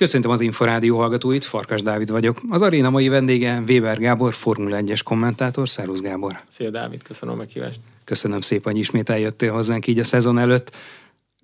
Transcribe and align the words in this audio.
Köszöntöm 0.00 0.30
az 0.30 0.40
Inforádió 0.40 0.98
hallgatóit, 0.98 1.44
Farkas 1.44 1.82
Dávid 1.82 2.10
vagyok. 2.10 2.40
Az 2.48 2.62
aréna 2.62 2.90
mai 2.90 3.08
vendége 3.08 3.62
Weber 3.68 3.98
Gábor, 3.98 4.32
Formula 4.32 4.76
1-es 4.80 5.00
kommentátor. 5.04 5.68
Szervusz 5.68 6.00
Gábor! 6.00 6.40
Szia 6.48 6.70
Dávid, 6.70 7.02
köszönöm 7.02 7.34
a 7.34 7.36
meghívást! 7.36 7.80
Köszönöm 8.04 8.40
szépen, 8.40 8.72
hogy 8.72 8.80
ismét 8.80 9.10
eljöttél 9.10 9.52
hozzánk 9.52 9.86
így 9.86 9.98
a 9.98 10.04
szezon 10.04 10.38
előtt. 10.38 10.76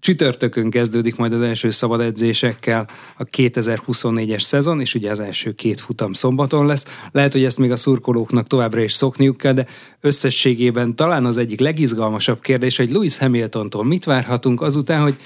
Csütörtökön 0.01 0.71
kezdődik 0.71 1.17
majd 1.17 1.33
az 1.33 1.41
első 1.41 1.71
szabad 1.71 2.01
edzésekkel 2.01 2.89
a 3.17 3.25
2024-es 3.25 4.41
szezon, 4.41 4.81
és 4.81 4.95
ugye 4.95 5.11
az 5.11 5.21
első 5.21 5.53
két 5.53 5.81
futam 5.81 6.13
szombaton 6.13 6.67
lesz. 6.67 6.87
Lehet, 7.13 7.33
hogy 7.33 7.45
ezt 7.45 7.59
még 7.59 7.71
a 7.71 7.77
szurkolóknak 7.77 8.47
továbbra 8.47 8.81
is 8.81 8.93
szokniuk 8.93 9.37
kell, 9.37 9.53
de 9.53 9.67
összességében 10.01 10.95
talán 10.95 11.25
az 11.25 11.37
egyik 11.37 11.61
legizgalmasabb 11.61 12.41
kérdés, 12.41 12.77
hogy 12.77 12.91
Lewis 12.91 13.19
Hamiltontól 13.19 13.85
mit 13.85 14.05
várhatunk 14.05 14.61
azután, 14.61 15.03
hogy 15.03 15.17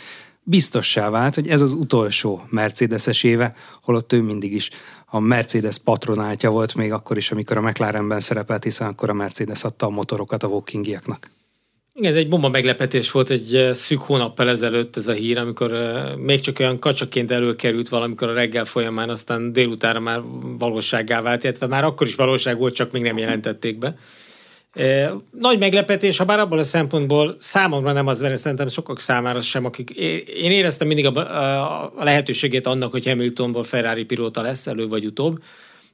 biztossá 0.42 1.10
vált, 1.10 1.34
hogy 1.34 1.48
ez 1.48 1.60
az 1.60 1.72
utolsó 1.72 2.44
Mercedes-es 2.48 3.22
éve, 3.22 3.54
holott 3.82 4.12
ő 4.12 4.22
mindig 4.22 4.52
is 4.52 4.70
a 5.06 5.18
Mercedes 5.18 5.78
patronáltja 5.78 6.50
volt 6.50 6.74
még 6.74 6.92
akkor 6.92 7.16
is, 7.16 7.30
amikor 7.30 7.56
a 7.56 7.60
McLarenben 7.60 8.20
szerepelt, 8.20 8.64
hiszen 8.64 8.88
akkor 8.88 9.10
a 9.10 9.12
Mercedes 9.14 9.64
adta 9.64 9.86
a 9.86 9.90
motorokat 9.90 10.42
a 10.42 10.46
Walkingiaknak. 10.46 11.30
Ez 11.94 12.14
egy 12.14 12.28
bomba 12.28 12.48
meglepetés 12.48 13.10
volt 13.10 13.30
egy 13.30 13.54
eh, 13.54 13.74
szűk 13.74 14.00
hónappal 14.00 14.48
ezelőtt 14.48 14.96
ez 14.96 15.06
a 15.06 15.12
hír, 15.12 15.38
amikor 15.38 15.72
eh, 15.72 16.16
még 16.16 16.40
csak 16.40 16.58
olyan 16.58 16.78
kacsaként 16.78 17.30
előkerült 17.30 17.88
valamikor 17.88 18.28
a 18.28 18.32
reggel 18.32 18.64
folyamán, 18.64 19.10
aztán 19.10 19.52
délutára 19.52 20.00
már 20.00 20.22
valósággá 20.58 21.22
vált, 21.22 21.44
illetve 21.44 21.66
már 21.66 21.84
akkor 21.84 22.06
is 22.06 22.14
valóság 22.14 22.58
volt, 22.58 22.74
csak 22.74 22.92
még 22.92 23.02
nem 23.02 23.18
jelentették 23.18 23.78
be. 23.78 23.96
Nagy 25.30 25.58
meglepetés, 25.58 26.16
ha 26.16 26.24
bár 26.24 26.38
abból 26.38 26.58
a 26.58 26.64
szempontból 26.64 27.36
számomra 27.40 27.92
nem 27.92 28.06
az, 28.06 28.26
szerintem 28.34 28.68
sokak 28.68 29.00
számára 29.00 29.40
sem, 29.40 29.64
akik 29.64 29.90
én 29.90 30.50
éreztem 30.50 30.86
mindig 30.86 31.06
a, 31.06 31.16
a, 31.16 31.92
lehetőségét 32.04 32.66
annak, 32.66 32.90
hogy 32.90 33.06
Hamiltonból 33.06 33.64
Ferrari 33.64 34.04
pilóta 34.04 34.42
lesz 34.42 34.66
előbb 34.66 34.90
vagy 34.90 35.04
utóbb, 35.04 35.42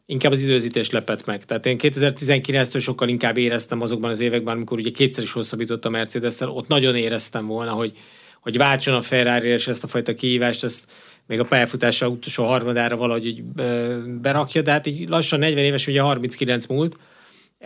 inkább 0.07 0.33
az 0.33 0.43
időzítés 0.43 0.91
lepett 0.91 1.25
meg. 1.25 1.45
Tehát 1.45 1.67
én 1.67 1.77
2019-től 1.81 2.81
sokkal 2.81 3.09
inkább 3.09 3.37
éreztem 3.37 3.81
azokban 3.81 4.11
az 4.11 4.21
években, 4.21 4.55
amikor 4.55 4.79
ugye 4.79 4.91
kétszer 4.91 5.25
is 5.25 5.33
hosszabbított 5.33 5.85
a 5.85 5.91
mercedes 5.91 6.41
ott 6.41 6.69
nagyon 6.69 6.97
éreztem 6.97 7.47
volna, 7.47 7.71
hogy, 7.71 7.93
hogy 8.41 8.57
váltson 8.57 8.95
a 8.95 9.03
Ferrari 9.03 9.49
és 9.49 9.67
ezt 9.67 9.85
a 9.85 9.89
fajta 9.89 10.15
kihívást, 10.15 10.65
ezt 10.65 10.85
még 11.27 11.41
a 11.41 11.45
pályafutása 11.45 12.09
utolsó 12.09 12.45
harmadára 12.45 12.97
valahogy 12.97 13.27
így 13.27 13.43
berakja, 14.21 14.63
de 14.63 14.71
hát 14.71 14.87
így 14.87 15.09
lassan 15.09 15.39
40 15.39 15.65
éves, 15.65 15.87
ugye 15.87 16.01
39 16.01 16.67
múlt, 16.67 16.97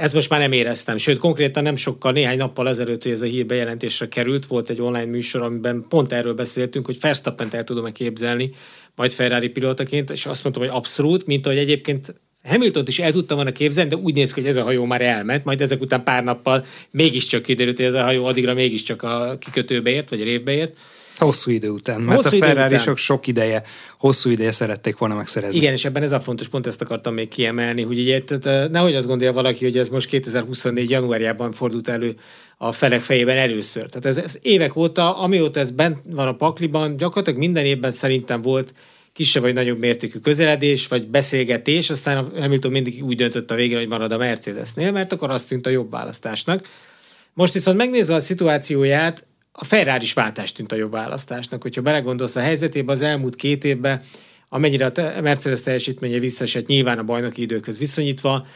ezt 0.00 0.14
most 0.14 0.30
már 0.30 0.40
nem 0.40 0.52
éreztem, 0.52 0.96
sőt 0.96 1.18
konkrétan 1.18 1.62
nem 1.62 1.76
sokkal, 1.76 2.12
néhány 2.12 2.36
nappal 2.36 2.68
ezelőtt, 2.68 3.02
hogy 3.02 3.12
ez 3.12 3.20
a 3.20 3.26
hír 3.26 3.46
bejelentésre 3.46 4.08
került, 4.08 4.46
volt 4.46 4.70
egy 4.70 4.80
online 4.80 5.04
műsor, 5.04 5.42
amiben 5.42 5.84
pont 5.88 6.12
erről 6.12 6.34
beszéltünk, 6.34 6.86
hogy 6.86 7.00
verstappen 7.00 7.48
el 7.50 7.64
tudom-e 7.64 7.92
képzelni, 7.92 8.50
majd 8.94 9.12
Ferrari 9.12 9.48
pilótaként, 9.48 10.10
és 10.10 10.26
azt 10.26 10.42
mondtam, 10.42 10.64
hogy 10.64 10.74
abszolút, 10.74 11.26
mint 11.26 11.46
ahogy 11.46 11.58
egyébként 11.58 12.14
Hamilton 12.44 12.84
is 12.86 12.98
el 12.98 13.12
tudtam 13.12 13.36
volna 13.36 13.52
képzelni, 13.52 13.90
de 13.90 13.96
úgy 13.96 14.14
néz 14.14 14.32
ki, 14.32 14.40
hogy 14.40 14.48
ez 14.48 14.56
a 14.56 14.62
hajó 14.62 14.84
már 14.84 15.00
elment, 15.00 15.44
majd 15.44 15.60
ezek 15.60 15.80
után 15.80 16.04
pár 16.04 16.24
nappal 16.24 16.64
mégiscsak 16.90 17.42
kiderült, 17.42 17.76
hogy 17.76 17.86
ez 17.86 17.94
a 17.94 18.02
hajó 18.02 18.24
addigra 18.24 18.54
mégiscsak 18.54 19.02
a 19.02 19.36
kikötőbe 19.38 19.90
ért, 19.90 20.10
vagy 20.10 20.20
a 20.20 20.24
révbe 20.24 20.52
ért. 20.52 20.76
Hosszú 21.20 21.50
idő 21.50 21.68
után, 21.68 22.00
mert 22.00 22.22
hosszú 22.22 22.36
a 22.36 22.38
ferrari 22.44 22.78
sok 22.78 22.96
sok 22.96 23.26
ideje, 23.26 23.62
hosszú 23.98 24.30
ideje 24.30 24.52
szerették 24.52 24.98
volna 24.98 25.14
megszerezni. 25.14 25.58
Igen, 25.58 25.72
és 25.72 25.84
ebben 25.84 26.02
ez 26.02 26.12
a 26.12 26.20
fontos, 26.20 26.48
pont 26.48 26.66
ezt 26.66 26.80
akartam 26.80 27.14
még 27.14 27.28
kiemelni, 27.28 27.82
hogy 27.82 27.98
ugye, 27.98 28.22
tehát 28.22 28.70
nehogy 28.70 28.94
azt 28.94 29.06
gondolja 29.06 29.32
valaki, 29.32 29.64
hogy 29.64 29.78
ez 29.78 29.88
most 29.88 30.08
2024. 30.08 30.90
januárjában 30.90 31.52
fordult 31.52 31.88
elő 31.88 32.14
a 32.58 32.72
felek 32.72 33.02
fejében 33.02 33.36
először. 33.36 33.84
Tehát 33.84 34.06
ez, 34.06 34.16
ez 34.16 34.38
évek 34.42 34.76
óta, 34.76 35.16
amióta 35.16 35.60
ez 35.60 35.70
bent 35.70 35.98
van 36.04 36.26
a 36.26 36.34
pakliban, 36.34 36.96
gyakorlatilag 36.96 37.38
minden 37.38 37.64
évben 37.64 37.90
szerintem 37.90 38.42
volt 38.42 38.74
kisebb 39.12 39.42
vagy 39.42 39.54
nagyobb 39.54 39.78
mértékű 39.78 40.18
közeledés, 40.18 40.86
vagy 40.86 41.08
beszélgetés, 41.08 41.90
aztán 41.90 42.16
a 42.16 42.40
Hamilton 42.40 42.70
mindig 42.70 43.04
úgy 43.04 43.16
döntött 43.16 43.50
a 43.50 43.54
végén, 43.54 43.78
hogy 43.78 43.88
marad 43.88 44.12
a 44.12 44.16
Mercedesnél, 44.16 44.92
mert 44.92 45.12
akkor 45.12 45.30
azt 45.30 45.48
tűnt 45.48 45.66
a 45.66 45.70
jobb 45.70 45.90
választásnak. 45.90 46.68
Most 47.34 47.52
viszont 47.52 47.76
megnézve 47.76 48.14
a 48.14 48.20
szituációját, 48.20 49.24
a 49.60 49.64
Ferrari 49.64 50.04
is 50.04 50.12
váltást 50.12 50.56
tűnt 50.56 50.72
a 50.72 50.76
jobb 50.76 50.90
választásnak. 50.90 51.62
Hogyha 51.62 51.82
belegondolsz 51.82 52.36
a 52.36 52.40
helyzetébe 52.40 52.92
az 52.92 53.00
elmúlt 53.00 53.36
két 53.36 53.64
évben, 53.64 54.02
amennyire 54.48 54.86
a 54.86 55.20
Mercedes 55.20 55.62
teljesítménye 55.62 56.18
visszaesett 56.18 56.66
nyilván 56.66 56.98
a 56.98 57.02
bajnoki 57.02 57.42
időköz 57.42 57.78
viszonyítva, 57.78 58.46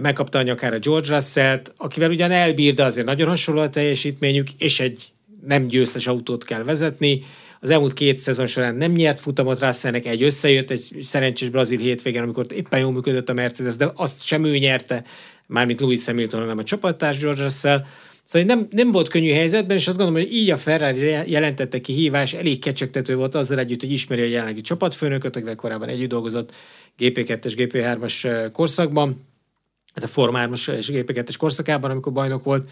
megkapta 0.00 0.38
a 0.38 0.78
George 0.78 1.14
Russell-t, 1.14 1.72
akivel 1.76 2.10
ugyan 2.10 2.30
elbír, 2.30 2.74
de 2.74 2.84
azért 2.84 3.06
nagyon 3.06 3.28
hasonló 3.28 3.60
a 3.60 3.70
teljesítményük, 3.70 4.48
és 4.58 4.80
egy 4.80 5.12
nem 5.46 5.66
győztes 5.66 6.06
autót 6.06 6.44
kell 6.44 6.62
vezetni. 6.62 7.24
Az 7.60 7.70
elmúlt 7.70 7.92
két 7.92 8.18
szezon 8.18 8.46
során 8.46 8.74
nem 8.74 8.92
nyert 8.92 9.20
futamot 9.20 9.60
Russellnek, 9.60 10.06
egy 10.06 10.22
összejött, 10.22 10.70
egy 10.70 10.80
szerencsés 11.00 11.48
brazil 11.48 11.78
hétvégen, 11.78 12.22
amikor 12.22 12.46
éppen 12.54 12.80
jól 12.80 12.92
működött 12.92 13.28
a 13.28 13.32
Mercedes, 13.32 13.76
de 13.76 13.92
azt 13.94 14.26
sem 14.26 14.44
ő 14.44 14.58
nyerte, 14.58 15.04
mármint 15.46 15.80
Louis 15.80 16.04
Hamilton, 16.04 16.40
hanem 16.40 16.58
a 16.58 16.64
csapattárs 16.64 17.18
George 17.18 17.42
Russell. 17.42 17.84
Szóval 18.24 18.48
nem, 18.48 18.66
nem 18.70 18.90
volt 18.90 19.08
könnyű 19.08 19.32
helyzetben, 19.32 19.76
és 19.76 19.88
azt 19.88 19.96
gondolom, 19.96 20.22
hogy 20.22 20.32
így 20.32 20.50
a 20.50 20.58
Ferrari 20.58 21.30
jelentette 21.30 21.80
kihívás, 21.80 22.32
elég 22.32 22.58
kecsegtető 22.58 23.16
volt 23.16 23.34
azzal 23.34 23.58
együtt, 23.58 23.80
hogy 23.80 23.92
ismeri 23.92 24.20
a 24.20 24.24
jelenlegi 24.24 24.60
csapatfőnököt, 24.60 25.36
akivel 25.36 25.54
korábban 25.54 25.88
együtt 25.88 26.08
dolgozott 26.08 26.52
GP2-es, 26.98 27.52
GP3-as 27.56 28.48
korszakban, 28.52 29.26
hát 29.94 30.04
a 30.04 30.08
Form 30.08 30.34
3 30.34 30.52
és 30.52 30.90
GP2-es 30.92 31.34
korszakában, 31.38 31.90
amikor 31.90 32.12
bajnok 32.12 32.44
volt, 32.44 32.68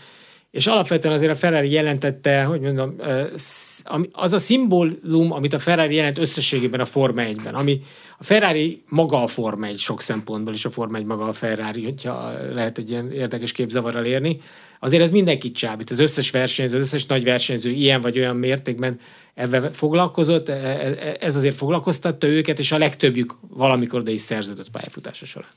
és 0.51 0.67
alapvetően 0.67 1.15
azért 1.15 1.33
a 1.33 1.37
Ferrari 1.37 1.71
jelentette, 1.71 2.45
hogy 2.45 2.61
mondom, 2.61 2.97
az 4.13 4.33
a 4.33 4.39
szimbólum, 4.39 5.33
amit 5.33 5.55
a 5.55 5.59
Ferrari 5.59 5.95
jelent 5.95 6.19
összességében 6.19 6.81
a 6.81 6.85
Forma 6.85 7.23
1-ben, 7.25 7.55
ami 7.55 7.83
a 8.19 8.25
Ferrari 8.25 8.83
maga 8.89 9.23
a 9.23 9.27
Forma 9.27 9.67
1 9.67 9.79
sok 9.79 10.01
szempontból, 10.01 10.55
és 10.55 10.65
a 10.65 10.71
Forma 10.71 10.97
1 10.97 11.05
maga 11.05 11.25
a 11.25 11.33
Ferrari, 11.33 11.85
hogyha 11.85 12.33
lehet 12.53 12.79
egy 12.79 12.91
ilyen 12.91 13.13
érdekes 13.13 13.53
képzavarral 13.53 14.05
érni, 14.05 14.41
azért 14.81 15.03
ez 15.03 15.11
mindenkit 15.11 15.55
csábít. 15.55 15.91
Az 15.91 15.99
összes 15.99 16.31
versenyző, 16.31 16.77
az 16.77 16.83
összes 16.83 17.07
nagy 17.07 17.25
versenyző 17.25 17.71
ilyen 17.71 18.01
vagy 18.01 18.19
olyan 18.19 18.37
mértékben 18.37 19.01
ebben 19.35 19.73
foglalkozott, 19.73 20.49
e, 20.49 20.53
e, 20.53 20.95
e, 20.99 21.17
ez 21.21 21.37
azért 21.37 21.57
foglalkoztatta 21.57 22.27
őket, 22.27 22.59
és 22.59 22.73
a 22.73 22.79
legtöbbjük 22.79 23.37
valamikor 23.49 24.03
de 24.03 24.11
is 24.11 24.21
szerződött 24.21 24.71
pályafutása 24.71 25.25
során. 25.25 25.51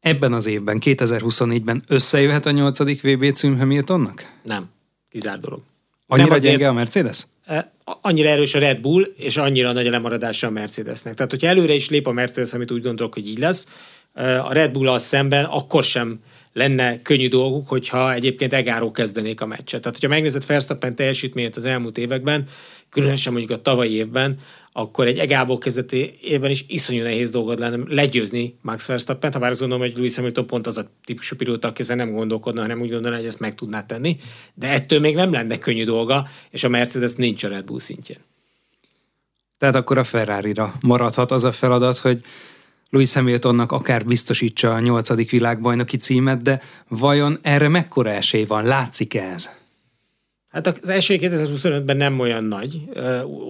Ebben 0.00 0.32
az 0.32 0.46
évben, 0.46 0.80
2024-ben 0.84 1.82
összejöhet 1.88 2.46
a 2.46 2.50
nyolcadik 2.50 3.02
VB 3.02 3.32
cím 3.32 3.58
Hamiltonnak? 3.58 4.32
Nem. 4.42 4.68
Kizár 5.10 5.38
dolog. 5.38 5.60
Annyira 6.06 6.28
Nem 6.28 6.36
azért, 6.36 6.52
gyenge 6.56 6.68
a 6.68 6.72
Mercedes? 6.72 7.26
Annyira 7.84 8.28
erős 8.28 8.54
a 8.54 8.58
Red 8.58 8.80
Bull, 8.80 9.02
és 9.16 9.36
annyira 9.36 9.72
nagy 9.72 9.86
a 9.86 9.90
lemaradása 9.90 10.46
a 10.46 10.50
Mercedesnek. 10.50 11.14
Tehát, 11.14 11.30
hogyha 11.30 11.46
előre 11.46 11.72
is 11.72 11.90
lép 11.90 12.06
a 12.06 12.12
Mercedes, 12.12 12.52
amit 12.52 12.70
úgy 12.70 12.82
gondolok, 12.82 13.14
hogy 13.14 13.28
így 13.28 13.38
lesz, 13.38 13.68
a 14.42 14.52
Red 14.52 14.72
Bull 14.72 14.88
az 14.88 15.02
szemben 15.02 15.44
akkor 15.44 15.84
sem 15.84 16.20
lenne 16.52 17.02
könnyű 17.02 17.28
dolguk, 17.28 17.68
hogyha 17.68 18.12
egyébként 18.12 18.52
egáró 18.52 18.90
kezdenék 18.90 19.40
a 19.40 19.46
meccset. 19.46 19.80
Tehát, 19.80 19.98
hogyha 19.98 20.14
megnézed 20.14 20.46
Verstappen 20.46 20.94
teljesítményét 20.94 21.56
az 21.56 21.64
elmúlt 21.64 21.98
években, 21.98 22.48
különösen 22.88 23.32
mondjuk 23.32 23.58
a 23.58 23.62
tavalyi 23.62 23.92
évben, 23.92 24.38
akkor 24.72 25.06
egy 25.06 25.18
egából 25.18 25.58
kezdeti 25.58 26.14
évben 26.22 26.50
is 26.50 26.64
iszonyú 26.68 27.02
nehéz 27.02 27.30
dolgod 27.30 27.58
lenne 27.58 27.78
legyőzni 27.86 28.58
Max 28.62 28.86
Verstappen, 28.86 29.32
ha 29.32 29.38
bár 29.38 29.50
azt 29.50 29.60
gondolom, 29.60 29.84
hogy 29.84 29.96
Lewis 29.96 30.16
Hamilton 30.16 30.46
pont 30.46 30.66
az 30.66 30.76
a 30.76 30.90
típusú 31.04 31.36
pilóta, 31.36 31.68
aki 31.68 31.82
ezen 31.82 31.96
nem 31.96 32.12
gondolkodna, 32.12 32.60
hanem 32.60 32.80
úgy 32.80 32.90
gondolna, 32.90 33.16
hogy 33.16 33.26
ezt 33.26 33.40
meg 33.40 33.54
tudná 33.54 33.86
tenni, 33.86 34.16
de 34.54 34.68
ettől 34.68 35.00
még 35.00 35.14
nem 35.14 35.32
lenne 35.32 35.58
könnyű 35.58 35.84
dolga, 35.84 36.28
és 36.50 36.64
a 36.64 36.68
Mercedes 36.68 37.12
nincs 37.12 37.44
a 37.44 37.48
Red 37.48 37.64
Bull 37.64 37.80
szintjén. 37.80 38.18
Tehát 39.58 39.74
akkor 39.74 39.98
a 39.98 40.04
Ferrari-ra 40.04 40.74
maradhat 40.80 41.30
az 41.30 41.44
a 41.44 41.52
feladat, 41.52 41.98
hogy 41.98 42.20
Louis 42.90 43.12
Hamiltonnak 43.12 43.72
akár 43.72 44.04
biztosítsa 44.04 44.74
a 44.74 44.80
nyolcadik 44.80 45.30
világbajnoki 45.30 45.96
címet, 45.96 46.42
de 46.42 46.60
vajon 46.88 47.38
erre 47.42 47.68
mekkora 47.68 48.10
esély 48.10 48.44
van? 48.44 48.64
Látszik 48.64 49.14
ez? 49.14 49.48
Hát 50.48 50.66
az 50.66 50.88
esély 50.88 51.18
2025-ben 51.22 51.96
nem 51.96 52.20
olyan 52.20 52.44
nagy. 52.44 52.80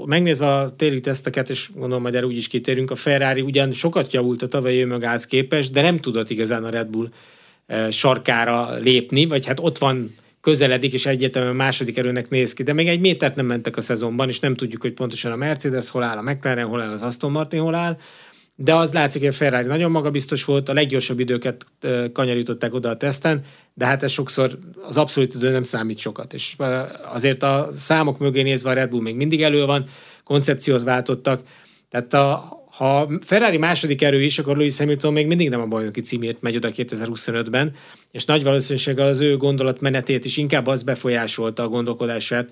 Megnézve 0.04 0.54
a 0.54 0.76
téli 0.76 1.00
teszteket, 1.00 1.50
és 1.50 1.70
gondolom 1.74 2.02
majd 2.02 2.14
erre 2.14 2.26
úgy 2.26 2.36
is 2.36 2.48
kitérünk, 2.48 2.90
a 2.90 2.94
Ferrari 2.94 3.40
ugyan 3.40 3.72
sokat 3.72 4.12
javult 4.12 4.42
a 4.42 4.48
tavalyi 4.48 4.80
önmagához 4.80 5.26
képest, 5.26 5.72
de 5.72 5.82
nem 5.82 5.98
tudott 5.98 6.30
igazán 6.30 6.64
a 6.64 6.70
Red 6.70 6.86
Bull 6.86 7.08
sarkára 7.90 8.74
lépni, 8.78 9.26
vagy 9.26 9.46
hát 9.46 9.60
ott 9.60 9.78
van 9.78 10.14
közeledik, 10.40 10.92
és 10.92 11.06
egyértelműen 11.06 11.56
második 11.56 11.98
erőnek 11.98 12.28
néz 12.28 12.52
ki, 12.52 12.62
de 12.62 12.72
még 12.72 12.88
egy 12.88 13.00
métert 13.00 13.36
nem 13.36 13.46
mentek 13.46 13.76
a 13.76 13.80
szezonban, 13.80 14.28
és 14.28 14.40
nem 14.40 14.54
tudjuk, 14.54 14.82
hogy 14.82 14.92
pontosan 14.92 15.32
a 15.32 15.36
Mercedes 15.36 15.90
hol 15.90 16.02
áll, 16.02 16.16
a 16.16 16.22
McLaren 16.22 16.66
hol 16.66 16.80
áll, 16.80 16.90
az 16.90 17.02
Aston 17.02 17.30
Martin 17.30 17.60
hol 17.60 17.74
áll, 17.74 17.96
de 18.62 18.74
az 18.74 18.92
látszik, 18.92 19.20
hogy 19.20 19.30
a 19.30 19.32
Ferrari 19.32 19.66
nagyon 19.66 19.90
magabiztos 19.90 20.44
volt, 20.44 20.68
a 20.68 20.72
leggyorsabb 20.72 21.20
időket 21.20 21.64
kanyarították 22.12 22.74
oda 22.74 22.88
a 22.88 22.96
teszten, 22.96 23.44
de 23.74 23.84
hát 23.84 24.02
ez 24.02 24.10
sokszor 24.10 24.58
az 24.82 24.96
abszolút 24.96 25.34
idő 25.34 25.50
nem 25.50 25.62
számít 25.62 25.98
sokat, 25.98 26.32
és 26.32 26.56
azért 27.12 27.42
a 27.42 27.68
számok 27.72 28.18
mögé 28.18 28.42
nézve 28.42 28.70
a 28.70 28.72
Red 28.72 28.90
Bull 28.90 29.00
még 29.00 29.16
mindig 29.16 29.42
elő 29.42 29.64
van, 29.64 29.84
koncepciót 30.24 30.82
váltottak, 30.82 31.42
tehát 31.90 32.14
a, 32.14 32.58
ha 32.70 33.08
Ferrari 33.20 33.56
második 33.56 34.02
erő 34.02 34.22
is, 34.22 34.38
akkor 34.38 34.56
Lewis 34.56 34.78
Hamilton 34.78 35.12
még 35.12 35.26
mindig 35.26 35.48
nem 35.48 35.60
a 35.60 35.66
bajnoki 35.66 36.00
címért 36.00 36.42
megy 36.42 36.56
oda 36.56 36.70
2025-ben, 36.76 37.74
és 38.10 38.24
nagy 38.24 38.42
valószínűséggel 38.42 39.06
az 39.06 39.20
ő 39.20 39.36
gondolatmenetét 39.36 40.24
is 40.24 40.36
inkább 40.36 40.66
az 40.66 40.82
befolyásolta 40.82 41.62
a 41.62 41.68
gondolkodását, 41.68 42.50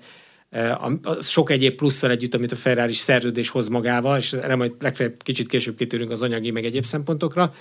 a 0.51 1.21
sok 1.21 1.51
egyéb 1.51 1.75
plusszal 1.75 2.11
együtt, 2.11 2.33
amit 2.33 2.51
a 2.51 2.55
Ferrari 2.55 2.93
szerződés 2.93 3.49
hoz 3.49 3.67
magával, 3.67 4.17
és 4.17 4.33
erre 4.33 4.55
majd 4.55 4.71
legfeljebb 4.79 5.23
kicsit 5.23 5.47
később 5.47 5.75
kitérünk 5.75 6.11
az 6.11 6.21
anyagi, 6.21 6.51
meg 6.51 6.65
egyéb 6.65 6.85
szempontokra, 6.85 7.53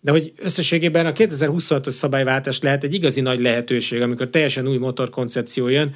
de 0.00 0.10
hogy 0.10 0.32
összességében 0.36 1.06
a 1.06 1.12
2026-os 1.12 1.90
szabályváltás 1.90 2.60
lehet 2.60 2.84
egy 2.84 2.94
igazi 2.94 3.20
nagy 3.20 3.40
lehetőség, 3.40 4.00
amikor 4.00 4.28
teljesen 4.28 4.68
új 4.68 4.76
motorkoncepció 4.76 5.68
jön, 5.68 5.94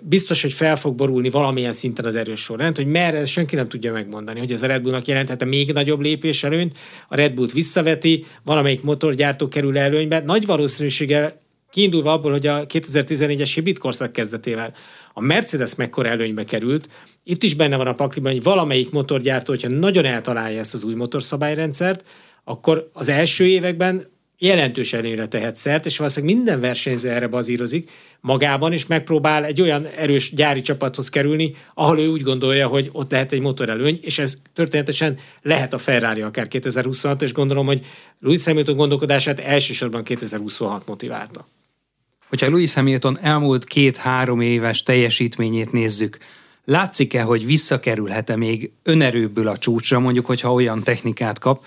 biztos, 0.00 0.42
hogy 0.42 0.52
fel 0.52 0.76
fog 0.76 0.94
borulni 0.94 1.30
valamilyen 1.30 1.72
szinten 1.72 2.04
az 2.04 2.14
erős 2.14 2.40
sorrend, 2.40 2.76
hogy 2.76 2.86
merre 2.86 3.26
senki 3.26 3.54
nem 3.54 3.68
tudja 3.68 3.92
megmondani, 3.92 4.38
hogy 4.38 4.52
ez 4.52 4.62
a 4.62 4.66
Red 4.66 4.82
Bullnak 4.82 5.06
jelenthet 5.06 5.44
még 5.44 5.72
nagyobb 5.72 6.00
lépés 6.00 6.44
előnyt, 6.44 6.78
a 7.08 7.16
Red 7.16 7.34
Bullt 7.34 7.52
visszaveti, 7.52 8.26
valamelyik 8.44 8.82
motorgyártó 8.82 9.48
kerül 9.48 9.78
előnybe, 9.78 10.20
nagy 10.20 10.46
valószínűséggel 10.46 11.40
kiindulva 11.70 12.12
abból, 12.12 12.30
hogy 12.30 12.46
a 12.46 12.66
2014-es 12.66 13.50
hibrid 13.54 13.78
korszak 13.78 14.12
kezdetével 14.12 14.74
a 15.12 15.20
Mercedes 15.20 15.74
mekkora 15.74 16.08
előnybe 16.08 16.44
került, 16.44 16.88
itt 17.24 17.42
is 17.42 17.54
benne 17.54 17.76
van 17.76 17.86
a 17.86 17.94
pakliban, 17.94 18.32
hogy 18.32 18.42
valamelyik 18.42 18.90
motorgyártó, 18.90 19.52
hogyha 19.52 19.68
nagyon 19.68 20.04
eltalálja 20.04 20.58
ezt 20.58 20.74
az 20.74 20.84
új 20.84 20.94
motorszabályrendszert, 20.94 22.04
akkor 22.44 22.90
az 22.92 23.08
első 23.08 23.46
években 23.46 24.08
jelentős 24.38 24.92
előnyre 24.92 25.26
tehet 25.26 25.56
szert, 25.56 25.86
és 25.86 25.98
valószínűleg 25.98 26.36
minden 26.36 26.60
versenyző 26.60 27.10
erre 27.10 27.28
bazírozik 27.28 27.90
magában, 28.20 28.72
és 28.72 28.86
megpróbál 28.86 29.44
egy 29.44 29.60
olyan 29.60 29.86
erős 29.86 30.34
gyári 30.34 30.60
csapathoz 30.60 31.08
kerülni, 31.08 31.54
ahol 31.74 31.98
ő 31.98 32.08
úgy 32.08 32.22
gondolja, 32.22 32.68
hogy 32.68 32.88
ott 32.92 33.10
lehet 33.10 33.32
egy 33.32 33.40
motorelőny, 33.40 33.98
és 34.02 34.18
ez 34.18 34.34
történetesen 34.54 35.18
lehet 35.42 35.72
a 35.72 35.78
Ferrari 35.78 36.20
akár 36.20 36.48
2026, 36.48 37.22
és 37.22 37.32
gondolom, 37.32 37.66
hogy 37.66 37.86
Louis 38.20 38.44
Hamilton 38.44 38.76
gondolkodását 38.76 39.40
elsősorban 39.40 40.04
2026 40.04 40.86
motiválta. 40.86 41.46
Hogyha 42.30 42.48
Louis 42.48 42.74
Hamilton 42.74 43.18
elmúlt 43.20 43.64
két-három 43.64 44.40
éves 44.40 44.82
teljesítményét 44.82 45.72
nézzük, 45.72 46.18
látszik-e, 46.64 47.22
hogy 47.22 47.46
visszakerülhet-e 47.46 48.36
még 48.36 48.70
önerőbből 48.82 49.48
a 49.48 49.58
csúcsra, 49.58 49.98
mondjuk, 49.98 50.26
hogyha 50.26 50.52
olyan 50.52 50.82
technikát 50.82 51.38
kap, 51.38 51.64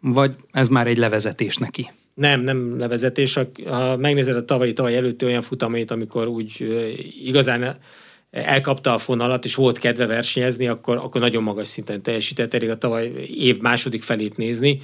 vagy 0.00 0.34
ez 0.52 0.68
már 0.68 0.86
egy 0.86 0.98
levezetés 0.98 1.56
neki? 1.56 1.90
Nem, 2.14 2.40
nem 2.40 2.78
levezetés. 2.78 3.38
Ha 3.66 3.96
megnézed 3.96 4.36
a 4.36 4.44
tavalyi 4.44 4.72
tavaly 4.72 4.96
előtti 4.96 5.24
olyan 5.24 5.42
futamait, 5.42 5.90
amikor 5.90 6.26
úgy 6.26 6.66
igazán 7.24 7.78
elkapta 8.30 8.94
a 8.94 8.98
fonalat, 8.98 9.44
és 9.44 9.54
volt 9.54 9.78
kedve 9.78 10.06
versenyezni, 10.06 10.66
akkor, 10.66 10.96
akkor 10.96 11.20
nagyon 11.20 11.42
magas 11.42 11.68
szinten 11.68 12.02
teljesített, 12.02 12.54
elég 12.54 12.70
a 12.70 12.78
tavaly 12.78 13.06
év 13.38 13.58
második 13.58 14.02
felét 14.02 14.36
nézni. 14.36 14.80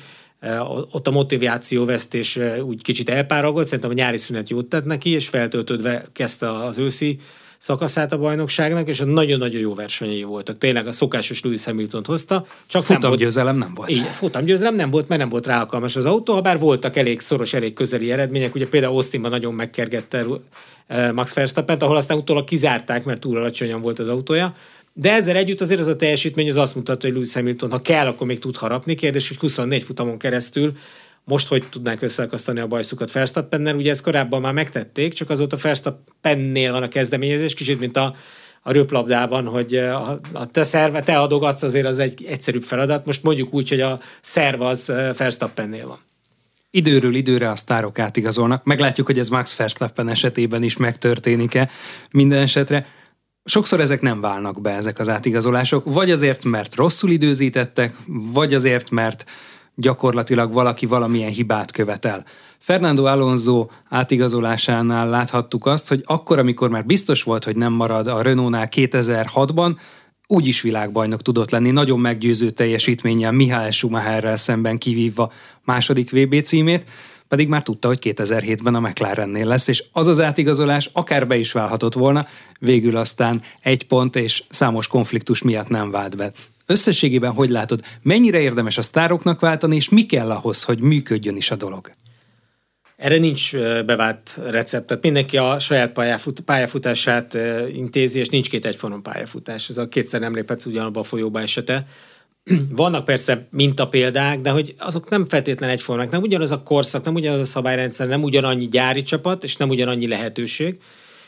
Ott 0.91 1.06
a 1.06 1.11
motivációvesztés 1.11 2.39
úgy 2.62 2.83
kicsit 2.83 3.11
elpáragott, 3.11 3.65
szerintem 3.65 3.91
a 3.91 3.94
nyári 3.94 4.17
szünet 4.17 4.49
jót 4.49 4.67
tett 4.67 4.85
neki, 4.85 5.11
és 5.11 5.29
feltöltődve 5.29 6.06
kezdte 6.12 6.53
az 6.53 6.79
őszi 6.79 7.21
szakaszát 7.59 8.12
a 8.12 8.19
bajnokságnak, 8.19 8.89
és 8.89 9.03
nagyon-nagyon 9.06 9.61
jó 9.61 9.75
versenyei 9.75 10.23
voltak. 10.23 10.59
Tényleg 10.59 10.87
a 10.87 10.93
szokásos 10.93 11.43
Lewis 11.43 11.65
Hamilton 11.65 12.03
hozta. 12.05 12.47
Csak 12.67 12.83
futamgyőzelem 12.83 13.56
nem 13.56 13.75
volt. 13.75 13.89
Igen, 13.89 14.05
futamgyőzelem 14.05 14.75
nem 14.75 14.91
volt, 14.91 15.09
mert 15.09 15.21
nem 15.21 15.31
volt 15.31 15.47
rá 15.47 15.61
alkalmas 15.61 15.97
az 15.97 16.05
autó, 16.05 16.33
ha 16.33 16.41
bár 16.41 16.59
voltak 16.59 16.97
elég 16.97 17.21
szoros, 17.21 17.55
elég 17.55 17.73
közeli 17.73 18.12
eredmények. 18.12 18.55
Ugye 18.55 18.69
például 18.69 18.94
Austinban 18.94 19.31
nagyon 19.31 19.55
megkergette 19.55 20.25
Max 21.12 21.35
verstappen 21.35 21.79
ahol 21.79 21.97
aztán 21.97 22.17
utólag 22.17 22.44
kizárták, 22.44 23.05
mert 23.05 23.21
túl 23.21 23.37
alacsonyan 23.37 23.81
volt 23.81 23.99
az 23.99 24.09
autója. 24.09 24.55
De 24.93 25.12
ezzel 25.12 25.37
együtt 25.37 25.61
azért 25.61 25.81
az 25.81 25.87
a 25.87 25.97
teljesítmény 25.97 26.50
az 26.50 26.56
azt 26.56 26.75
mutatja, 26.75 27.09
hogy 27.09 27.19
Lewis 27.19 27.35
Hamilton, 27.35 27.71
ha 27.71 27.83
kell, 27.83 28.06
akkor 28.06 28.27
még 28.27 28.39
tud 28.39 28.56
harapni. 28.56 28.94
Kérdés, 28.94 29.29
hogy 29.29 29.39
24 29.39 29.83
futamon 29.83 30.19
keresztül 30.19 30.73
most 31.25 31.49
hogy 31.49 31.69
tudnánk 31.69 32.03
összeakasztani 32.03 32.61
a 32.61 32.67
bajszukat 32.67 33.12
Verstappennel, 33.12 33.77
ugye 33.77 33.91
ezt 33.91 34.03
korábban 34.03 34.41
már 34.41 34.53
megtették, 34.53 35.12
csak 35.12 35.31
azóta 35.31 35.56
Verstappennél 35.56 36.73
van 36.73 36.83
a 36.83 36.89
kezdeményezés, 36.89 37.55
kicsit 37.55 37.79
mint 37.79 37.97
a, 37.97 38.15
a 38.62 38.73
röplabdában, 38.73 39.47
hogy 39.47 39.77
a, 39.77 40.21
a 40.33 40.47
te 40.47 40.65
szerve, 40.65 41.03
te 41.03 41.19
adogatsz, 41.19 41.62
azért 41.62 41.87
az 41.87 41.99
egy 41.99 42.25
egyszerűbb 42.25 42.62
feladat. 42.62 43.06
Most 43.06 43.23
mondjuk 43.23 43.55
úgy, 43.55 43.69
hogy 43.69 43.81
a 43.81 44.00
szerv 44.21 44.61
az 44.61 44.87
Verstappennél 45.17 45.87
van. 45.87 45.99
Időről 46.71 47.15
időre 47.15 47.50
a 47.50 47.56
sztárok 47.56 47.99
átigazolnak. 47.99 48.65
Meglátjuk, 48.65 49.06
hogy 49.06 49.19
ez 49.19 49.29
Max 49.29 49.56
Verstappen 49.56 50.09
esetében 50.09 50.62
is 50.62 50.77
megtörténik-e 50.77 51.71
minden 52.11 52.43
esetre. 52.43 52.87
Sokszor 53.44 53.81
ezek 53.81 54.00
nem 54.00 54.21
válnak 54.21 54.61
be, 54.61 54.71
ezek 54.71 54.99
az 54.99 55.09
átigazolások, 55.09 55.85
vagy 55.85 56.11
azért, 56.11 56.44
mert 56.44 56.75
rosszul 56.75 57.11
időzítettek, 57.11 57.97
vagy 58.06 58.55
azért, 58.55 58.91
mert 58.91 59.25
gyakorlatilag 59.75 60.53
valaki 60.53 60.87
valamilyen 60.87 61.31
hibát 61.31 61.73
követel. 61.73 62.25
Fernando 62.59 63.05
Alonso 63.05 63.67
átigazolásánál 63.89 65.09
láthattuk 65.09 65.67
azt, 65.67 65.89
hogy 65.89 66.03
akkor, 66.06 66.39
amikor 66.39 66.71
már 66.71 66.85
biztos 66.85 67.23
volt, 67.23 67.44
hogy 67.44 67.56
nem 67.56 67.73
marad 67.73 68.06
a 68.06 68.23
Renault-nál 68.23 68.69
2006-ban, 68.71 69.77
úgy 70.27 70.47
is 70.47 70.61
világbajnok 70.61 71.23
tudott 71.23 71.50
lenni, 71.50 71.71
nagyon 71.71 72.00
meggyőző 72.00 72.50
teljesítménnyel 72.50 73.33
Mihály 73.33 73.71
Schumacherrel 73.71 74.37
szemben 74.37 74.79
kivívva 74.79 75.33
második 75.65 76.11
VB 76.11 76.43
címét, 76.43 76.87
pedig 77.32 77.49
már 77.49 77.62
tudta, 77.62 77.88
hogy 77.88 77.99
2007-ben 78.02 78.75
a 78.75 78.81
McLarennél 78.81 79.46
lesz, 79.46 79.69
és 79.69 79.84
az 79.93 80.06
az 80.06 80.20
átigazolás 80.20 80.90
akár 80.93 81.26
be 81.26 81.37
is 81.37 81.52
válhatott 81.52 81.94
volna, 81.94 82.26
végül 82.58 82.96
aztán 82.96 83.43
egy 83.61 83.87
pont 83.87 84.17
és 84.17 84.43
számos 84.49 84.87
konfliktus 84.87 85.43
miatt 85.43 85.69
nem 85.69 85.90
vált 85.90 86.17
be. 86.17 86.32
Összességében 86.67 87.32
hogy 87.32 87.50
látod, 87.50 87.81
mennyire 88.02 88.40
érdemes 88.40 88.79
a 88.79 88.82
sztároknak 88.82 89.40
váltani, 89.40 89.76
és 89.76 89.88
mi 89.88 90.06
kell 90.06 90.31
ahhoz, 90.31 90.62
hogy 90.62 90.81
működjön 90.81 91.37
is 91.37 91.50
a 91.50 91.56
dolog? 91.56 91.93
Erre 92.96 93.19
nincs 93.19 93.56
bevált 93.87 94.38
recept. 94.50 94.87
Tehát 94.87 95.02
mindenki 95.02 95.37
a 95.37 95.58
saját 95.58 95.93
pályafut, 95.93 96.40
pályafutását 96.40 97.34
intézi, 97.75 98.19
és 98.19 98.29
nincs 98.29 98.49
két 98.49 98.67
egyforma 98.67 99.00
pályafutás. 99.00 99.69
Ez 99.69 99.79
a 99.79 99.88
kétszer 99.88 100.20
nem 100.20 100.34
léphetsz 100.34 100.67
ugyanabba 100.67 101.00
a 101.00 101.02
folyóba 101.02 101.40
esete. 101.40 101.87
Vannak 102.77 103.05
persze 103.05 103.47
mintapéldák, 103.50 104.41
de 104.41 104.50
hogy 104.50 104.75
azok 104.79 105.09
nem 105.09 105.27
feltétlen 105.27 105.71
egyformák. 105.71 106.11
Nem 106.11 106.23
ugyanaz 106.23 106.50
a 106.50 106.62
korszak, 106.62 107.05
nem 107.05 107.15
ugyanaz 107.15 107.41
a 107.41 107.44
szabályrendszer, 107.44 108.09
nem 108.09 108.23
ugyanannyi 108.23 108.69
gyári 108.69 109.03
csapat, 109.03 109.44
és 109.44 109.56
nem 109.56 109.69
ugyanannyi 109.69 110.09
lehetőség. 110.09 110.79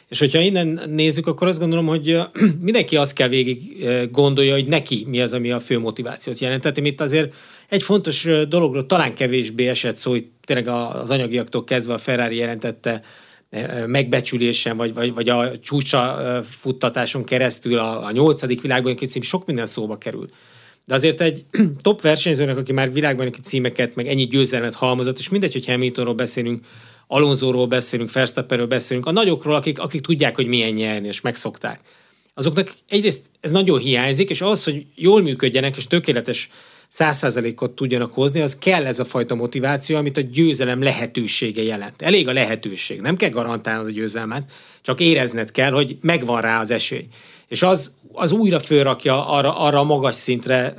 És 0.09 0.19
hogyha 0.19 0.39
innen 0.39 0.81
nézzük, 0.87 1.27
akkor 1.27 1.49
azt 1.49 1.59
gondolom, 1.59 1.87
hogy 1.87 2.21
mindenki 2.61 2.97
azt 2.97 3.15
kell 3.15 3.29
végig 3.29 3.85
gondolja, 4.11 4.53
hogy 4.53 4.67
neki 4.67 5.05
mi 5.09 5.21
az, 5.21 5.33
ami 5.33 5.51
a 5.51 5.61
fő 5.61 5.79
motivációt 5.79 6.39
jelent. 6.39 6.63
Tehát 6.63 6.79
itt 6.79 7.01
azért 7.01 7.35
egy 7.69 7.83
fontos 7.83 8.29
dologról 8.49 8.87
talán 8.87 9.15
kevésbé 9.15 9.69
esett 9.69 9.97
szó, 9.97 10.11
hogy 10.11 10.25
tényleg 10.45 10.69
az 10.69 11.11
anyagiaktól 11.11 11.65
kezdve 11.65 11.95
a 11.95 11.99
Ferrari 11.99 12.37
jelentette 12.37 13.03
megbecsülésen, 13.87 14.77
vagy, 14.77 14.95
vagy, 14.95 15.15
vagy 15.15 15.29
a 15.29 15.59
csúcsa 15.59 16.19
futtatáson 16.51 17.25
keresztül 17.25 17.79
a, 17.79 18.05
a 18.05 18.11
nyolcadik 18.11 18.61
világban 18.61 18.97
cím 18.97 19.23
sok 19.23 19.47
minden 19.47 19.67
szóba 19.67 19.99
kerül. 19.99 20.29
De 20.85 20.95
azért 20.95 21.21
egy 21.21 21.45
top 21.83 22.01
versenyzőnek, 22.01 22.57
aki 22.57 22.73
már 22.73 22.93
világban 22.93 23.33
címeket, 23.43 23.95
meg 23.95 24.09
ennyi 24.09 24.27
győzelmet 24.27 24.75
halmozott, 24.75 25.19
és 25.19 25.29
mindegy, 25.29 25.53
hogy 25.53 25.67
Hamiltonról 25.67 26.15
beszélünk, 26.15 26.65
Alonzóról 27.07 27.67
beszélünk, 27.67 28.13
Verstappenről 28.13 28.67
beszélünk, 28.67 29.07
a 29.07 29.11
nagyokról, 29.11 29.55
akik, 29.55 29.79
akik 29.79 30.01
tudják, 30.01 30.37
hogy 30.37 30.47
milyen 30.47 30.73
nyerni, 30.73 31.07
és 31.07 31.21
megszokták. 31.21 31.81
Azoknak 32.35 32.75
egyrészt 32.89 33.27
ez 33.41 33.51
nagyon 33.51 33.79
hiányzik, 33.79 34.31
és 34.31 34.41
az, 34.41 34.65
hogy 34.65 34.87
jól 34.95 35.23
működjenek, 35.23 35.77
és 35.77 35.87
tökéletes 35.87 36.51
százszázalékot 36.89 37.75
tudjanak 37.75 38.13
hozni, 38.13 38.41
az 38.41 38.59
kell 38.59 38.87
ez 38.87 38.99
a 38.99 39.05
fajta 39.05 39.35
motiváció, 39.35 39.97
amit 39.97 40.17
a 40.17 40.21
győzelem 40.21 40.83
lehetősége 40.83 41.63
jelent. 41.63 42.03
Elég 42.03 42.29
a 42.29 42.33
lehetőség, 42.33 43.01
nem 43.01 43.17
kell 43.17 43.31
garantálnod 43.31 43.87
a 43.87 43.91
győzelmet, 43.91 44.51
csak 44.83 45.01
érezned 45.01 45.51
kell, 45.51 45.71
hogy 45.71 45.97
megvan 46.01 46.41
rá 46.41 46.61
az 46.61 46.71
esély. 46.71 47.07
És 47.49 47.63
az, 47.63 47.97
az 48.13 48.33
újra 48.33 48.61
fölrakja 48.61 49.29
arra, 49.29 49.59
arra 49.59 49.79
a 49.79 49.85
magas 49.85 50.15
szintre 50.15 50.75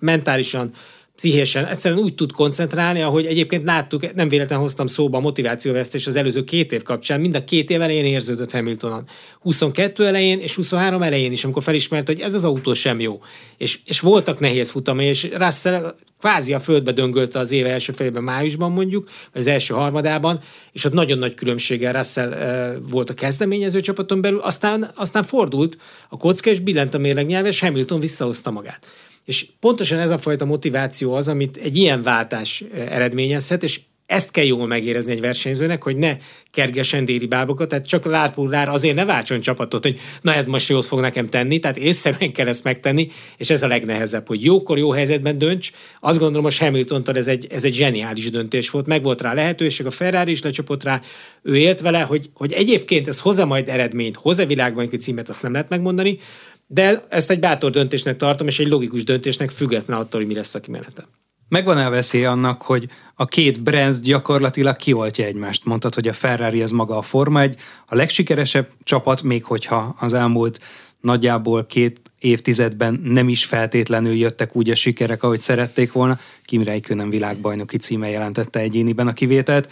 mentálisan, 0.00 0.70
pszichésen 1.16 1.66
egyszerűen 1.66 2.00
úgy 2.00 2.14
tud 2.14 2.32
koncentrálni, 2.32 3.02
ahogy 3.02 3.26
egyébként 3.26 3.64
láttuk, 3.64 4.14
nem 4.14 4.28
véletlen 4.28 4.58
hoztam 4.58 4.86
szóba 4.86 5.18
a 5.18 5.20
motivációvesztés 5.20 6.06
az 6.06 6.16
előző 6.16 6.44
két 6.44 6.72
év 6.72 6.82
kapcsán, 6.82 7.20
mind 7.20 7.34
a 7.34 7.44
két 7.44 7.70
év 7.70 7.80
elején 7.80 8.04
érződött 8.04 8.50
Hamiltonon. 8.50 9.04
22 9.40 10.06
elején 10.06 10.40
és 10.40 10.54
23 10.54 11.02
elején 11.02 11.32
is, 11.32 11.44
amikor 11.44 11.62
felismert, 11.62 12.06
hogy 12.06 12.20
ez 12.20 12.34
az 12.34 12.44
autó 12.44 12.74
sem 12.74 13.00
jó. 13.00 13.20
És, 13.56 13.78
és 13.84 14.00
voltak 14.00 14.40
nehéz 14.40 14.70
futamai, 14.70 15.06
és 15.06 15.28
Russell 15.32 15.94
kvázi 16.20 16.54
a 16.54 16.60
földbe 16.60 16.92
döngölte 16.92 17.38
az 17.38 17.52
éve 17.52 17.70
első 17.70 17.92
felében 17.92 18.22
májusban 18.22 18.72
mondjuk, 18.72 19.08
vagy 19.32 19.40
az 19.40 19.46
első 19.46 19.74
harmadában, 19.74 20.40
és 20.72 20.84
ott 20.84 20.92
nagyon 20.92 21.18
nagy 21.18 21.34
különbséggel 21.34 21.92
Russell 21.92 22.30
uh, 22.30 22.90
volt 22.90 23.10
a 23.10 23.14
kezdeményező 23.14 23.80
csapaton 23.80 24.20
belül, 24.20 24.38
aztán, 24.38 24.90
aztán 24.94 25.24
fordult 25.24 25.78
a 26.08 26.16
kocka, 26.16 26.50
és 26.50 26.60
billent 26.60 26.94
a 26.94 26.98
mérlegnyelve, 26.98 27.48
és 27.48 27.60
Hamilton 27.60 28.00
visszahozta 28.00 28.50
magát. 28.50 28.86
És 29.26 29.46
pontosan 29.60 29.98
ez 29.98 30.10
a 30.10 30.18
fajta 30.18 30.44
motiváció 30.44 31.14
az, 31.14 31.28
amit 31.28 31.56
egy 31.56 31.76
ilyen 31.76 32.02
váltás 32.02 32.64
eredményezhet, 32.74 33.62
és 33.62 33.80
ezt 34.06 34.30
kell 34.30 34.44
jól 34.44 34.66
megérezni 34.66 35.12
egy 35.12 35.20
versenyzőnek, 35.20 35.82
hogy 35.82 35.96
ne 35.96 36.16
kergesen 36.50 37.04
déri 37.04 37.26
bábokat, 37.26 37.68
tehát 37.68 37.86
csak 37.86 38.04
lárpullár 38.04 38.68
azért 38.68 38.94
ne 38.94 39.04
váltson 39.04 39.40
csapatot, 39.40 39.82
hogy 39.82 40.00
na 40.20 40.34
ez 40.34 40.46
most 40.46 40.68
jót 40.68 40.84
fog 40.84 41.00
nekem 41.00 41.28
tenni, 41.28 41.58
tehát 41.58 41.76
észszerűen 41.76 42.32
kell 42.32 42.46
ezt 42.46 42.64
megtenni, 42.64 43.08
és 43.36 43.50
ez 43.50 43.62
a 43.62 43.66
legnehezebb, 43.66 44.26
hogy 44.26 44.44
jókor, 44.44 44.78
jó 44.78 44.90
helyzetben 44.90 45.38
dönts. 45.38 45.70
Azt 46.00 46.18
gondolom, 46.18 46.44
most 46.44 46.60
Hamiltontól 46.60 47.16
ez 47.16 47.26
egy, 47.26 47.46
ez 47.50 47.64
egy 47.64 47.74
zseniális 47.74 48.30
döntés 48.30 48.70
volt, 48.70 48.86
meg 48.86 49.02
volt 49.02 49.22
rá 49.22 49.32
lehetőség, 49.32 49.86
a 49.86 49.90
Ferrari 49.90 50.30
is 50.30 50.42
lecsapott 50.42 50.82
rá, 50.82 51.00
ő 51.42 51.56
élt 51.56 51.80
vele, 51.80 52.00
hogy, 52.00 52.30
hogy 52.34 52.52
egyébként 52.52 53.08
ez 53.08 53.20
hozza 53.20 53.46
majd 53.46 53.68
eredményt, 53.68 54.16
hozza 54.16 54.46
világbajnoki 54.46 54.96
címet, 54.96 55.28
azt 55.28 55.42
nem 55.42 55.52
lehet 55.52 55.68
megmondani, 55.68 56.18
de 56.66 57.02
ezt 57.08 57.30
egy 57.30 57.40
bátor 57.40 57.70
döntésnek 57.70 58.16
tartom, 58.16 58.46
és 58.46 58.58
egy 58.58 58.68
logikus 58.68 59.04
döntésnek 59.04 59.50
független 59.50 59.98
attól, 59.98 60.20
hogy 60.20 60.28
mi 60.28 60.34
lesz 60.34 60.54
a 60.54 60.60
kimenete. 60.60 61.04
Megvan-e 61.48 61.86
a 61.86 61.90
veszély 61.90 62.24
annak, 62.24 62.62
hogy 62.62 62.88
a 63.14 63.24
két 63.24 63.62
brand 63.62 64.00
gyakorlatilag 64.00 64.76
kioltja 64.76 65.24
egymást? 65.24 65.64
Mondtad, 65.64 65.94
hogy 65.94 66.08
a 66.08 66.12
Ferrari 66.12 66.62
az 66.62 66.70
maga 66.70 66.96
a 66.96 67.02
Forma 67.02 67.40
egy, 67.40 67.56
a 67.86 67.94
legsikeresebb 67.94 68.68
csapat, 68.82 69.22
még 69.22 69.44
hogyha 69.44 69.96
az 70.00 70.12
elmúlt 70.12 70.60
nagyjából 71.00 71.66
két 71.66 72.00
évtizedben 72.18 73.00
nem 73.04 73.28
is 73.28 73.44
feltétlenül 73.44 74.14
jöttek 74.14 74.56
úgy 74.56 74.70
a 74.70 74.74
sikerek, 74.74 75.22
ahogy 75.22 75.40
szerették 75.40 75.92
volna. 75.92 76.18
Kim 76.44 76.62
Räikkönen 76.62 77.10
világbajnoki 77.10 77.76
címe 77.76 78.08
jelentette 78.10 78.58
egyéniben 78.60 79.06
a 79.06 79.12
kivételt. 79.12 79.68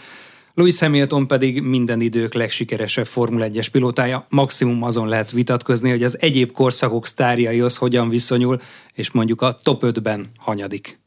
Louis 0.55 0.79
Hamilton 0.79 1.27
pedig 1.27 1.61
minden 1.61 2.01
idők 2.01 2.33
legsikeresebb 2.33 3.05
Formula 3.05 3.47
1-es 3.49 3.67
pilótája. 3.71 4.25
Maximum 4.29 4.83
azon 4.83 5.07
lehet 5.07 5.31
vitatkozni, 5.31 5.89
hogy 5.89 6.03
az 6.03 6.21
egyéb 6.21 6.51
korszakok 6.51 7.07
sztárjaihoz 7.07 7.77
hogyan 7.77 8.09
viszonyul, 8.09 8.59
és 8.93 9.11
mondjuk 9.11 9.41
a 9.41 9.59
top 9.63 9.83
5-ben 9.85 10.31
hanyadik. 10.37 10.99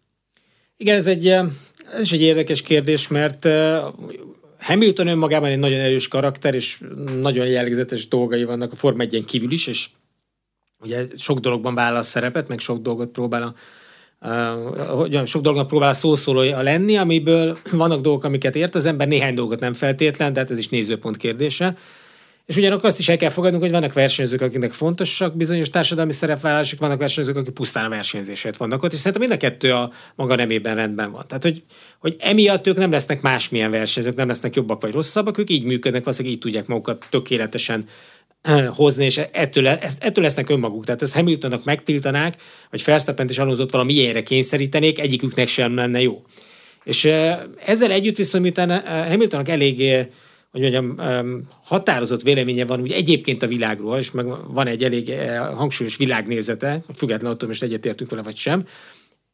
Igen, 0.76 0.96
ez, 0.96 1.06
egy, 1.06 1.26
ez 1.26 2.00
is 2.00 2.12
egy 2.12 2.22
érdekes 2.22 2.62
kérdés, 2.62 3.08
mert 3.08 3.48
Hamilton 4.58 5.06
önmagában 5.06 5.50
egy 5.50 5.58
nagyon 5.58 5.80
erős 5.80 6.08
karakter, 6.08 6.54
és 6.54 6.80
nagyon 7.20 7.46
jellegzetes 7.46 8.08
dolgai 8.08 8.44
vannak 8.44 8.72
a 8.72 8.76
Forma 8.76 9.02
1 9.02 9.24
kívül 9.26 9.50
is, 9.50 9.66
és 9.66 9.88
ugye 10.80 11.04
sok 11.16 11.38
dologban 11.38 11.74
vállal 11.74 12.02
szerepet, 12.02 12.48
meg 12.48 12.58
sok 12.58 12.82
dolgot 12.82 13.10
próbál 13.10 13.42
a 13.42 13.54
uh, 14.20 15.24
sok 15.24 15.42
dolognak 15.42 15.66
próbál 15.66 15.92
szószólója 15.92 16.62
lenni, 16.62 16.96
amiből 16.96 17.58
vannak 17.72 18.00
dolgok, 18.00 18.24
amiket 18.24 18.56
ért 18.56 18.74
az 18.74 18.86
ember, 18.86 19.08
néhány 19.08 19.34
dolgot 19.34 19.60
nem 19.60 19.72
feltétlen, 19.72 20.32
de 20.32 20.40
hát 20.40 20.50
ez 20.50 20.58
is 20.58 20.68
nézőpont 20.68 21.16
kérdése. 21.16 21.76
És 22.48 22.56
ugyanakkor 22.56 22.88
azt 22.88 22.98
is 22.98 23.08
el 23.08 23.16
kell 23.16 23.30
fogadnunk, 23.30 23.62
hogy 23.62 23.72
vannak 23.72 23.92
versenyzők, 23.92 24.40
akiknek 24.40 24.72
fontosak 24.72 25.36
bizonyos 25.36 25.70
társadalmi 25.70 26.12
szerepvállalások, 26.12 26.78
vannak 26.78 26.98
versenyzők, 26.98 27.36
akik 27.36 27.52
pusztán 27.52 27.84
a 27.84 27.88
versenyzésért 27.88 28.56
vannak 28.56 28.82
ott, 28.82 28.92
és 28.92 28.98
szerintem 28.98 29.28
mind 29.28 29.42
a 29.42 29.46
kettő 29.46 29.72
a 29.72 29.92
maga 30.14 30.34
nemében 30.34 30.74
rendben 30.74 31.10
van. 31.10 31.24
Tehát, 31.26 31.42
hogy, 31.42 31.62
hogy 31.98 32.16
emiatt 32.18 32.66
ők 32.66 32.76
nem 32.76 32.90
lesznek 32.90 33.20
másmilyen 33.20 33.70
versenyzők, 33.70 34.14
nem 34.14 34.28
lesznek 34.28 34.54
jobbak 34.54 34.82
vagy 34.82 34.92
rosszabbak, 34.92 35.38
ők 35.38 35.50
így 35.50 35.64
működnek, 35.64 36.04
valószínűleg 36.04 36.36
így 36.36 36.42
tudják 36.42 36.66
magukat 36.66 37.06
tökéletesen 37.10 37.88
hozni, 38.68 39.04
és 39.04 39.20
ettől, 39.32 39.66
ezt, 39.66 40.04
ettől 40.04 40.24
lesznek 40.24 40.50
önmaguk. 40.50 40.84
Tehát 40.84 41.02
ezt 41.02 41.14
Hamiltonnak 41.14 41.64
megtiltanák, 41.64 42.36
vagy 42.70 42.84
Verstappent 42.84 43.30
is 43.30 43.38
Alonso-t 43.38 43.70
valami 43.70 43.92
ilyenre 43.92 44.22
kényszerítenék, 44.22 44.98
egyiküknek 44.98 45.48
sem 45.48 45.74
lenne 45.74 46.00
jó. 46.00 46.22
És 46.84 47.04
ezzel 47.64 47.90
együtt 47.90 48.16
viszont, 48.16 48.42
miután 48.42 48.82
Hamiltonnak 49.08 49.48
elég 49.48 50.06
hogy 50.50 50.60
mondjam, 50.60 50.96
határozott 51.64 52.22
véleménye 52.22 52.64
van 52.64 52.80
úgy 52.80 52.92
egyébként 52.92 53.42
a 53.42 53.46
világról, 53.46 53.98
és 53.98 54.10
meg 54.10 54.26
van 54.52 54.66
egy 54.66 54.84
elég 54.84 55.12
hangsúlyos 55.54 55.96
világnézete, 55.96 56.82
függetlenül 56.96 57.34
attól 57.34 57.48
most 57.48 57.62
egyetértünk 57.62 58.10
vele 58.10 58.22
vagy 58.22 58.36
sem, 58.36 58.66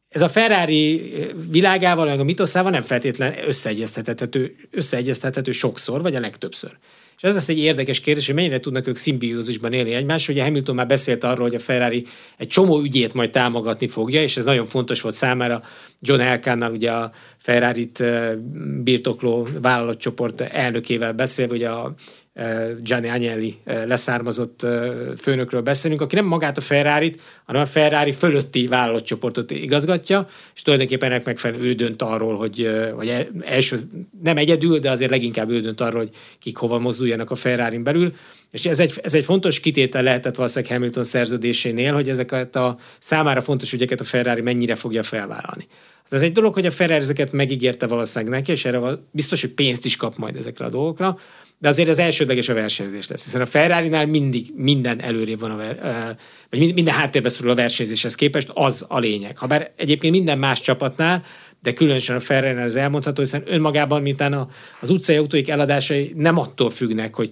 ez 0.09 0.21
a 0.21 0.29
Ferrari 0.29 1.13
világával, 1.51 2.05
meg 2.05 2.19
a 2.19 2.23
mitoszával 2.23 2.71
nem 2.71 2.81
feltétlen 2.81 3.33
összeegyeztethető, 3.47 4.55
összeegyeztethető 4.71 5.51
sokszor, 5.51 6.01
vagy 6.01 6.15
a 6.15 6.19
legtöbbször. 6.19 6.77
És 7.17 7.23
ez 7.23 7.33
lesz 7.33 7.49
egy 7.49 7.57
érdekes 7.57 7.99
kérdés, 7.99 8.25
hogy 8.25 8.35
mennyire 8.35 8.59
tudnak 8.59 8.87
ők 8.87 8.97
szimbiózisban 8.97 9.73
élni 9.73 9.93
egymás. 9.93 10.29
Ugye 10.29 10.43
Hamilton 10.43 10.75
már 10.75 10.87
beszélt 10.87 11.23
arról, 11.23 11.47
hogy 11.47 11.55
a 11.55 11.59
Ferrari 11.59 12.05
egy 12.37 12.47
csomó 12.47 12.81
ügyét 12.81 13.13
majd 13.13 13.31
támogatni 13.31 13.87
fogja, 13.87 14.21
és 14.21 14.37
ez 14.37 14.45
nagyon 14.45 14.65
fontos 14.65 15.01
volt 15.01 15.15
számára. 15.15 15.61
John 15.99 16.19
Elkánnal 16.19 16.71
ugye 16.71 16.91
a 16.91 17.11
Ferrari-t 17.37 18.03
birtokló 18.83 19.47
vállalatcsoport 19.61 20.41
elnökével 20.41 21.13
beszél, 21.13 21.47
hogy 21.47 21.63
a 21.63 21.93
Gianni 22.83 23.09
Agnelli 23.09 23.55
leszármazott 23.65 24.65
főnökről 25.17 25.61
beszélünk, 25.61 26.01
aki 26.01 26.15
nem 26.15 26.25
magát 26.25 26.57
a 26.57 26.61
ferrari 26.61 27.15
hanem 27.45 27.61
a 27.61 27.65
Ferrari 27.65 28.11
fölötti 28.11 28.67
vállalatcsoportot 28.67 29.51
igazgatja, 29.51 30.27
és 30.55 30.61
tulajdonképpen 30.61 31.11
ennek 31.11 31.25
megfelelően 31.25 31.67
ő 31.67 31.73
dönt 31.73 32.01
arról, 32.01 32.35
hogy, 32.35 32.69
vagy 32.95 33.27
első, 33.41 33.79
nem 34.23 34.37
egyedül, 34.37 34.79
de 34.79 34.91
azért 34.91 35.11
leginkább 35.11 35.49
ő 35.49 35.59
dönt 35.61 35.81
arról, 35.81 35.99
hogy 35.99 36.09
kik 36.39 36.57
hova 36.57 36.79
mozduljanak 36.79 37.31
a 37.31 37.35
ferrari 37.35 37.77
belül, 37.77 38.13
és 38.51 38.65
ez 38.65 38.79
egy, 38.79 38.93
ez 39.03 39.13
egy 39.13 39.23
fontos 39.23 39.59
kitétel 39.59 40.03
lehetett 40.03 40.35
valószínűleg 40.35 40.73
Hamilton 40.73 41.03
szerződésénél, 41.03 41.93
hogy 41.93 42.09
ezeket 42.09 42.55
a 42.55 42.77
számára 42.99 43.41
fontos 43.41 43.73
ügyeket 43.73 43.99
a 43.99 44.03
Ferrari 44.03 44.41
mennyire 44.41 44.75
fogja 44.75 45.03
felvállalni. 45.03 45.67
Az 46.05 46.13
ez 46.13 46.21
egy 46.21 46.31
dolog, 46.31 46.53
hogy 46.53 46.65
a 46.65 46.71
Ferrari 46.71 47.01
ezeket 47.01 47.31
megígérte 47.31 47.87
valószínűleg 47.87 48.33
neki, 48.33 48.51
és 48.51 48.65
erre 48.65 48.79
biztos, 49.11 49.41
hogy 49.41 49.49
pénzt 49.49 49.85
is 49.85 49.95
kap 49.95 50.17
majd 50.17 50.35
ezekre 50.35 50.65
a 50.65 50.69
dolgokra, 50.69 51.17
de 51.59 51.67
azért 51.67 51.89
az 51.89 51.99
elsődleges 51.99 52.49
a 52.49 52.53
versenyzés 52.53 53.07
lesz, 53.07 53.23
hiszen 53.23 53.41
a 53.41 53.45
Ferrari-nál 53.45 54.05
mindig 54.05 54.51
minden 54.55 55.01
előrébb 55.01 55.39
van, 55.39 55.51
a 55.51 55.55
ver, 55.55 55.77
vagy 56.49 56.73
minden 56.73 56.93
háttérbe 56.93 57.29
szorul 57.35 57.51
a 57.51 57.55
versenyzéshez 57.55 58.15
képest, 58.15 58.49
az 58.53 58.85
a 58.89 58.99
lényeg. 58.99 59.37
Habár 59.37 59.71
egyébként 59.75 60.13
minden 60.13 60.37
más 60.37 60.61
csapatnál, 60.61 61.23
de 61.65 61.73
különösen 61.73 62.15
a 62.15 62.19
ferrari 62.19 62.61
az 62.61 62.75
elmondható, 62.75 63.21
hiszen 63.21 63.43
önmagában, 63.45 64.01
mintán 64.01 64.33
a, 64.33 64.47
az 64.79 64.89
utcai 64.89 65.15
autóik 65.15 65.49
eladásai 65.49 66.11
nem 66.15 66.37
attól 66.37 66.69
függnek, 66.69 67.15
hogy 67.15 67.31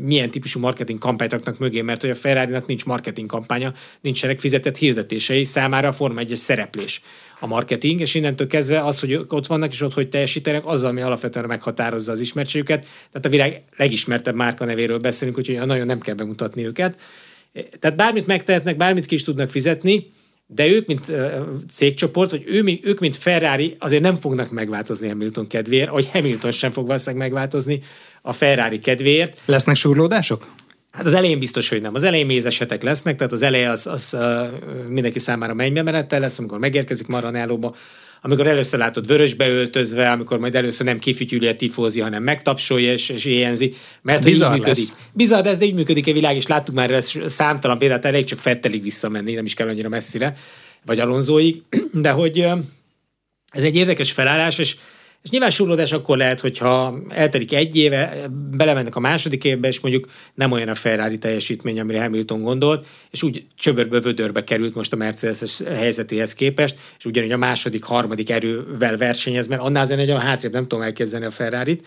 milyen 0.00 0.30
típusú 0.30 0.60
marketing 0.60 0.98
kampányt 0.98 1.32
raknak 1.32 1.58
mögé, 1.58 1.80
mert 1.80 2.00
hogy 2.00 2.10
a 2.10 2.14
ferrari 2.14 2.56
nincs 2.66 2.84
marketing 2.84 3.28
kampánya, 3.28 3.72
nincsenek 4.00 4.38
fizetett 4.38 4.76
hirdetései, 4.76 5.44
számára 5.44 5.88
a 5.88 5.92
Forma 5.92 6.20
1 6.20 6.36
szereplés 6.36 7.02
a 7.40 7.46
marketing, 7.46 8.00
és 8.00 8.14
innentől 8.14 8.46
kezdve 8.46 8.84
az, 8.84 9.00
hogy 9.00 9.14
ott 9.28 9.46
vannak 9.46 9.72
és 9.72 9.80
ott 9.80 9.94
hogy 9.94 10.08
teljesítenek, 10.08 10.66
az, 10.66 10.84
ami 10.84 11.00
alapvetően 11.00 11.46
meghatározza 11.46 12.12
az 12.12 12.20
ismertségüket. 12.20 12.80
Tehát 12.80 13.26
a 13.26 13.28
világ 13.28 13.62
legismertebb 13.76 14.34
márka 14.34 14.64
nevéről 14.64 14.98
beszélünk, 14.98 15.38
úgyhogy 15.38 15.66
nagyon 15.66 15.86
nem 15.86 16.00
kell 16.00 16.14
bemutatni 16.14 16.66
őket. 16.66 16.98
Tehát 17.78 17.96
bármit 17.96 18.26
megtehetnek, 18.26 18.76
bármit 18.76 19.06
ki 19.06 19.14
is 19.14 19.24
tudnak 19.24 19.48
fizetni, 19.48 20.14
de 20.46 20.66
ők, 20.66 20.86
mint 20.86 21.12
cégcsoport, 21.70 22.30
vagy 22.30 22.42
ő, 22.46 22.78
ők, 22.82 23.00
mint 23.00 23.16
Ferrari, 23.16 23.76
azért 23.78 24.02
nem 24.02 24.16
fognak 24.16 24.50
megváltozni 24.50 25.08
Hamilton 25.08 25.46
kedvéért, 25.46 25.90
vagy 25.90 26.08
Hamilton 26.12 26.50
sem 26.50 26.72
fog 26.72 26.86
valószínűleg 26.86 27.28
megváltozni 27.28 27.80
a 28.22 28.32
Ferrari 28.32 28.78
kedvéért. 28.78 29.40
Lesznek 29.44 29.76
surlódások? 29.76 30.46
Hát 30.90 31.06
az 31.06 31.14
elején 31.14 31.38
biztos, 31.38 31.68
hogy 31.68 31.82
nem. 31.82 31.94
Az 31.94 32.02
elején 32.02 32.26
mézesetek 32.26 32.82
lesznek, 32.82 33.16
tehát 33.16 33.32
az 33.32 33.42
eleje 33.42 33.70
az, 33.70 33.86
az 33.86 34.16
mindenki 34.88 35.18
számára 35.18 35.54
mennybe 35.54 35.82
menettel 35.82 36.20
lesz, 36.20 36.38
amikor 36.38 36.58
megérkezik 36.58 37.06
Maranellóba, 37.06 37.74
amikor 38.22 38.46
először 38.46 38.78
látod 38.78 39.06
vörösbe 39.06 39.48
öltözve, 39.48 40.10
amikor 40.10 40.38
majd 40.38 40.54
először 40.54 40.86
nem 40.86 40.98
kifütyüli 40.98 41.46
a 41.46 41.56
tifózi, 41.56 42.00
hanem 42.00 42.22
megtapsolja 42.22 42.92
és, 42.92 43.08
és 43.08 43.24
éjjenzi, 43.24 43.74
mert 44.02 44.22
Bizarr 44.22 44.52
így 44.52 44.58
működik. 44.58 44.76
Lesz. 44.76 44.96
Bizarr, 45.12 45.42
de 45.42 45.48
ez 45.48 45.62
így 45.62 45.74
működik 45.74 46.06
a 46.06 46.12
világ, 46.12 46.36
és 46.36 46.46
láttuk 46.46 46.74
már 46.74 46.90
ezt 46.90 47.28
számtalan 47.28 47.78
példát, 47.78 48.04
elég 48.04 48.24
csak 48.24 48.38
Fettelig 48.38 48.82
visszamenni, 48.82 49.34
nem 49.34 49.44
is 49.44 49.54
kell 49.54 49.68
annyira 49.68 49.88
messzire, 49.88 50.36
vagy 50.84 51.00
Alonzóig, 51.00 51.62
de 51.92 52.10
hogy 52.10 52.38
ez 53.50 53.62
egy 53.62 53.76
érdekes 53.76 54.12
felállás, 54.12 54.58
és 54.58 54.76
és 55.26 55.32
nyilván 55.32 55.50
surlódás 55.50 55.92
akkor 55.92 56.16
lehet, 56.16 56.40
hogyha 56.40 56.98
eltelik 57.08 57.52
egy 57.52 57.76
éve, 57.76 58.30
belemennek 58.56 58.96
a 58.96 59.00
második 59.00 59.44
évbe, 59.44 59.68
és 59.68 59.80
mondjuk 59.80 60.08
nem 60.34 60.52
olyan 60.52 60.68
a 60.68 60.74
Ferrari 60.74 61.18
teljesítmény, 61.18 61.80
amire 61.80 62.02
Hamilton 62.02 62.42
gondolt, 62.42 62.86
és 63.10 63.22
úgy 63.22 63.44
csöbörbe, 63.56 64.00
vödörbe 64.00 64.44
került 64.44 64.74
most 64.74 64.92
a 64.92 64.96
Mercedes 64.96 65.62
helyzetéhez 65.76 66.34
képest, 66.34 66.76
és 66.98 67.04
ugyanúgy 67.04 67.32
a 67.32 67.36
második, 67.36 67.84
harmadik 67.84 68.30
erővel 68.30 68.96
versenyez, 68.96 69.46
mert 69.46 69.62
annál 69.62 69.82
azért 69.82 69.98
nagyon 69.98 70.18
hátrébb 70.18 70.52
nem 70.52 70.62
tudom 70.62 70.84
elképzelni 70.84 71.26
a 71.26 71.30
Ferrari-t. 71.30 71.86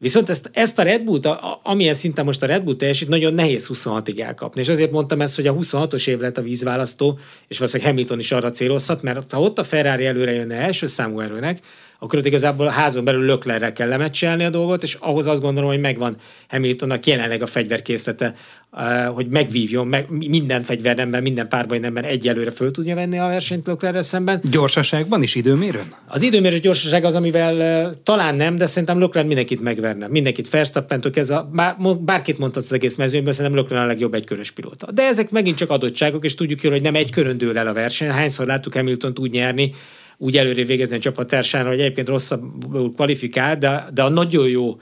Viszont 0.00 0.30
ezt, 0.30 0.50
ezt 0.52 0.78
a 0.78 0.82
Red 0.82 1.02
Bull-t, 1.02 1.26
a, 1.26 1.60
amilyen 1.62 1.94
szinten 1.94 2.24
most 2.24 2.42
a 2.42 2.46
Red 2.46 2.62
Bull 2.62 2.76
teljesít, 2.76 3.08
nagyon 3.08 3.34
nehéz 3.34 3.70
26-ig 3.74 4.20
elkapni. 4.20 4.60
És 4.60 4.68
azért 4.68 4.90
mondtam 4.90 5.20
ezt, 5.20 5.36
hogy 5.36 5.46
a 5.46 5.54
26-os 5.54 6.08
év 6.08 6.18
lett 6.18 6.38
a 6.38 6.42
vízválasztó, 6.42 7.18
és 7.48 7.58
valószínűleg 7.58 7.92
Hamilton 7.92 8.18
is 8.18 8.32
arra 8.32 8.50
célozhat, 8.50 9.02
mert 9.02 9.32
ha 9.32 9.40
ott 9.40 9.58
a 9.58 9.64
Ferrari 9.64 10.06
előre 10.06 10.32
jönne 10.32 10.56
első 10.56 10.86
számú 10.86 11.20
erőnek, 11.20 11.60
akkor 12.00 12.18
ott 12.18 12.26
igazából 12.26 12.66
a 12.66 12.70
házon 12.70 13.04
belül 13.04 13.24
Löklerrel 13.24 13.72
kell 13.72 13.88
lemecselni 13.88 14.44
a 14.44 14.50
dolgot, 14.50 14.82
és 14.82 14.94
ahhoz 14.94 15.26
azt 15.26 15.40
gondolom, 15.40 15.70
hogy 15.70 15.80
megvan 15.80 16.16
Hamiltonnak 16.48 17.06
jelenleg 17.06 17.42
a 17.42 17.46
fegyverkészlete, 17.46 18.34
eh, 18.72 19.06
hogy 19.06 19.26
megvívjon, 19.26 19.86
meg 19.86 20.06
minden 20.28 20.62
fegyvernemben, 20.62 21.22
minden 21.22 21.48
párbajnemben 21.48 22.04
egyelőre 22.04 22.50
föl 22.50 22.70
tudja 22.70 22.94
venni 22.94 23.18
a 23.18 23.26
versenyt 23.26 23.66
Löklerrel 23.66 24.02
szemben. 24.02 24.40
Gyorsaságban 24.50 25.22
is 25.22 25.34
időmérőn? 25.34 25.94
Az 26.06 26.22
időmérős 26.22 26.60
gyorsaság 26.60 27.04
az, 27.04 27.14
amivel 27.14 27.62
eh, 27.62 27.90
talán 28.02 28.34
nem, 28.34 28.56
de 28.56 28.66
szerintem 28.66 28.98
Lökler 28.98 29.24
mindenkit 29.24 29.60
megverne. 29.60 30.06
Mindenkit 30.06 30.50
Verstappentől 30.50 31.12
kezdve, 31.12 31.48
bár, 31.52 31.76
bárkit 32.00 32.38
mondhatsz 32.38 32.66
az 32.66 32.72
egész 32.72 32.96
mezőnyben, 32.96 33.32
szerintem 33.32 33.60
Lökler 33.60 33.82
a 33.82 33.86
legjobb 33.86 34.14
egykörös 34.14 34.50
pilóta. 34.50 34.92
De 34.92 35.02
ezek 35.02 35.30
megint 35.30 35.56
csak 35.56 35.70
adottságok, 35.70 36.24
és 36.24 36.34
tudjuk 36.34 36.62
jól, 36.62 36.72
hogy 36.72 36.82
nem 36.82 36.94
egy 36.94 37.10
körön 37.10 37.38
dől 37.38 37.58
el 37.58 37.66
a 37.66 37.72
verseny. 37.72 38.08
Hányszor 38.08 38.46
láttuk 38.46 38.74
Hamilton 38.74 39.12
úgy 39.20 39.30
nyerni, 39.30 39.72
úgy 40.18 40.36
előre 40.36 40.64
végezni 40.64 40.96
a 40.96 41.00
csapattársánál, 41.00 41.68
hogy 41.68 41.80
egyébként 41.80 42.08
rosszabbul 42.08 42.92
kvalifikál, 42.92 43.58
de, 43.58 43.88
de 43.94 44.02
a 44.02 44.08
nagyon 44.08 44.48
jó 44.48 44.80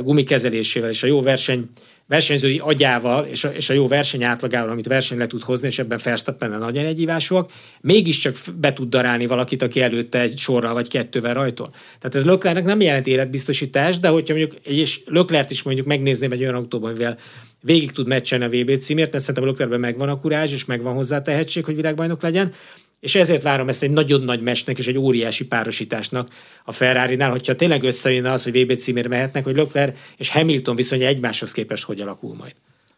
gumikezelésével 0.00 0.90
és 0.90 1.02
a 1.02 1.06
jó 1.06 1.22
verseny 1.22 1.68
versenyzői 2.10 2.58
agyával 2.58 3.24
és 3.24 3.44
a, 3.44 3.48
és 3.48 3.70
a 3.70 3.72
jó 3.72 3.88
verseny 3.88 4.24
átlagával, 4.24 4.70
amit 4.70 4.86
verseny 4.86 5.18
le 5.18 5.26
tud 5.26 5.42
hozni, 5.42 5.66
és 5.66 5.78
ebben 5.78 6.00
Verstappen 6.04 6.50
nagyon 6.50 6.84
egyívásúak, 6.84 7.50
mégiscsak 7.80 8.36
be 8.60 8.72
tud 8.72 8.88
darálni 8.88 9.26
valakit, 9.26 9.62
aki 9.62 9.80
előtte 9.80 10.20
egy 10.20 10.38
sorral 10.38 10.72
vagy 10.72 10.88
kettővel 10.88 11.34
rajtol. 11.34 11.70
Tehát 11.98 12.14
ez 12.14 12.24
Löklernek 12.24 12.64
nem 12.64 12.80
jelent 12.80 13.06
életbiztosítás, 13.06 13.98
de 13.98 14.08
hogyha 14.08 14.34
mondjuk, 14.34 14.60
és 14.62 15.00
Löklert 15.06 15.50
is 15.50 15.62
mondjuk 15.62 15.86
megnézném 15.86 16.32
egy 16.32 16.42
olyan 16.42 16.54
autóban, 16.54 16.92
mivel 16.92 17.18
végig 17.60 17.92
tud 17.92 18.06
meccselni 18.06 18.44
a 18.44 18.48
VB 18.48 18.78
címért, 18.78 19.12
mert 19.12 19.24
szerintem 19.24 19.50
Löklerben 19.50 19.80
megvan 19.80 20.08
a 20.08 20.20
kurázs, 20.20 20.52
és 20.52 20.64
megvan 20.64 20.94
hozzá 20.94 21.16
a 21.16 21.22
tehetség, 21.22 21.64
hogy 21.64 21.76
világbajnok 21.76 22.22
legyen, 22.22 22.52
és 23.00 23.14
ezért 23.14 23.42
várom 23.42 23.68
ezt 23.68 23.82
egy 23.82 23.90
nagyon 23.90 24.20
nagy 24.20 24.42
mesnek 24.42 24.78
és 24.78 24.86
egy 24.86 24.98
óriási 24.98 25.46
párosításnak 25.46 26.28
a 26.64 26.72
Ferrari-nál, 26.72 27.30
hogyha 27.30 27.56
tényleg 27.56 27.82
összejönne 27.82 28.32
az, 28.32 28.42
hogy 28.42 28.62
VB 28.62 28.76
címért 28.76 29.08
mehetnek, 29.08 29.44
hogy 29.44 29.56
Leclerc 29.56 29.98
és 30.16 30.30
Hamilton 30.30 30.76
viszonya 30.76 31.06
egymáshoz 31.06 31.52
képest 31.52 31.84
hogy 31.84 32.00
alakul 32.00 32.34
majd. 32.34 32.54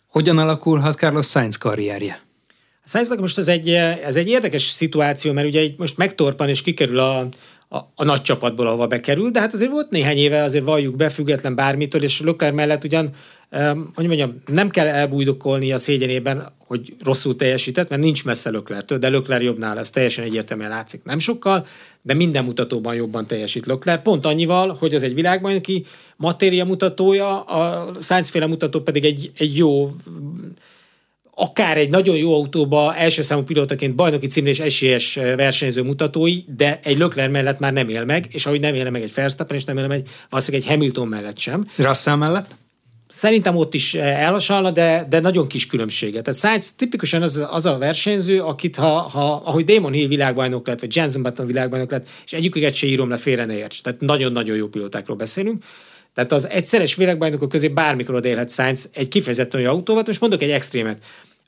Hogyan 0.07 0.39
alakulhat 0.39 0.95
Carlos 0.95 1.27
Sainz 1.27 1.57
karrierje? 1.57 2.23
A 2.85 2.89
Sainznak 2.89 3.21
most 3.21 3.39
ez 3.39 3.49
egy, 3.49 3.69
ez 3.69 4.17
egy 4.17 4.29
érdekes 4.29 4.63
szituáció, 4.63 5.33
mert 5.33 5.47
ugye 5.47 5.69
most 5.77 5.97
megtorpan 5.97 6.49
és 6.49 6.63
kikerül 6.63 6.99
a, 6.99 7.29
a, 7.73 7.79
a 7.95 8.05
nagy 8.05 8.23
csapatból, 8.23 8.67
ahova 8.67 8.87
bekerül, 8.87 9.31
de 9.31 9.41
hát 9.41 9.53
azért 9.53 9.71
volt 9.71 9.91
néhány 9.91 10.17
éve, 10.17 10.43
azért 10.43 10.65
valljuk 10.65 10.97
be, 10.97 11.09
független 11.09 11.55
bármitől, 11.55 12.03
és 12.03 12.21
Leclerc 12.21 12.55
mellett 12.55 12.85
ugyan 12.85 13.15
hogy 13.95 14.07
mondjam, 14.07 14.43
nem 14.47 14.71
kell 14.71 14.87
elbújdokolni 14.87 15.73
a 15.73 15.79
szégyenében, 15.79 16.53
hogy 16.59 16.95
rosszul 17.05 17.37
teljesített, 17.37 17.89
mert 17.89 18.03
nincs 18.03 18.25
messze 18.25 18.51
Löklertől, 18.51 18.99
de 18.99 19.09
Lökler 19.09 19.43
jobbnál 19.43 19.79
ez 19.79 19.91
teljesen 19.91 20.25
egyértelműen 20.25 20.71
látszik. 20.71 21.05
Nem 21.05 21.19
sokkal, 21.19 21.67
de 22.03 22.15
minden 22.15 22.45
mutatóban 22.45 22.95
jobban 22.95 23.27
teljesít 23.27 23.67
Lökler. 23.67 24.03
Pont 24.03 24.27
annyival, 24.27 24.77
hogy 24.79 24.95
az 24.95 25.03
egy 25.03 25.15
világbajnoki 25.15 25.87
matéria 26.17 26.65
mutatója, 26.65 27.41
a 27.41 27.93
Sainz 28.01 28.33
mutató 28.35 28.81
pedig 28.81 29.05
egy, 29.05 29.31
egy 29.37 29.57
jó 29.57 29.91
akár 31.35 31.77
egy 31.77 31.89
nagyon 31.89 32.17
jó 32.17 32.35
autóba 32.35 32.95
első 32.95 33.23
számú 33.23 33.43
pilótaként 33.43 33.95
bajnoki 33.95 34.27
címre 34.27 34.51
és 34.51 34.61
esélyes 34.61 35.15
versenyző 35.15 35.83
mutatói, 35.83 36.39
de 36.57 36.81
egy 36.83 36.99
Lökler 36.99 37.29
mellett 37.29 37.59
már 37.59 37.73
nem 37.73 37.89
él 37.89 38.05
meg, 38.05 38.27
és 38.31 38.47
ahogy 38.47 38.61
nem 38.61 38.75
él 38.75 38.91
meg 38.91 39.03
egy 39.03 39.15
Verstappen, 39.15 39.57
és 39.57 39.65
nem 39.65 39.79
él 39.79 39.87
meg 39.87 40.09
valószínűleg 40.31 40.67
egy 40.67 40.73
Hamilton 40.73 41.09
mellett 41.09 41.39
sem. 41.39 41.67
Russell 41.77 42.17
mellett? 42.17 42.61
Szerintem 43.09 43.57
ott 43.57 43.75
is 43.75 43.95
elhasalna, 43.95 44.71
de, 44.71 45.07
de 45.09 45.21
nagyon 45.21 45.47
kis 45.47 45.67
különbsége. 45.67 46.23
Tehát 46.23 46.41
Sainz 46.41 46.73
tipikusan 46.73 47.23
az, 47.23 47.47
az 47.51 47.67
a 47.67 47.79
versenyző, 47.79 48.41
akit 48.41 48.77
ha, 48.77 49.01
ha 49.01 49.43
ahogy 49.45 49.65
Damon 49.65 49.93
Hill 49.93 50.09
világbajnok 50.09 50.67
lett, 50.67 50.81
vagy 50.81 50.97
Jensen 50.97 51.23
Button 51.23 51.47
világbajnok 51.47 51.91
lett, 51.91 52.07
és 52.25 52.33
egyiküket 52.33 52.75
se 52.75 52.87
írom 52.87 53.09
le, 53.09 53.17
félre 53.17 53.45
ne 53.45 53.57
érts. 53.57 53.83
Tehát 53.83 54.01
nagyon-nagyon 54.01 54.57
jó 54.57 54.67
pilótákról 54.67 55.17
beszélünk. 55.17 55.65
Tehát 56.15 56.33
az 56.33 56.49
egyszeres 56.49 56.95
világbajnokok 56.95 57.49
közé 57.49 57.69
bármikor 57.69 58.15
odélhet 58.15 58.51
Sainz 58.51 58.91
egy 58.93 59.09
kifejezetten 59.09 59.61
olyan 59.61 59.75
autóval. 59.75 60.03
Most 60.07 60.21
mondok 60.21 60.43
egy 60.43 60.51
extrémet. 60.51 61.03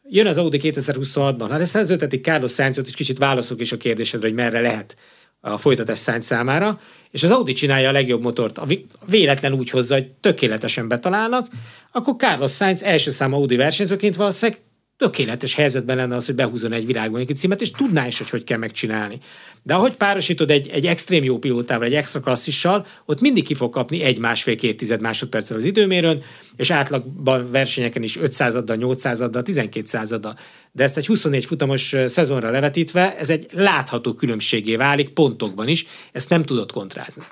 Jön 0.08 0.26
az 0.26 0.38
Audi 0.38 0.60
2026-ban. 0.62 1.46
Ha 1.50 1.64
szerződtetik 1.64 2.24
Carlos 2.24 2.52
Sainzot, 2.52 2.86
és 2.86 2.94
kicsit 2.94 3.18
válaszok 3.18 3.60
is 3.60 3.72
a 3.72 3.76
kérdésedre, 3.76 4.26
hogy 4.26 4.36
merre 4.36 4.60
lehet 4.60 4.96
a 5.40 5.58
folytatás 5.58 5.98
Sainz 5.98 6.24
számára, 6.24 6.80
és 7.10 7.22
az 7.22 7.30
Audi 7.30 7.52
csinálja 7.52 7.88
a 7.88 7.92
legjobb 7.92 8.22
motort, 8.22 8.58
a 8.58 8.66
véletlen 9.06 9.52
úgy 9.52 9.70
hozza, 9.70 9.94
hogy 9.94 10.10
tökéletesen 10.20 10.88
betalálnak, 10.88 11.46
akkor 11.92 12.14
Carlos 12.16 12.52
Sainz 12.52 12.82
első 12.82 13.10
szám 13.10 13.34
Audi 13.34 13.56
versenyzőként 13.56 14.16
valószínűleg 14.16 14.60
tökéletes 14.96 15.54
helyzetben 15.54 15.96
lenne 15.96 16.16
az, 16.16 16.26
hogy 16.26 16.34
behúzon 16.34 16.72
egy 16.72 16.86
virágbajnoki 16.86 17.32
címet, 17.32 17.60
és 17.60 17.70
tudná 17.70 18.06
is, 18.06 18.18
hogy 18.18 18.30
hogy 18.30 18.44
kell 18.44 18.58
megcsinálni. 18.58 19.20
De 19.62 19.74
ahogy 19.74 19.96
párosítod 19.96 20.50
egy, 20.50 20.68
egy 20.68 20.86
extrém 20.86 21.24
jó 21.24 21.38
pilótával, 21.38 21.86
egy 21.86 21.94
extra 21.94 22.20
klasszissal, 22.20 22.86
ott 23.04 23.20
mindig 23.20 23.44
ki 23.44 23.54
fog 23.54 23.72
kapni 23.72 24.02
egy 24.02 24.18
másfél-két 24.18 24.76
tized 24.76 25.00
másodperccel 25.00 25.56
az 25.56 25.64
időmérőn, 25.64 26.22
és 26.56 26.70
átlagban 26.70 27.50
versenyeken 27.50 28.02
is 28.02 28.18
500-addal, 28.20 28.76
800-addal, 28.80 29.42
1200-addal. 29.46 30.38
De 30.72 30.82
ezt 30.82 30.96
egy 30.96 31.06
24 31.06 31.44
futamos 31.44 31.94
szezonra 32.06 32.50
levetítve, 32.50 33.16
ez 33.16 33.30
egy 33.30 33.46
látható 33.50 34.14
különbségé 34.14 34.76
válik 34.76 35.08
pontokban 35.08 35.68
is, 35.68 35.86
ezt 36.12 36.28
nem 36.30 36.42
tudod 36.42 36.72
kontrázni. 36.72 37.22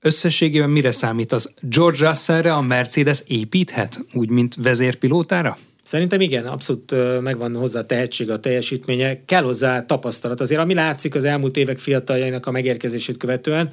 Összességében 0.00 0.70
mire 0.70 0.90
számít 0.90 1.32
az? 1.32 1.54
George 1.60 2.06
Russellre 2.06 2.52
a 2.52 2.60
Mercedes 2.60 3.22
építhet, 3.26 4.04
úgy, 4.12 4.28
mint 4.28 4.54
vezérpilótára? 4.54 5.58
Szerintem 5.84 6.20
igen, 6.20 6.46
abszolút 6.46 6.94
megvan 7.20 7.56
hozzá 7.56 7.80
a 7.80 7.86
tehetség, 7.86 8.30
a 8.30 8.40
teljesítménye, 8.40 9.24
kell 9.24 9.42
hozzá 9.42 9.86
tapasztalat. 9.86 10.40
Azért 10.40 10.60
ami 10.60 10.74
látszik 10.74 11.14
az 11.14 11.24
elmúlt 11.24 11.56
évek 11.56 11.78
fiataljainak 11.78 12.46
a 12.46 12.50
megérkezését 12.50 13.16
követően, 13.16 13.70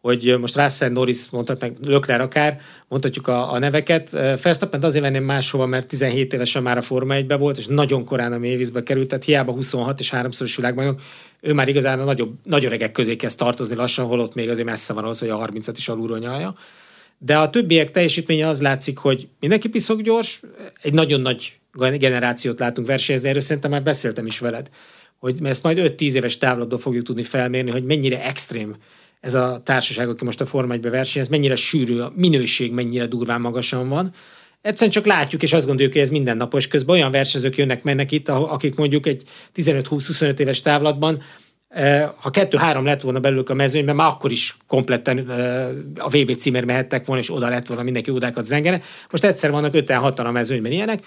hogy 0.00 0.36
most 0.40 0.56
Russell 0.56 0.90
Norris 0.90 1.30
mondhatnak, 1.30 1.72
Lökler 1.84 2.20
akár, 2.20 2.60
mondhatjuk 2.88 3.28
a, 3.28 3.52
a 3.52 3.58
neveket. 3.58 4.10
Verstappen 4.42 4.82
azért 4.82 5.04
venném 5.04 5.24
máshova, 5.24 5.66
mert 5.66 5.86
17 5.86 6.32
évesen 6.32 6.62
már 6.62 6.76
a 6.76 6.82
Forma 6.82 7.14
1 7.14 7.32
volt, 7.38 7.58
és 7.58 7.66
nagyon 7.66 8.04
korán 8.04 8.32
a 8.32 8.38
mélyvízbe 8.38 8.82
került, 8.82 9.08
tehát 9.08 9.24
hiába 9.24 9.52
26 9.52 10.00
és 10.00 10.12
3-szoros 10.16 10.56
világbajnok, 10.56 11.00
ő 11.40 11.52
már 11.52 11.68
igazán 11.68 12.00
a 12.00 12.04
nagyobb, 12.04 12.34
nagy 12.44 12.64
öregek 12.64 12.92
közé 12.92 13.16
kezd 13.16 13.38
tartozni 13.38 13.74
lassan, 13.74 14.06
holott 14.06 14.34
még 14.34 14.50
azért 14.50 14.66
messze 14.66 14.92
van 14.92 15.04
ahhoz, 15.04 15.18
hogy 15.18 15.28
a 15.28 15.46
30-at 15.46 15.74
is 15.76 15.88
alulról 15.88 16.18
nyalja. 16.18 16.54
De 17.18 17.38
a 17.38 17.50
többiek 17.50 17.90
teljesítménye 17.90 18.48
az 18.48 18.60
látszik, 18.60 18.98
hogy 18.98 19.28
mindenki 19.40 19.68
piszok 19.68 20.00
gyors, 20.00 20.40
egy 20.82 20.92
nagyon 20.92 21.20
nagy 21.20 21.58
generációt 21.78 22.58
látunk 22.58 22.86
versenyezni, 22.86 23.28
erről 23.28 23.40
szerintem 23.40 23.70
már 23.70 23.82
beszéltem 23.82 24.26
is 24.26 24.38
veled, 24.38 24.70
hogy 25.18 25.34
ezt 25.42 25.62
majd 25.62 25.94
5-10 25.98 26.12
éves 26.12 26.38
távlatban 26.38 26.78
fogjuk 26.78 27.04
tudni 27.04 27.22
felmérni, 27.22 27.70
hogy 27.70 27.84
mennyire 27.84 28.24
extrém 28.24 28.76
ez 29.20 29.34
a 29.34 29.60
társaság, 29.64 30.08
aki 30.08 30.24
most 30.24 30.40
a 30.40 30.46
Forma 30.46 30.72
1 30.72 30.90
versenyez, 30.90 31.28
mennyire 31.28 31.56
sűrű, 31.56 31.98
a 31.98 32.12
minőség 32.16 32.72
mennyire 32.72 33.06
durván 33.06 33.40
magasan 33.40 33.88
van. 33.88 34.12
Egyszerűen 34.62 34.90
csak 34.90 35.06
látjuk, 35.06 35.42
és 35.42 35.52
azt 35.52 35.66
gondoljuk, 35.66 35.92
hogy 35.92 36.02
ez 36.02 36.10
mindennapos. 36.10 36.68
Közben 36.68 36.96
olyan 36.96 37.10
versenyzők 37.10 37.56
jönnek, 37.56 37.82
mennek 37.82 38.12
itt, 38.12 38.28
akik 38.28 38.74
mondjuk 38.74 39.06
egy 39.06 39.22
15-20-25 39.56 40.38
éves 40.38 40.62
távlatban 40.62 41.22
ha 42.16 42.30
kettő-három 42.30 42.84
lett 42.84 43.00
volna 43.00 43.20
belőlük 43.20 43.48
a 43.48 43.54
mezőnyben, 43.54 43.96
már 43.96 44.08
akkor 44.08 44.30
is 44.30 44.56
kompletten 44.66 45.18
a 45.98 46.08
VB 46.08 46.34
címer 46.34 46.64
mehettek 46.64 47.06
volna, 47.06 47.22
és 47.22 47.30
oda 47.30 47.48
lett 47.48 47.66
volna 47.66 47.82
mindenki 47.82 48.10
odákat 48.10 48.44
zengene. 48.44 48.80
Most 49.10 49.24
egyszer 49.24 49.50
vannak 49.50 49.72
5-6 49.76 50.26
a 50.26 50.30
mezőnyben 50.30 50.72
ilyenek, 50.72 51.00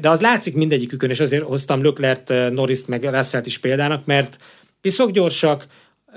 de 0.00 0.10
az 0.10 0.20
látszik 0.20 0.54
mindegyikükön, 0.54 1.10
és 1.10 1.20
azért 1.20 1.44
hoztam 1.44 1.82
Löklert, 1.82 2.28
Norriszt, 2.50 2.88
meg 2.88 3.04
Russellt 3.04 3.46
is 3.46 3.58
példának, 3.58 4.04
mert 4.04 4.38
piszok 4.80 5.10
gyorsak, 5.10 5.66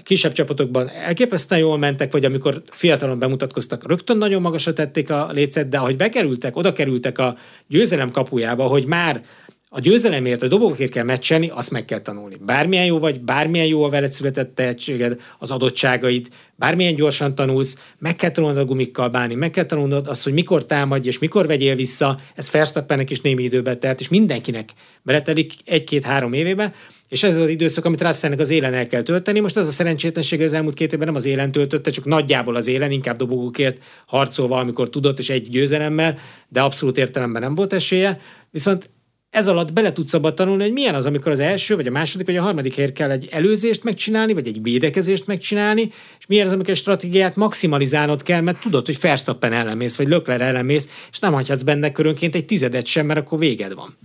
kisebb 0.03 0.31
csapatokban 0.31 0.89
elképesztően 0.89 1.61
jól 1.61 1.77
mentek, 1.77 2.11
vagy 2.11 2.25
amikor 2.25 2.61
fiatalon 2.71 3.19
bemutatkoztak, 3.19 3.87
rögtön 3.87 4.17
nagyon 4.17 4.41
magasra 4.41 4.73
tették 4.73 5.09
a 5.09 5.29
lécet, 5.31 5.69
de 5.69 5.77
ahogy 5.77 5.95
bekerültek, 5.95 6.55
oda 6.55 6.73
kerültek 6.73 7.17
a 7.17 7.37
győzelem 7.67 8.11
kapujába, 8.11 8.63
hogy 8.63 8.85
már 8.85 9.23
a 9.69 9.79
győzelemért, 9.79 10.43
a 10.43 10.47
dobogokért 10.47 10.91
kell 10.91 11.03
meccselni, 11.03 11.49
azt 11.53 11.71
meg 11.71 11.85
kell 11.85 11.99
tanulni. 11.99 12.37
Bármilyen 12.45 12.85
jó 12.85 12.99
vagy, 12.99 13.21
bármilyen 13.21 13.67
jó 13.67 13.83
a 13.83 13.89
veled 13.89 14.11
született 14.11 14.55
tehetséged, 14.55 15.21
az 15.39 15.51
adottságait, 15.51 16.29
bármilyen 16.55 16.95
gyorsan 16.95 17.35
tanulsz, 17.35 17.83
meg 17.97 18.15
kell 18.15 18.31
tanulnod 18.31 18.57
a 18.57 18.65
gumikkal 18.65 19.09
bánni, 19.09 19.35
meg 19.35 19.51
kell 19.51 19.65
tanulnod 19.65 20.07
azt, 20.07 20.23
hogy 20.23 20.33
mikor 20.33 20.65
támadj 20.65 21.07
és 21.07 21.19
mikor 21.19 21.47
vegyél 21.47 21.75
vissza, 21.75 22.17
ez 22.35 22.51
Verstappennek 22.51 23.09
is 23.09 23.21
némi 23.21 23.43
időbe 23.43 23.77
telt, 23.77 23.99
és 23.99 24.07
mindenkinek 24.07 24.69
beletelik 25.01 25.53
egy-két-három 25.65 26.33
évébe, 26.33 26.73
és 27.09 27.23
ez 27.23 27.37
az 27.37 27.49
időszak, 27.49 27.85
amit 27.85 28.01
Russellnek 28.01 28.39
az 28.39 28.49
élen 28.49 28.73
el 28.73 28.87
kell 28.87 29.01
tölteni. 29.01 29.39
Most 29.39 29.57
az 29.57 29.67
a 29.67 29.71
szerencsétlenség 29.71 30.41
az 30.41 30.53
elmúlt 30.53 30.75
két 30.75 30.93
évben 30.93 31.07
nem 31.07 31.15
az 31.15 31.25
élen 31.25 31.51
töltötte, 31.51 31.91
csak 31.91 32.05
nagyjából 32.05 32.55
az 32.55 32.67
élen, 32.67 32.91
inkább 32.91 33.17
dobogókért 33.17 33.83
harcolva, 34.05 34.57
amikor 34.57 34.89
tudott, 34.89 35.19
és 35.19 35.29
egy 35.29 35.49
győzelemmel, 35.49 36.17
de 36.47 36.61
abszolút 36.61 36.97
értelemben 36.97 37.41
nem 37.41 37.55
volt 37.55 37.73
esélye. 37.73 38.19
Viszont 38.51 38.89
ez 39.35 39.47
alatt 39.47 39.73
bele 39.73 39.93
tudsz 39.93 40.13
abba 40.13 40.33
tanulni, 40.33 40.63
hogy 40.63 40.71
milyen 40.71 40.95
az, 40.95 41.05
amikor 41.05 41.31
az 41.31 41.39
első, 41.39 41.75
vagy 41.75 41.87
a 41.87 41.91
második, 41.91 42.25
vagy 42.25 42.37
a 42.37 42.41
harmadik 42.41 42.75
helyért 42.75 42.93
kell 42.93 43.11
egy 43.11 43.27
előzést 43.31 43.83
megcsinálni, 43.83 44.33
vagy 44.33 44.47
egy 44.47 44.61
védekezést 44.61 45.27
megcsinálni, 45.27 45.91
és 46.19 46.25
milyen 46.25 46.45
az, 46.45 46.51
amikor 46.51 46.69
a 46.69 46.75
stratégiát 46.75 47.35
maximalizálnod 47.35 48.23
kell, 48.23 48.41
mert 48.41 48.61
tudod, 48.61 48.85
hogy 48.85 48.99
Verstappen 48.99 49.53
ellenmész, 49.53 49.95
vagy 49.95 50.07
Lökler 50.07 50.41
ellenmész, 50.41 50.89
és 51.11 51.19
nem 51.19 51.33
hagyhatsz 51.33 51.61
benne 51.61 51.91
körönként 51.91 52.35
egy 52.35 52.45
tizedet 52.45 52.85
sem, 52.85 53.05
mert 53.05 53.19
akkor 53.19 53.39
véged 53.39 53.73
van. 53.73 53.97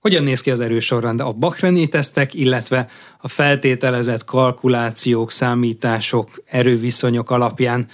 Hogyan 0.00 0.24
néz 0.24 0.40
ki 0.40 0.50
az 0.50 0.60
erősorrend 0.60 1.20
a 1.20 1.32
bakreni 1.32 1.88
tesztek, 1.88 2.34
illetve 2.34 2.88
a 3.20 3.28
feltételezett 3.28 4.24
kalkulációk, 4.24 5.30
számítások, 5.30 6.42
erőviszonyok 6.44 7.30
alapján 7.30 7.88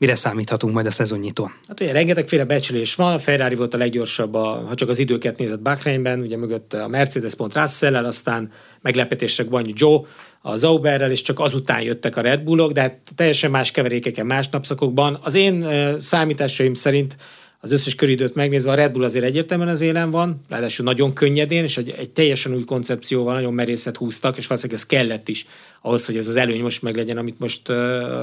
Mire 0.00 0.14
számíthatunk 0.14 0.74
majd 0.74 0.86
a 0.86 0.90
szezonnyitón? 0.90 1.52
Hát 1.68 1.80
ugye 1.80 1.92
rengetegféle 1.92 2.44
becslés 2.44 2.94
van, 2.94 3.12
a 3.12 3.18
Ferrari 3.18 3.54
volt 3.54 3.74
a 3.74 3.78
leggyorsabb, 3.78 4.34
a, 4.34 4.64
ha 4.68 4.74
csak 4.74 4.88
az 4.88 4.98
időket 4.98 5.38
nézett 5.38 5.60
Bahreinben, 5.60 6.20
ugye 6.20 6.36
mögött 6.36 6.72
a 6.72 6.88
Mercedes 6.88 7.34
pont 7.34 7.54
russell 7.54 8.04
aztán 8.04 8.52
meglepetésre 8.80 9.44
Guanyu 9.44 9.72
Joe, 9.74 10.00
a 10.42 10.56
Zauberrel, 10.56 11.10
és 11.10 11.22
csak 11.22 11.38
azután 11.38 11.82
jöttek 11.82 12.16
a 12.16 12.20
Red 12.20 12.40
Bullok, 12.40 12.72
de 12.72 12.80
hát 12.80 12.98
teljesen 13.14 13.50
más 13.50 13.70
keverékeken, 13.70 14.26
más 14.26 14.48
napszakokban. 14.48 15.18
Az 15.22 15.34
én 15.34 15.66
számításaim 16.00 16.74
szerint 16.74 17.16
az 17.62 17.72
összes 17.72 17.94
köridőt 17.94 18.34
megnézve 18.34 18.70
a 18.70 18.74
Red 18.74 18.92
Bull 18.92 19.04
azért 19.04 19.24
egyértelműen 19.24 19.68
az 19.68 19.80
élen 19.80 20.10
van, 20.10 20.44
ráadásul 20.48 20.84
nagyon 20.84 21.12
könnyedén, 21.12 21.62
és 21.62 21.76
egy, 21.76 21.94
egy 21.98 22.10
teljesen 22.10 22.54
új 22.54 22.64
koncepcióval 22.64 23.34
nagyon 23.34 23.54
merészet 23.54 23.96
húztak, 23.96 24.36
és 24.36 24.46
valószínűleg 24.46 24.82
ez 24.82 24.86
kellett 24.86 25.28
is 25.28 25.46
ahhoz, 25.82 26.06
hogy 26.06 26.16
ez 26.16 26.26
az 26.26 26.36
előny 26.36 26.62
most 26.62 26.82
meglegyen, 26.82 27.16
amit 27.16 27.38
most 27.38 27.68
uh, 27.68 27.76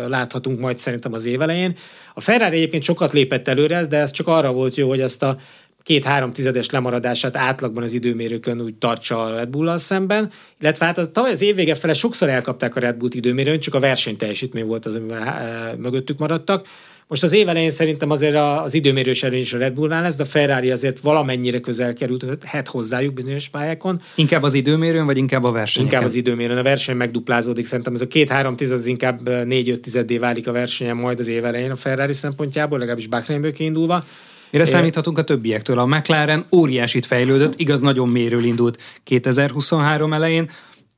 láthatunk 0.08 0.60
majd 0.60 0.78
szerintem 0.78 1.14
az 1.14 1.26
évelején. 1.26 1.76
A 2.14 2.22
Ferrari 2.22 2.58
egyébként 2.58 2.84
sokat 2.84 3.14
lépett 3.14 3.48
előre, 3.48 3.86
de 3.86 3.98
ez 3.98 4.12
csak 4.12 4.28
arra 4.28 4.52
volt 4.52 4.76
jó, 4.76 4.88
hogy 4.88 5.02
ezt 5.02 5.24
a 5.24 5.38
két-három 5.84 6.34
tizedes 6.34 6.70
lemaradását 6.70 7.38
átlagban 7.38 7.84
az 7.84 7.94
időmérőkön 7.94 8.62
úgy 8.62 8.76
tartsa 8.76 9.24
a 9.24 9.36
Red 9.36 9.50
Bull-al 9.50 9.78
szemben, 9.78 10.32
illetve 10.62 10.86
hát 10.86 10.98
az, 10.98 11.10
tavaly 11.14 11.32
az 11.32 11.42
év 11.42 11.56
vége 11.56 11.76
fele 11.76 11.94
sokszor 11.94 12.30
elkapták 12.30 12.76
a 12.76 12.80
Red 12.80 12.96
Bull-t 12.96 13.16
időmérőn, 13.16 13.60
csak 13.60 13.74
a 13.74 13.80
versenyteljesítmény 13.80 14.66
volt 14.66 14.86
az, 14.86 14.96
amivel 14.96 15.76
mögöttük 15.78 16.18
maradtak. 16.18 16.68
Most 17.08 17.24
az 17.24 17.32
év 17.32 17.48
elején 17.48 17.72
szerintem 17.72 18.10
azért 18.10 18.36
az 18.36 18.74
időmérős 18.74 19.24
előny 19.24 19.40
is 19.40 19.54
a 19.54 19.58
Red 19.58 19.74
Bullnál 19.74 20.02
lesz, 20.02 20.16
de 20.16 20.24
a 20.24 20.26
Ferrari 20.26 20.72
azért 20.72 21.00
valamennyire 21.00 21.60
közel 21.60 21.94
került 21.94 22.44
hát 22.44 22.68
hozzájuk 22.68 23.14
bizonyos 23.14 23.50
pályákon. 23.50 24.02
Inkább 24.16 24.44
az 24.44 24.54
időmérőn, 24.54 25.06
vagy 25.06 25.18
inkább 25.18 25.44
a 25.44 25.52
verseny? 25.52 25.84
Inkább 25.84 26.04
az 26.04 26.14
időmérőn. 26.14 26.58
A 26.58 26.64
verseny 26.64 26.96
megduplázódik. 26.96 27.66
Szerintem 27.66 27.94
ez 27.94 28.02
a 28.02 28.08
két-három 28.08 28.56
tized, 28.56 28.78
az 28.78 28.86
inkább 28.86 29.46
négy-öt 29.46 29.82
tizedé 29.82 30.18
válik 30.18 30.48
a 30.48 30.52
versenyen 30.52 30.96
majd 30.96 31.20
az 31.20 31.28
év 31.28 31.46
elején 31.46 31.72
a 31.72 31.76
Ferrari 31.76 32.14
szempontjából, 32.14 32.78
legalábbis 32.78 33.08
Bakreinből 33.08 33.54
kiindulva. 33.54 34.06
Mire 34.52 34.64
é. 34.64 34.68
számíthatunk 34.68 35.18
a 35.18 35.24
többiektől? 35.24 35.80
A 35.80 35.86
McLaren 35.86 36.46
óriásit 36.52 37.06
fejlődött, 37.06 37.60
igaz, 37.60 37.80
nagyon 37.80 38.10
méről 38.10 38.44
indult 38.44 38.78
2023 39.04 40.14
elején, 40.14 40.50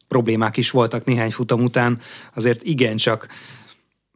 problémák 0.07 0.57
is 0.57 0.71
voltak 0.71 1.05
néhány 1.05 1.31
futam 1.31 1.63
után, 1.63 1.97
azért 2.35 2.63
igencsak 2.63 3.27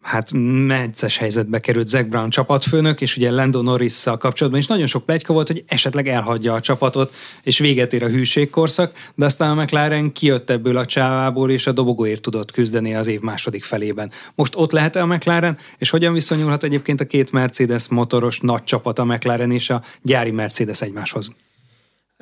hát 0.03 0.29
necces 0.67 1.17
helyzetbe 1.17 1.59
került 1.59 1.87
Zack 1.87 2.07
Brown 2.07 2.29
csapatfőnök, 2.29 3.01
és 3.01 3.17
ugye 3.17 3.31
Lando 3.31 3.61
norris 3.61 4.03
kapcsolatban 4.03 4.61
is 4.61 4.67
nagyon 4.67 4.87
sok 4.87 5.05
plegyka 5.05 5.33
volt, 5.33 5.47
hogy 5.47 5.63
esetleg 5.67 6.07
elhagyja 6.07 6.53
a 6.53 6.59
csapatot, 6.59 7.13
és 7.43 7.59
véget 7.59 7.93
ér 7.93 8.03
a 8.03 8.07
hűségkorszak, 8.07 9.11
de 9.15 9.25
aztán 9.25 9.57
a 9.57 9.61
McLaren 9.61 10.11
kijött 10.11 10.49
ebből 10.49 10.77
a 10.77 10.85
csávából, 10.85 11.51
és 11.51 11.67
a 11.67 11.71
dobogóért 11.71 12.21
tudott 12.21 12.51
küzdeni 12.51 12.95
az 12.95 13.07
év 13.07 13.19
második 13.19 13.63
felében. 13.63 14.11
Most 14.35 14.55
ott 14.55 14.71
lehet-e 14.71 15.01
a 15.01 15.05
McLaren, 15.05 15.57
és 15.77 15.89
hogyan 15.89 16.13
viszonyulhat 16.13 16.63
egyébként 16.63 17.01
a 17.01 17.05
két 17.05 17.31
Mercedes 17.31 17.87
motoros 17.87 18.39
nagy 18.39 18.63
csapat 18.63 18.99
a 18.99 19.05
McLaren 19.05 19.51
és 19.51 19.69
a 19.69 19.81
gyári 20.01 20.31
Mercedes 20.31 20.81
egymáshoz? 20.81 21.31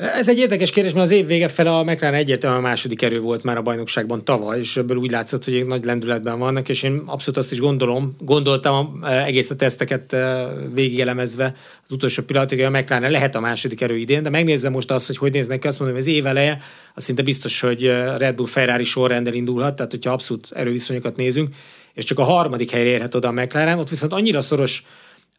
Ez 0.01 0.29
egy 0.29 0.37
érdekes 0.37 0.71
kérdés, 0.71 0.93
mert 0.93 1.05
az 1.05 1.11
év 1.11 1.25
vége 1.25 1.47
fele 1.47 1.75
a 1.75 1.83
McLaren 1.83 2.19
egyértelműen 2.19 2.63
a 2.63 2.67
második 2.67 3.01
erő 3.01 3.19
volt 3.19 3.43
már 3.43 3.57
a 3.57 3.61
bajnokságban 3.61 4.25
tavaly, 4.25 4.59
és 4.59 4.77
ebből 4.77 4.97
úgy 4.97 5.11
látszott, 5.11 5.43
hogy 5.43 5.65
nagy 5.65 5.83
lendületben 5.83 6.39
vannak, 6.39 6.69
és 6.69 6.83
én 6.83 7.01
abszolút 7.05 7.39
azt 7.39 7.51
is 7.51 7.59
gondolom, 7.59 8.15
gondoltam 8.19 8.99
eh, 9.03 9.25
egész 9.25 9.49
a 9.49 9.55
teszteket 9.55 10.13
eh, 10.13 10.47
végigelemezve 10.73 11.55
az 11.83 11.91
utolsó 11.91 12.23
pillanatig, 12.23 12.63
hogy 12.63 12.75
a 12.75 12.77
McLaren 12.77 13.11
lehet 13.11 13.35
a 13.35 13.39
második 13.39 13.81
erő 13.81 13.97
idén, 13.97 14.23
de 14.23 14.29
megnézem 14.29 14.71
most 14.71 14.91
azt, 14.91 15.07
hogy 15.07 15.17
hogy 15.17 15.31
néznek 15.31 15.59
ki, 15.59 15.67
azt 15.67 15.79
mondom, 15.79 15.97
hogy 15.97 16.07
az 16.07 16.13
év 16.13 16.25
eleje, 16.25 16.61
az 16.95 17.03
szinte 17.03 17.21
biztos, 17.21 17.59
hogy 17.59 17.85
eh, 17.85 18.17
Red 18.17 18.35
Bull 18.35 18.47
Ferrari 18.47 18.83
sorrendel 18.83 19.33
indulhat, 19.33 19.75
tehát 19.75 19.91
hogyha 19.91 20.11
abszolút 20.11 20.51
erőviszonyokat 20.53 21.15
nézünk, 21.15 21.55
és 21.93 22.03
csak 22.03 22.19
a 22.19 22.23
harmadik 22.23 22.71
helyre 22.71 22.89
érhet 22.89 23.15
oda 23.15 23.27
a 23.27 23.31
McLaren, 23.31 23.79
ott 23.79 23.89
viszont 23.89 24.13
annyira 24.13 24.41
szoros 24.41 24.83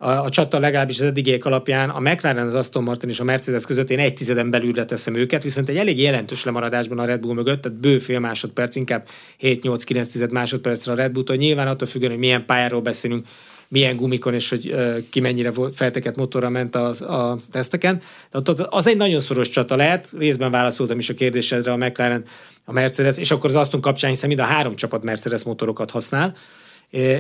a, 0.03 0.25
a 0.25 0.29
csata 0.29 0.59
legalábbis 0.59 1.01
az 1.01 1.07
eddigiek 1.07 1.45
alapján 1.45 1.91
a 1.91 2.01
McLaren, 2.01 2.47
az 2.47 2.55
Aston 2.55 2.83
Martin 2.83 3.09
és 3.09 3.21
a 3.21 3.25
Mercedes 3.25 3.65
között 3.65 3.91
én 3.91 3.99
egy 3.99 4.15
tizeden 4.15 4.51
belülre 4.51 4.85
teszem 4.85 5.15
őket, 5.15 5.43
viszont 5.43 5.69
egy 5.69 5.77
elég 5.77 6.01
jelentős 6.01 6.45
lemaradásban 6.45 6.99
a 6.99 7.05
Red 7.05 7.21
Bull 7.21 7.35
mögött, 7.35 7.63
tehát 7.63 7.79
bő 7.79 7.99
fél 7.99 8.19
másodperc, 8.19 8.77
inkább 8.77 9.09
7-8-9 9.41 9.87
tized 9.87 10.33
másodpercre 10.33 10.93
a 10.93 10.95
Red 10.95 11.13
Bull-tól. 11.13 11.37
Nyilván 11.37 11.67
attól 11.67 11.89
függően, 11.89 12.11
hogy 12.11 12.21
milyen 12.21 12.47
pályáról 12.47 12.81
beszélünk, 12.81 13.27
milyen 13.69 13.97
gumikon, 13.97 14.35
és 14.35 14.49
hogy 14.49 14.73
uh, 14.73 14.97
ki 15.11 15.21
mennyire 15.21 15.53
felteket 15.75 16.17
motorra 16.17 16.49
ment 16.49 16.75
a, 16.75 16.89
a 16.89 17.37
teszteken. 17.51 18.03
Tehát 18.31 18.49
az 18.61 18.87
egy 18.87 18.97
nagyon 18.97 19.21
szoros 19.21 19.49
csata 19.49 19.77
lehet, 19.77 20.09
részben 20.19 20.51
válaszoltam 20.51 20.99
is 20.99 21.09
a 21.09 21.15
kérdésedre 21.15 21.73
a 21.73 21.77
McLaren, 21.77 22.25
a 22.65 22.73
Mercedes, 22.73 23.19
és 23.19 23.31
akkor 23.31 23.51
az 23.51 23.57
Aston 23.57 23.81
kapcsán, 23.81 24.11
hiszen 24.11 24.29
mind 24.29 24.41
a 24.41 24.45
három 24.45 24.77
csapat 24.77 25.03
Mercedes 25.03 25.43
motorokat 25.43 25.91
használ, 25.91 26.35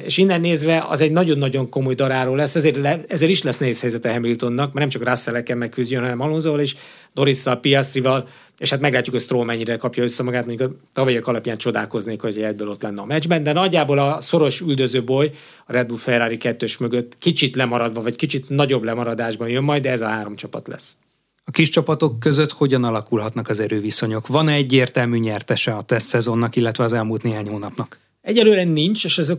és 0.04 0.16
innen 0.16 0.40
nézve 0.40 0.85
az 0.88 1.00
egy 1.00 1.12
nagyon-nagyon 1.12 1.68
komoly 1.68 1.94
daráról 1.94 2.37
lesz, 2.37 2.54
ezért, 2.54 2.76
le, 2.76 3.00
ezért 3.08 3.30
is 3.30 3.42
lesz 3.42 3.58
nehéz 3.58 3.80
helyzete 3.80 4.12
Hamiltonnak, 4.12 4.72
mert 4.72 4.78
nem 4.78 4.88
csak 4.88 5.08
russell 5.08 5.54
megküzdjön, 5.54 6.02
hanem 6.02 6.20
Alonsoval 6.20 6.61
is, 6.61 6.76
Norrisszal, 7.12 7.61
Piastrival, 7.61 8.28
és 8.58 8.70
hát 8.70 8.80
meglátjuk, 8.80 9.14
hogy 9.14 9.24
Stroll 9.24 9.44
mennyire 9.44 9.76
kapja 9.76 10.02
össze 10.02 10.22
magát, 10.22 10.46
mondjuk 10.46 10.70
a 10.70 10.74
tavalyiak 10.92 11.26
alapján 11.26 11.56
csodálkoznék, 11.56 12.20
hogy 12.20 12.42
egyből 12.42 12.68
ott 12.68 12.82
lenne 12.82 13.00
a 13.00 13.04
meccsben, 13.04 13.42
de 13.42 13.52
nagyjából 13.52 13.98
a 13.98 14.20
szoros 14.20 14.61
üldöző 14.61 15.04
boly 15.04 15.30
a 15.66 15.72
Red 15.72 15.87
Bull 15.87 15.96
Ferrari 15.96 16.37
kettős 16.37 16.78
mögött 16.78 17.18
kicsit 17.18 17.56
lemaradva, 17.56 18.02
vagy 18.02 18.16
kicsit 18.16 18.48
nagyobb 18.48 18.82
lemaradásban 18.82 19.48
jön 19.48 19.64
majd, 19.64 19.82
de 19.82 19.90
ez 19.90 20.00
a 20.00 20.06
három 20.06 20.37
csapat 20.37 20.68
lesz. 20.68 20.96
A 21.44 21.50
kis 21.50 21.68
csapatok 21.68 22.20
között 22.20 22.52
hogyan 22.52 22.85
alakulhatnak 22.85 23.48
az 23.48 23.61
erőviszonyok? 23.61 24.26
Van-e 24.26 24.52
egyértelmű 24.52 25.18
nyertese 25.18 25.72
a 25.72 25.82
tesztszezonnak, 25.82 26.56
illetve 26.56 26.85
az 26.85 26.92
elmúlt 26.92 27.22
néhány 27.22 27.48
hónapnak? 27.48 27.98
Egyelőre 28.22 28.64
nincs, 28.64 29.04
és 29.04 29.18
az 29.18 29.38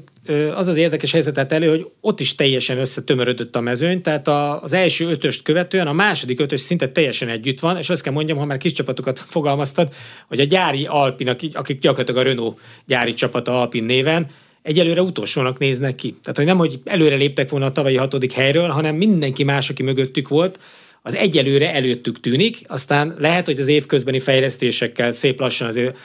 az, 0.55 0.67
az 0.67 0.77
érdekes 0.77 1.11
helyzetet 1.11 1.51
elő, 1.51 1.69
hogy 1.69 1.87
ott 2.01 2.19
is 2.19 2.35
teljesen 2.35 2.77
összetömörödött 2.77 3.55
a 3.55 3.61
mezőny, 3.61 4.01
tehát 4.01 4.27
az 4.63 4.73
első 4.73 5.09
ötöst 5.09 5.43
követően 5.43 5.87
a 5.87 5.93
második 5.93 6.39
ötös 6.39 6.61
szinte 6.61 6.89
teljesen 6.89 7.29
együtt 7.29 7.59
van, 7.59 7.77
és 7.77 7.89
azt 7.89 8.03
kell 8.03 8.13
mondjam, 8.13 8.37
ha 8.37 8.45
már 8.45 8.57
kis 8.57 8.71
csapatokat 8.71 9.19
fogalmaztad, 9.29 9.93
hogy 10.27 10.39
a 10.39 10.43
gyári 10.43 10.85
Alpin, 10.85 11.27
akik 11.53 11.79
gyakorlatilag 11.79 12.21
a 12.21 12.23
Renault 12.23 12.59
gyári 12.85 13.13
csapata 13.13 13.61
Alpin 13.61 13.83
néven, 13.83 14.27
egyelőre 14.61 15.01
utolsónak 15.01 15.57
néznek 15.57 15.95
ki. 15.95 16.15
Tehát, 16.21 16.37
hogy 16.37 16.45
nem, 16.45 16.57
hogy 16.57 16.79
előre 16.83 17.15
léptek 17.15 17.49
volna 17.49 17.65
a 17.65 17.71
tavalyi 17.71 17.95
hatodik 17.95 18.31
helyről, 18.31 18.67
hanem 18.67 18.95
mindenki 18.95 19.43
más, 19.43 19.69
aki 19.69 19.83
mögöttük 19.83 20.27
volt, 20.27 20.59
az 21.01 21.15
egyelőre 21.15 21.73
előttük 21.73 22.19
tűnik, 22.19 22.61
aztán 22.67 23.15
lehet, 23.17 23.45
hogy 23.45 23.59
az 23.59 23.67
évközbeni 23.67 24.19
fejlesztésekkel 24.19 25.11
szép 25.11 25.39
lassan 25.39 25.67
azért 25.67 25.97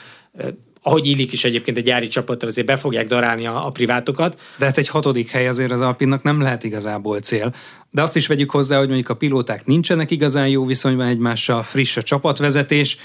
ahogy 0.89 1.05
illik 1.05 1.31
is 1.31 1.43
egyébként 1.43 1.77
egy 1.77 1.83
gyári 1.83 2.07
csapatra, 2.07 2.47
azért 2.47 2.67
be 2.67 2.77
fogják 2.77 3.07
darálni 3.07 3.45
a, 3.47 3.65
a 3.65 3.69
privátokat. 3.69 4.39
De 4.57 4.65
hát 4.65 4.77
egy 4.77 4.87
hatodik 4.87 5.29
hely 5.29 5.47
azért 5.47 5.71
az 5.71 5.81
Alpinnak 5.81 6.23
nem 6.23 6.41
lehet 6.41 6.63
igazából 6.63 7.19
cél. 7.19 7.53
De 7.91 8.01
azt 8.01 8.15
is 8.15 8.27
vegyük 8.27 8.51
hozzá, 8.51 8.77
hogy 8.77 8.87
mondjuk 8.87 9.09
a 9.09 9.13
pilóták 9.13 9.65
nincsenek 9.65 10.11
igazán 10.11 10.47
jó 10.47 10.65
viszonyban 10.65 11.07
egymással, 11.07 11.63
friss 11.63 11.97
a 11.97 12.01
csapatvezetés, 12.01 12.97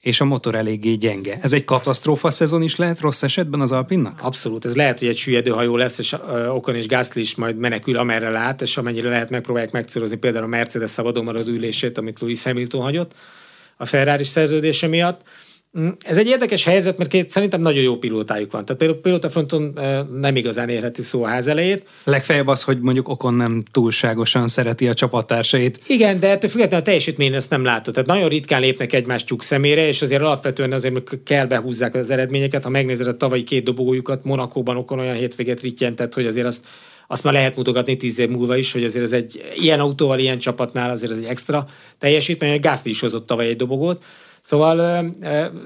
és 0.00 0.20
a 0.20 0.24
motor 0.24 0.54
eléggé 0.54 0.94
gyenge. 0.94 1.38
Ez 1.40 1.52
egy 1.52 1.64
katasztrófa 1.64 2.30
szezon 2.30 2.62
is 2.62 2.76
lehet 2.76 3.00
rossz 3.00 3.22
esetben 3.22 3.60
az 3.60 3.72
Alpinnak? 3.72 4.20
Abszolút, 4.22 4.64
ez 4.64 4.76
lehet, 4.76 4.98
hogy 4.98 5.08
egy 5.08 5.16
süllyedő 5.16 5.50
hajó 5.50 5.76
lesz, 5.76 5.98
és 5.98 6.16
Okon 6.48 6.74
és 6.74 6.86
Gasly 6.86 7.20
is 7.20 7.34
majd 7.34 7.56
menekül, 7.56 7.96
amerre 7.96 8.30
lát, 8.30 8.62
és 8.62 8.76
amennyire 8.76 9.08
lehet 9.08 9.30
megpróbálják 9.30 9.72
megcélozni 9.72 10.16
például 10.16 10.44
a 10.44 10.48
Mercedes 10.48 10.90
szabadon 10.90 11.24
maradó 11.24 11.50
ülését, 11.50 11.98
amit 11.98 12.20
Louis 12.20 12.42
Hamilton 12.42 12.80
hagyott 12.80 13.12
a 13.76 13.86
Ferrari 13.86 14.24
szerződése 14.24 14.86
miatt. 14.86 15.20
Mm, 15.78 15.88
ez 16.04 16.16
egy 16.16 16.26
érdekes 16.26 16.64
helyzet, 16.64 16.98
mert 16.98 17.10
két, 17.10 17.30
szerintem 17.30 17.60
nagyon 17.60 17.82
jó 17.82 17.96
pilótájuk 17.96 18.52
van. 18.52 18.64
Tehát 18.64 18.80
például 18.80 19.00
pilótafronton 19.00 19.78
nem 20.12 20.36
igazán 20.36 20.68
érheti 20.68 21.02
szó 21.02 21.24
a 21.24 21.26
ház 21.26 21.46
elejét. 21.46 21.86
Legfeljebb 22.04 22.46
az, 22.46 22.62
hogy 22.62 22.80
mondjuk 22.80 23.08
Okon 23.08 23.34
nem 23.34 23.62
túlságosan 23.70 24.48
szereti 24.48 24.88
a 24.88 24.94
csapattársait. 24.94 25.80
Igen, 25.86 26.20
de 26.20 26.28
ettől 26.28 26.50
függetlenül 26.50 26.84
a 26.84 26.86
teljesítmény 26.86 27.34
ezt 27.34 27.50
nem 27.50 27.64
látod. 27.64 27.94
Tehát 27.94 28.08
nagyon 28.08 28.28
ritkán 28.28 28.60
lépnek 28.60 28.92
egymás 28.92 29.24
csuk 29.24 29.42
szemére, 29.42 29.86
és 29.86 30.02
azért 30.02 30.22
alapvetően 30.22 30.72
azért 30.72 31.22
kell 31.24 31.46
behúzzák 31.46 31.94
az 31.94 32.10
eredményeket. 32.10 32.64
Ha 32.64 32.70
megnézed 32.70 33.06
a 33.06 33.16
tavalyi 33.16 33.44
két 33.44 33.64
dobogójukat, 33.64 34.24
Monakóban 34.24 34.76
Okon 34.76 34.98
olyan 34.98 35.16
hétvégét 35.16 35.60
rittyentett, 35.60 36.14
hogy 36.14 36.26
azért 36.26 36.46
azt 36.46 36.66
azt 37.06 37.24
már 37.24 37.32
lehet 37.32 37.56
mutogatni 37.56 37.96
tíz 37.96 38.18
év 38.18 38.28
múlva 38.28 38.56
is, 38.56 38.72
hogy 38.72 38.84
azért 38.84 39.04
ez 39.04 39.12
egy 39.12 39.42
ilyen 39.54 39.80
autóval, 39.80 40.18
ilyen 40.18 40.38
csapatnál 40.38 40.90
azért 40.90 41.12
ez 41.12 41.18
egy 41.18 41.24
extra 41.24 41.66
teljesítmény. 41.98 42.60
Gasly 42.60 42.88
is 42.90 43.00
hozott 43.00 43.26
tavaly 43.26 43.46
egy 43.46 43.56
dobogót. 43.56 44.04
Szóval 44.42 45.06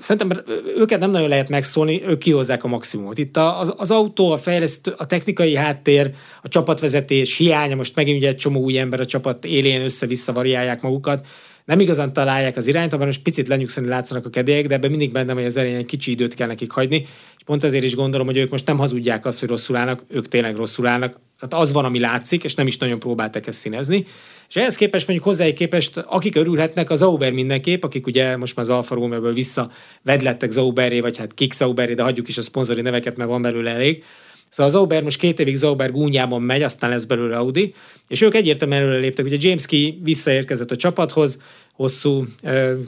szerintem 0.01 0.43
őket 0.77 1.01
nem 1.01 1.11
nagyon 1.11 1.29
lehet 1.29 1.49
megszólni, 1.49 2.03
ők 2.07 2.19
kihozzák 2.19 2.65
a 2.65 2.69
maximumot. 2.69 3.19
Itt 3.19 3.37
az, 3.37 3.75
az 3.77 3.91
autó, 3.91 4.31
a 4.31 4.37
fejlesztő, 4.37 4.95
a 4.97 5.07
technikai 5.07 5.55
háttér, 5.55 6.15
a 6.43 6.49
csapatvezetés 6.49 7.37
hiánya, 7.37 7.75
most 7.75 7.97
megint 7.97 8.17
ugye 8.17 8.29
egy 8.29 8.37
csomó 8.37 8.61
új 8.61 8.79
ember 8.79 9.01
a 9.01 9.07
csapat 9.07 9.45
élén 9.45 9.83
össze-vissza 9.83 10.33
variálják 10.33 10.83
magukat, 10.83 11.27
nem 11.65 11.81
igazán 11.81 12.13
találják 12.13 12.57
az 12.57 12.67
irányt, 12.67 12.93
abban 12.93 13.07
most 13.07 13.23
picit 13.23 13.49
lenyugszani 13.49 13.89
látszanak 13.89 14.27
a 14.27 14.31
kedélyek, 14.31 14.67
de 14.67 14.75
ebben 14.75 14.91
mindig 14.91 15.13
benne, 15.13 15.33
hogy 15.33 15.45
az 15.45 15.57
elején 15.57 15.77
egy 15.77 15.87
kicsi 15.87 16.11
időt 16.11 16.35
kell 16.35 16.47
nekik 16.47 16.71
hagyni, 16.71 16.97
és 17.37 17.43
pont 17.45 17.65
ezért 17.65 17.85
is 17.85 17.95
gondolom, 17.95 18.27
hogy 18.27 18.37
ők 18.37 18.51
most 18.51 18.67
nem 18.67 18.79
hazudják 18.79 19.27
azt, 19.27 19.41
hogy 19.41 19.49
rosszul 19.49 19.77
állnak, 19.77 20.03
ők 20.09 20.29
tényleg 20.29 20.57
rosszul 20.57 20.87
állnak. 20.87 21.19
Tehát 21.39 21.65
az 21.65 21.73
van, 21.73 21.85
ami 21.85 21.99
látszik, 21.99 22.45
és 22.45 22.55
nem 22.55 22.67
is 22.67 22.79
nagyon 22.79 22.99
próbáltak 22.99 23.47
ezt 23.47 23.59
színezni. 23.59 24.07
És 24.49 24.57
ehhez 24.57 24.77
képest 24.77 25.07
mondjuk 25.07 25.29
hozzájuk 25.29 25.55
képest, 25.55 25.97
akik 25.97 26.37
örülhetnek, 26.37 26.91
az 26.91 26.99
Zauber 26.99 27.33
mindenképp, 27.33 27.85
akik 27.85 28.07
ugye 28.07 28.37
most 28.37 28.57
már 28.57 28.67
az 28.67 28.73
Alfa 28.73 28.95
Romeo-ből 28.95 29.33
vissza 29.33 29.71
vedlettek 30.03 30.51
Zauberé, 30.51 31.01
vagy 31.01 31.17
hát 31.17 31.35
kik 31.35 31.53
Zauberé, 31.53 31.95
de 31.95 32.03
hagyjuk 32.03 32.29
is 32.29 32.39
a 32.39 32.43
szponzori 32.43 32.81
neveket, 32.81 33.17
mert 33.17 33.31
van 33.31 33.43
belőle 33.43 33.71
elég. 33.71 34.05
Szóval 34.49 34.67
az 34.67 34.73
Zauber 34.73 35.03
most 35.03 35.19
két 35.19 35.41
évig 35.41 35.57
Zauber 35.57 35.91
gúnyában 35.91 36.43
megy, 36.43 36.63
aztán 36.63 36.91
lesz 36.91 37.05
belőle 37.05 37.37
Audi, 37.37 37.75
és 38.09 38.21
ők 38.21 38.35
egyértelműen 38.35 38.81
előre 38.81 38.99
léptek. 38.99 39.25
Ugye 39.25 39.37
James 39.41 39.67
Key 39.67 39.99
visszaérkezett 40.03 40.71
a 40.71 40.77
csapathoz, 40.77 41.43
hosszú 41.77 42.25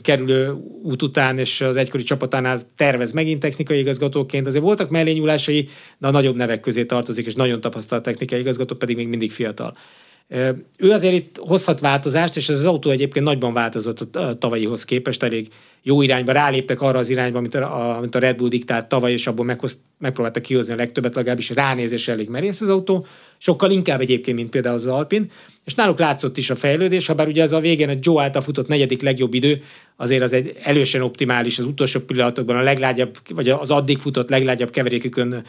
kerülő 0.02 0.52
út 0.82 1.02
után, 1.02 1.38
és 1.38 1.60
az 1.60 1.76
egykori 1.76 2.02
csapatánál 2.02 2.60
tervez 2.76 3.12
megint 3.12 3.40
technikai 3.40 3.78
igazgatóként. 3.78 4.46
Azért 4.46 4.64
voltak 4.64 4.90
mellényúlásai, 4.90 5.68
de 5.98 6.06
a 6.06 6.10
nagyobb 6.10 6.36
nevek 6.36 6.60
közé 6.60 6.84
tartozik, 6.84 7.26
és 7.26 7.34
nagyon 7.34 7.60
tapasztalt 7.60 8.02
technikai 8.02 8.38
igazgató, 8.38 8.74
pedig 8.76 8.96
még 8.96 9.08
mindig 9.08 9.32
fiatal. 9.32 9.76
Ő 10.76 10.90
azért 10.90 11.14
itt 11.14 11.36
hozhat 11.36 11.80
változást, 11.80 12.36
és 12.36 12.48
ez 12.48 12.58
az 12.58 12.64
autó 12.64 12.90
egyébként 12.90 13.24
nagyban 13.24 13.52
változott 13.52 14.16
a 14.16 14.34
tavalyihoz 14.34 14.84
képest, 14.84 15.22
elég 15.22 15.48
jó 15.82 16.02
irányba, 16.02 16.32
ráléptek 16.32 16.80
arra 16.80 16.98
az 16.98 17.08
irányba, 17.08 17.38
amit 17.38 17.54
a, 17.54 17.96
amit 17.96 18.14
a 18.14 18.18
Red 18.18 18.36
Bull 18.36 18.48
diktált 18.48 18.86
tavaly, 18.86 19.12
és 19.12 19.26
abból 19.26 19.44
meghoz, 19.44 19.80
megpróbáltak 19.98 20.42
kihozni 20.42 20.72
a 20.72 20.76
legtöbbet, 20.76 21.14
legalábbis 21.14 21.50
ránézés 21.50 22.08
elég 22.08 22.28
merész 22.28 22.60
az 22.60 22.68
autó, 22.68 23.06
sokkal 23.38 23.70
inkább 23.70 24.00
egyébként, 24.00 24.36
mint 24.36 24.50
például 24.50 24.74
az 24.74 24.86
Alpin, 24.86 25.30
és 25.64 25.74
náluk 25.74 25.98
látszott 25.98 26.36
is 26.36 26.50
a 26.50 26.56
fejlődés, 26.56 27.06
ha 27.06 27.14
bár 27.14 27.28
ugye 27.28 27.42
ez 27.42 27.52
a 27.52 27.60
végén 27.60 27.88
a 27.88 27.94
Joe 28.00 28.22
által 28.22 28.42
futott 28.42 28.68
negyedik 28.68 29.02
legjobb 29.02 29.34
idő, 29.34 29.62
azért 29.96 30.22
az 30.22 30.32
egy 30.32 30.56
elősen 30.62 31.00
optimális, 31.00 31.58
az 31.58 31.66
utolsó 31.66 32.00
pillanatokban 32.00 32.56
a 32.56 32.62
leglágyabb, 32.62 33.16
vagy 33.28 33.48
az 33.48 33.70
addig 33.70 33.98
futott 33.98 34.28
leglágyabb 34.28 34.70
keverékükön 34.70 35.44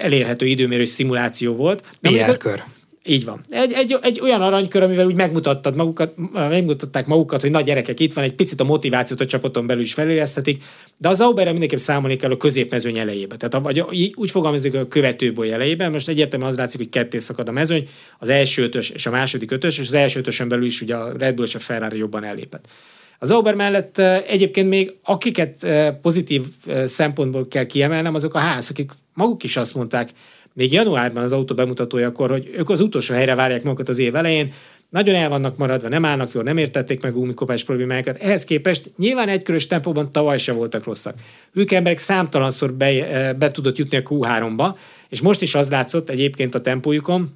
elérhető 0.00 0.46
időmérő 0.46 0.84
szimuláció 0.84 1.54
volt. 1.54 1.84
PR-kör. 2.00 2.62
Így 3.06 3.24
van. 3.24 3.44
Egy, 3.48 3.72
egy, 3.72 3.98
egy 4.02 4.20
olyan 4.20 4.42
aranykör, 4.42 4.82
amivel 4.82 5.06
úgy 5.06 5.14
megmutattad 5.14 5.74
magukat, 5.74 6.14
megmutatták 6.32 7.06
magukat, 7.06 7.40
hogy 7.40 7.50
nagy 7.50 7.64
gyerekek 7.64 8.00
itt 8.00 8.12
van, 8.12 8.24
egy 8.24 8.34
picit 8.34 8.60
a 8.60 8.64
motivációt 8.64 9.20
a 9.20 9.26
csapaton 9.26 9.66
belül 9.66 9.82
is 9.82 9.94
feléreztetik, 9.94 10.62
de 10.96 11.08
az 11.08 11.16
Zauberre 11.16 11.50
mindenképp 11.50 11.78
számolni 11.78 12.16
kell 12.16 12.30
a 12.30 12.36
középmezőny 12.36 12.98
elejébe. 12.98 13.36
Tehát 13.36 13.64
vagy 13.64 14.12
úgy 14.14 14.30
fogalmazik 14.30 14.74
a 14.74 14.88
követőboly 14.88 15.52
elejében, 15.52 15.90
most 15.90 16.08
egyértelműen 16.08 16.50
az 16.50 16.56
látszik, 16.56 16.80
hogy 16.80 16.88
ketté 16.88 17.18
szakad 17.18 17.48
a 17.48 17.52
mezőny, 17.52 17.88
az 18.18 18.28
első 18.28 18.62
ötös 18.62 18.90
és 18.90 19.06
a 19.06 19.10
második 19.10 19.50
ötös, 19.50 19.78
és 19.78 19.86
az 19.86 19.94
első 19.94 20.18
ötösön 20.18 20.48
belül 20.48 20.64
is 20.64 20.80
ugye 20.80 20.96
a 20.96 21.12
Red 21.18 21.34
Bull 21.34 21.46
és 21.46 21.54
a 21.54 21.58
Ferrari 21.58 21.98
jobban 21.98 22.24
ellépett. 22.24 22.66
Az 23.18 23.28
Zauber 23.28 23.54
mellett 23.54 23.98
egyébként 24.26 24.68
még 24.68 24.94
akiket 25.02 25.66
pozitív 26.02 26.42
szempontból 26.84 27.48
kell 27.48 27.66
kiemelnem, 27.66 28.14
azok 28.14 28.34
a 28.34 28.38
ház, 28.38 28.70
akik 28.70 28.92
maguk 29.14 29.42
is 29.42 29.56
azt 29.56 29.74
mondták, 29.74 30.10
még 30.54 30.72
januárban 30.72 31.22
az 31.22 31.32
autó 31.32 31.54
bemutatójakor, 31.54 32.30
hogy 32.30 32.50
ők 32.56 32.70
az 32.70 32.80
utolsó 32.80 33.14
helyre 33.14 33.34
várják 33.34 33.62
magukat 33.62 33.88
az 33.88 33.98
év 33.98 34.14
elején, 34.14 34.52
nagyon 34.90 35.14
el 35.14 35.28
vannak 35.28 35.56
maradva, 35.56 35.88
nem 35.88 36.04
állnak 36.04 36.32
jól, 36.32 36.42
nem 36.42 36.56
értették 36.56 37.02
meg 37.02 37.12
gumikopás 37.12 37.64
problémákat. 37.64 38.16
Ehhez 38.16 38.44
képest 38.44 38.92
nyilván 38.96 39.28
egykörös 39.28 39.66
tempóban 39.66 40.12
tavaly 40.12 40.38
sem 40.38 40.56
voltak 40.56 40.84
rosszak. 40.84 41.14
Emberek 41.68 41.98
számtalanszor 41.98 42.72
be, 42.72 42.86
eh, 42.86 43.32
be 43.34 43.50
tudott 43.50 43.76
jutni 43.76 43.96
a 43.96 44.02
Q3-ba, 44.02 44.76
és 45.08 45.20
most 45.20 45.42
is 45.42 45.54
az 45.54 45.70
látszott 45.70 46.10
egyébként 46.10 46.54
a 46.54 46.60
tempójukon, 46.60 47.34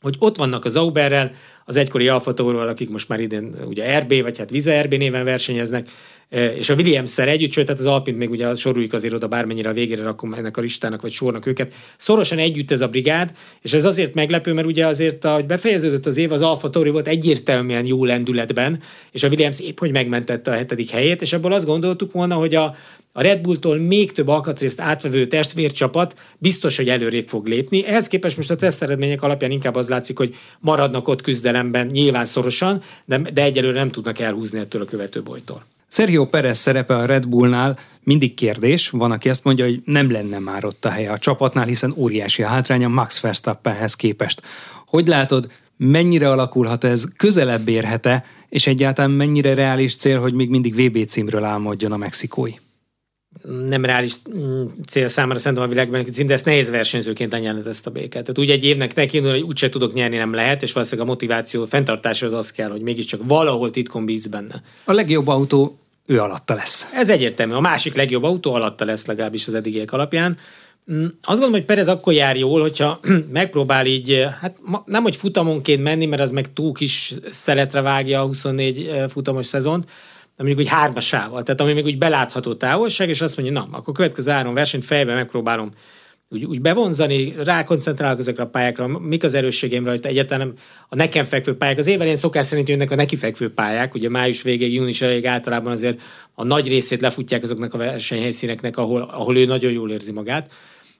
hogy 0.00 0.16
ott 0.18 0.36
vannak 0.36 0.64
az 0.64 0.72
Zauberrel, 0.72 1.32
az 1.64 1.76
egykori 1.76 2.08
Alfa 2.08 2.34
akik 2.34 2.90
most 2.90 3.08
már 3.08 3.20
idén 3.20 3.56
ugye 3.66 3.98
RB, 3.98 4.22
vagy 4.22 4.38
hát 4.38 4.50
Viza 4.50 4.82
RB 4.82 4.94
néven 4.94 5.24
versenyeznek, 5.24 5.88
és 6.30 6.68
a 6.68 6.74
Williams-szer 6.74 7.28
együtt, 7.28 7.52
sőt, 7.52 7.64
tehát 7.66 7.80
az 7.80 7.86
Alpint 7.86 8.18
még 8.18 8.30
ugye 8.30 8.54
soroljuk 8.54 8.92
azért 8.92 9.14
oda 9.14 9.28
bármennyire 9.28 9.68
a 9.68 9.72
végére 9.72 10.02
rakom 10.02 10.32
ennek 10.32 10.56
a 10.56 10.60
listának, 10.60 11.02
vagy 11.02 11.10
sornak 11.10 11.46
őket. 11.46 11.72
Szorosan 11.96 12.38
együtt 12.38 12.70
ez 12.70 12.80
a 12.80 12.88
brigád, 12.88 13.32
és 13.62 13.72
ez 13.72 13.84
azért 13.84 14.14
meglepő, 14.14 14.52
mert 14.52 14.66
ugye 14.66 14.86
azért, 14.86 15.24
ahogy 15.24 15.46
befejeződött 15.46 16.06
az 16.06 16.16
év, 16.16 16.32
az 16.32 16.42
Alfa 16.42 16.70
Tauri 16.70 16.90
volt 16.90 17.08
egyértelműen 17.08 17.86
jó 17.86 18.04
lendületben, 18.04 18.82
és 19.12 19.22
a 19.22 19.28
Williams 19.28 19.60
épp 19.60 19.78
hogy 19.78 19.90
megmentette 19.90 20.50
a 20.50 20.54
hetedik 20.54 20.90
helyét, 20.90 21.22
és 21.22 21.32
ebből 21.32 21.52
azt 21.52 21.66
gondoltuk 21.66 22.12
volna, 22.12 22.34
hogy 22.34 22.54
a, 22.54 22.74
a 23.12 23.22
Red 23.22 23.40
Bulltól 23.40 23.76
még 23.76 24.12
több 24.12 24.28
alkatrészt 24.28 24.80
átvevő 24.80 25.26
testvércsapat 25.26 26.20
biztos, 26.38 26.76
hogy 26.76 26.88
előrébb 26.88 27.28
fog 27.28 27.46
lépni. 27.46 27.86
Ehhez 27.86 28.08
képest 28.08 28.36
most 28.36 28.50
a 28.50 28.56
teszteredmények 28.56 29.22
alapján 29.22 29.50
inkább 29.50 29.74
az 29.74 29.88
látszik, 29.88 30.16
hogy 30.16 30.34
maradnak 30.60 31.08
ott 31.08 31.20
küzdelemben 31.20 31.86
nyilván 31.86 32.24
szorosan, 32.24 32.82
de, 33.04 33.18
de 33.18 33.42
egyelőre 33.42 33.78
nem 33.78 33.90
tudnak 33.90 34.18
elhúzni 34.18 34.58
ettől 34.58 34.82
a 34.82 34.84
követő 34.84 35.22
bolytól. 35.22 35.64
Sergio 35.92 36.26
Perez 36.26 36.58
szerepe 36.58 36.96
a 36.96 37.04
Red 37.04 37.26
Bullnál 37.26 37.78
mindig 38.02 38.34
kérdés, 38.34 38.90
van, 38.90 39.10
aki 39.10 39.28
azt 39.28 39.44
mondja, 39.44 39.64
hogy 39.64 39.82
nem 39.84 40.10
lenne 40.10 40.38
már 40.38 40.64
ott 40.64 40.84
a 40.84 40.90
helye 40.90 41.10
a 41.10 41.18
csapatnál, 41.18 41.66
hiszen 41.66 41.94
óriási 41.96 42.42
a 42.42 42.48
hátránya 42.48 42.88
Max 42.88 43.20
Verstappenhez 43.20 43.94
képest. 43.94 44.42
Hogy 44.86 45.06
látod, 45.06 45.52
mennyire 45.76 46.30
alakulhat 46.30 46.84
ez, 46.84 47.04
közelebb 47.16 47.68
érhet-e, 47.68 48.24
és 48.48 48.66
egyáltalán 48.66 49.10
mennyire 49.10 49.54
reális 49.54 49.96
cél, 49.96 50.20
hogy 50.20 50.34
még 50.34 50.50
mindig 50.50 50.74
VB 50.74 51.04
címről 51.04 51.44
álmodjon 51.44 51.92
a 51.92 51.96
mexikói? 51.96 52.52
Nem 53.68 53.84
reális 53.84 54.14
mm, 54.34 54.66
cél 54.86 55.08
számára 55.08 55.38
szerintem 55.38 55.66
a 55.66 55.68
világban 55.68 56.06
cím, 56.06 56.26
de 56.26 56.32
ezt 56.32 56.44
nehéz 56.44 56.70
versenyzőként 56.70 57.32
lenyelni 57.32 57.60
ezt 57.66 57.86
a 57.86 57.90
békát. 57.90 58.10
Tehát 58.10 58.38
úgy 58.38 58.50
egy 58.50 58.64
évnek 58.64 58.94
neki, 58.94 59.18
hogy 59.18 59.40
úgyse 59.40 59.68
tudok 59.68 59.92
nyerni, 59.92 60.16
nem 60.16 60.34
lehet, 60.34 60.62
és 60.62 60.72
valószínűleg 60.72 61.08
a 61.08 61.10
motiváció 61.10 61.66
fenntartáshoz 61.66 62.32
az 62.32 62.52
kell, 62.52 62.70
hogy 62.70 62.80
mégiscsak 62.80 63.20
valahol 63.24 63.70
titkon 63.70 64.04
bíz 64.04 64.26
benne. 64.26 64.62
A 64.84 64.92
legjobb 64.92 65.28
autó 65.28 65.78
ő 66.06 66.20
alatta 66.20 66.54
lesz. 66.54 66.88
Ez 66.92 67.10
egyértelmű. 67.10 67.52
A 67.52 67.60
másik 67.60 67.94
legjobb 67.94 68.22
autó 68.22 68.54
alatta 68.54 68.84
lesz 68.84 69.06
legalábbis 69.06 69.46
az 69.46 69.54
eddigiek 69.54 69.92
alapján. 69.92 70.36
Mm, 70.92 71.04
azt 71.04 71.14
gondolom, 71.22 71.52
hogy 71.52 71.64
Perez 71.64 71.88
akkor 71.88 72.12
jár 72.12 72.36
jól, 72.36 72.60
hogyha 72.60 73.00
megpróbál 73.32 73.86
így, 73.86 74.26
hát 74.40 74.56
nem, 74.84 75.02
hogy 75.02 75.16
futamonként 75.16 75.82
menni, 75.82 76.06
mert 76.06 76.22
az 76.22 76.30
meg 76.30 76.52
túl 76.52 76.72
kis 76.72 77.14
szeletre 77.30 77.80
vágja 77.80 78.20
a 78.20 78.26
24 78.26 78.86
eh, 78.86 79.08
futamos 79.08 79.46
szezont, 79.46 79.84
mondjuk 80.46 80.68
hogy 80.68 80.78
hármasával, 80.78 81.42
tehát 81.42 81.60
ami 81.60 81.72
még 81.72 81.84
úgy 81.84 81.98
belátható 81.98 82.54
távolság, 82.54 83.08
és 83.08 83.20
azt 83.20 83.36
mondja, 83.36 83.60
na, 83.60 83.68
akkor 83.70 83.94
következő 83.94 84.30
három 84.30 84.54
versenyt 84.54 84.84
fejben 84.84 85.16
megpróbálom 85.16 85.72
úgy, 86.32 86.44
úgy 86.44 86.60
bevonzani, 86.60 87.34
rákoncentrálok 87.44 88.18
ezekre 88.18 88.42
a 88.42 88.46
pályákra, 88.46 88.86
mik 88.86 89.24
az 89.24 89.34
erősségeim 89.34 89.84
rajta, 89.84 90.08
egyáltalán 90.08 90.52
a 90.88 90.94
nekem 90.94 91.24
fekvő 91.24 91.56
pályák. 91.56 91.78
Az 91.78 91.86
évelén 91.86 92.16
szokás 92.16 92.46
szerint 92.46 92.68
jönnek 92.68 92.90
a 92.90 92.94
neki 92.94 93.16
fekvő 93.16 93.52
pályák, 93.52 93.94
ugye 93.94 94.08
május 94.08 94.42
végéig, 94.42 94.74
június 94.74 95.00
elég 95.00 95.26
általában 95.26 95.72
azért 95.72 96.00
a 96.34 96.44
nagy 96.44 96.68
részét 96.68 97.00
lefutják 97.00 97.42
azoknak 97.42 97.74
a 97.74 97.78
versenyhelyszíneknek, 97.78 98.76
ahol, 98.76 99.02
ahol 99.02 99.36
ő 99.36 99.44
nagyon 99.44 99.72
jól 99.72 99.90
érzi 99.90 100.12
magát. 100.12 100.50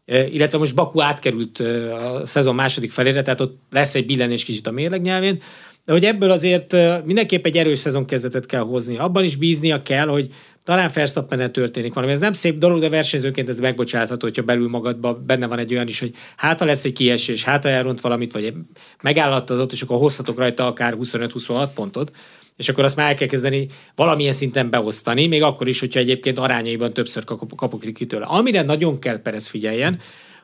E, 0.05 0.26
illetve 0.26 0.59
most 0.59 0.74
Baku 0.74 1.00
átkerült 1.00 1.61
e, 1.61 1.94
a 1.94 2.26
szezon 2.26 2.55
második 2.55 2.90
felére, 2.90 3.22
tehát 3.22 3.40
ott 3.40 3.59
lesz 3.70 3.94
egy 3.94 4.07
billenés 4.07 4.44
kicsit 4.44 4.66
a 4.66 4.70
mérleg 4.70 5.00
nyelvén, 5.00 5.42
de 5.90 5.96
hogy 5.96 6.05
ebből 6.05 6.31
azért 6.31 6.76
mindenképp 7.05 7.46
egy 7.46 7.57
erős 7.57 7.79
szezon 7.79 8.05
kezdetet 8.05 8.46
kell 8.46 8.61
hozni. 8.61 8.96
Abban 8.96 9.24
is 9.24 9.37
bíznia 9.37 9.83
kell, 9.83 10.07
hogy 10.07 10.29
talán 10.64 10.90
verstappen 10.94 11.53
történik 11.53 11.94
valami. 11.94 12.12
Ez 12.12 12.20
nem 12.20 12.33
szép 12.33 12.59
dolog, 12.59 12.81
de 12.81 12.88
versenyzőként 12.88 13.48
ez 13.48 13.59
megbocsátható, 13.59 14.26
hogyha 14.26 14.42
belül 14.42 14.68
magadban 14.68 15.24
benne 15.26 15.46
van 15.46 15.59
egy 15.59 15.72
olyan 15.72 15.88
is, 15.88 16.00
hogy 16.00 16.14
hát 16.37 16.61
lesz 16.61 16.85
egy 16.85 16.92
kiesés, 16.92 17.44
hát 17.44 17.64
elront 17.64 18.00
valamit, 18.00 18.33
vagy 18.33 18.55
megállattad 19.03 19.70
és 19.72 19.83
akkor 19.83 19.98
hozhatok 19.98 20.38
rajta 20.38 20.66
akár 20.66 20.96
25-26 21.00 21.68
pontot, 21.74 22.12
és 22.57 22.68
akkor 22.68 22.85
azt 22.85 22.96
már 22.96 23.09
el 23.09 23.14
kell 23.14 23.29
kezdeni 23.29 23.66
valamilyen 23.94 24.33
szinten 24.33 24.70
beosztani, 24.70 25.26
még 25.26 25.42
akkor 25.42 25.68
is, 25.68 25.81
hogyha 25.81 26.00
egyébként 26.00 26.38
arányaiban 26.38 26.92
többször 26.92 27.24
kapok 27.24 27.81
ki 27.94 28.07
tőle. 28.07 28.26
Amire 28.26 28.62
nagyon 28.62 28.98
kell 28.98 29.22
Perez 29.22 29.46
figyeljen, 29.46 30.00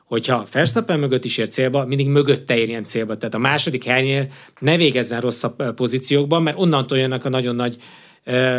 hogyha 0.07 0.45
Verstappen 0.51 0.99
mögött 0.99 1.25
is 1.25 1.37
ér 1.37 1.49
célba, 1.49 1.85
mindig 1.85 2.07
mögötte 2.07 2.57
érjen 2.57 2.83
célba. 2.83 3.17
Tehát 3.17 3.35
a 3.35 3.37
második 3.37 3.83
helynél 3.83 4.27
ne 4.59 4.77
végezzen 4.77 5.21
rosszabb 5.21 5.73
pozíciókban, 5.73 6.43
mert 6.43 6.57
onnantól 6.59 6.97
jönnek 6.97 7.25
a 7.25 7.29
nagyon 7.29 7.55
nagy 7.55 7.77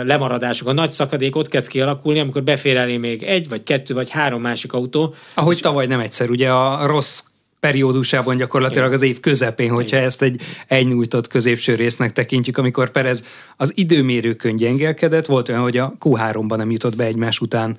lemaradások. 0.05 0.69
A 0.69 0.73
nagy 0.73 0.93
szakadék 0.93 1.37
ott 1.37 1.49
kezd 1.49 1.69
kialakulni, 1.69 2.19
amikor 2.19 2.43
befér 2.43 2.77
elé 2.77 2.97
még 2.97 3.23
egy, 3.23 3.49
vagy 3.49 3.63
kettő, 3.63 3.95
vagy 3.95 4.11
három 4.11 4.41
másik 4.41 4.73
autó. 4.73 5.15
Ahogy 5.35 5.55
és 5.55 5.61
tavaly 5.61 5.87
nem 5.87 6.01
egyszer, 6.01 6.31
ugye 6.31 6.51
a 6.51 6.87
rossz 6.87 7.23
periódusában 7.61 8.37
gyakorlatilag 8.37 8.93
az 8.93 9.03
év 9.03 9.21
közepén, 9.21 9.71
hogyha 9.71 9.97
Igen. 9.97 10.09
ezt 10.09 10.23
egy 10.23 10.41
egynyújtott 10.67 11.27
középső 11.27 11.75
résznek 11.75 12.13
tekintjük, 12.13 12.59
amikor 12.59 12.91
Perez 12.91 13.25
az 13.57 13.73
időmérőkön 13.75 14.57
gyengelkedett, 14.57 15.27
volt 15.27 15.49
olyan, 15.49 15.61
hogy 15.61 15.77
a 15.77 15.95
Q3-ban 16.01 16.57
nem 16.57 16.71
jutott 16.71 16.97
be 16.97 17.05
egymás 17.05 17.41
után 17.41 17.77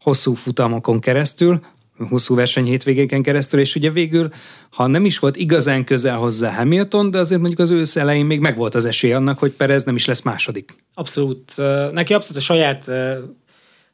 hosszú 0.00 0.34
futamokon 0.34 1.00
keresztül, 1.00 1.60
hosszú 2.08 2.34
verseny 2.34 2.64
hétvégéken 2.64 3.22
keresztül, 3.22 3.60
és 3.60 3.74
ugye 3.74 3.90
végül, 3.90 4.28
ha 4.70 4.86
nem 4.86 5.04
is 5.04 5.18
volt 5.18 5.36
igazán 5.36 5.84
közel 5.84 6.16
hozzá 6.16 6.52
Hamilton, 6.52 7.10
de 7.10 7.18
azért 7.18 7.40
mondjuk 7.40 7.60
az 7.60 7.70
ősz 7.70 7.96
elején 7.96 8.24
még 8.24 8.40
megvolt 8.40 8.74
az 8.74 8.84
esély 8.84 9.12
annak, 9.12 9.38
hogy 9.38 9.50
Perez 9.50 9.84
nem 9.84 9.94
is 9.94 10.06
lesz 10.06 10.22
második. 10.22 10.74
Abszolút. 10.94 11.52
Neki 11.92 12.14
abszolút 12.14 12.36
a 12.36 12.40
saját, 12.40 12.90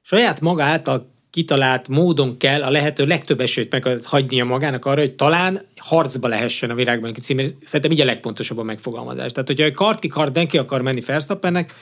saját 0.02 0.40
maga 0.40 0.62
által 0.62 1.14
kitalált 1.30 1.88
módon 1.88 2.36
kell 2.36 2.62
a 2.62 2.70
lehető 2.70 3.04
legtöbb 3.06 3.40
esélyt 3.40 3.70
meg 3.70 4.44
magának 4.44 4.84
arra, 4.84 5.00
hogy 5.00 5.14
talán 5.14 5.60
harcba 5.76 6.28
lehessen 6.28 6.70
a 6.70 6.74
virágban 6.74 7.14
címért. 7.14 7.54
Szerintem 7.64 7.90
így 7.90 8.00
a 8.00 8.04
legpontosabb 8.04 8.58
a 8.58 8.62
megfogalmazás. 8.62 9.32
Tehát, 9.32 9.48
hogyha 9.48 9.70
kart 9.70 9.98
ki 9.98 10.08
kart, 10.08 10.34
neki 10.34 10.58
akar 10.58 10.82
menni 10.82 11.00
Verstappennek, 11.00 11.74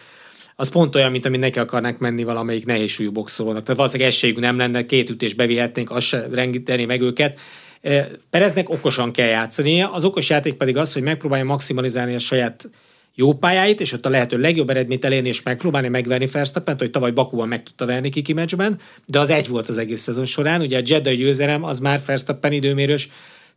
az 0.57 0.71
pont 0.71 0.95
olyan, 0.95 1.11
mint 1.11 1.27
amit 1.27 1.41
neki 1.41 1.59
akarnánk 1.59 1.99
menni 1.99 2.25
valamelyik 2.25 2.67
nehézsúlyú 2.67 3.13
boxolónak. 3.13 3.63
Tehát 3.63 3.77
valószínűleg 3.77 4.13
esélyük 4.13 4.41
nem 4.41 4.57
lenne, 4.57 4.87
két 4.87 5.11
ütés 5.11 5.35
bevihetnénk, 5.35 5.91
az 5.91 6.05
se 6.05 6.27
rengíteni 6.33 6.85
meg 6.85 7.01
őket. 7.01 7.39
Pereznek 8.31 8.71
okosan 8.71 9.13
kell 9.13 9.29
játszania, 9.29 9.93
az 9.93 10.05
okos 10.05 10.31
játék 10.31 10.55
pedig 10.55 10.77
az, 10.77 10.93
hogy 10.93 11.03
megpróbálja 11.03 11.45
maximalizálni 11.45 12.15
a 12.15 12.19
saját 12.19 12.71
jó 13.15 13.35
pályáit, 13.35 13.81
és 13.81 13.93
ott 13.93 14.07
a 14.07 14.11
lehető 14.11 14.39
legjobb 14.39 14.71
eredményt 14.71 15.05
elérni, 15.05 15.29
és 15.29 15.43
megpróbálni 15.43 15.89
megverni 15.89 16.27
Verstappent, 16.27 16.81
hogy 16.81 16.91
tavaly 16.91 17.11
Bakuban 17.11 17.49
meg 17.49 17.63
tudta 17.63 17.87
verni 17.87 18.11
Kiki 18.11 18.33
meccsben, 18.33 18.79
de 19.07 19.19
az 19.19 19.31
egy 19.31 19.49
volt 19.49 19.69
az 19.69 19.79
egész 19.79 20.01
szezon 20.01 20.25
során. 20.25 20.61
Ugye 20.61 20.79
a 20.79 20.83
Jeddah 20.85 21.15
győzelem 21.15 21.65
az 21.65 21.79
már 21.79 22.01
Verstappen 22.07 22.53
időmérős, 22.53 23.09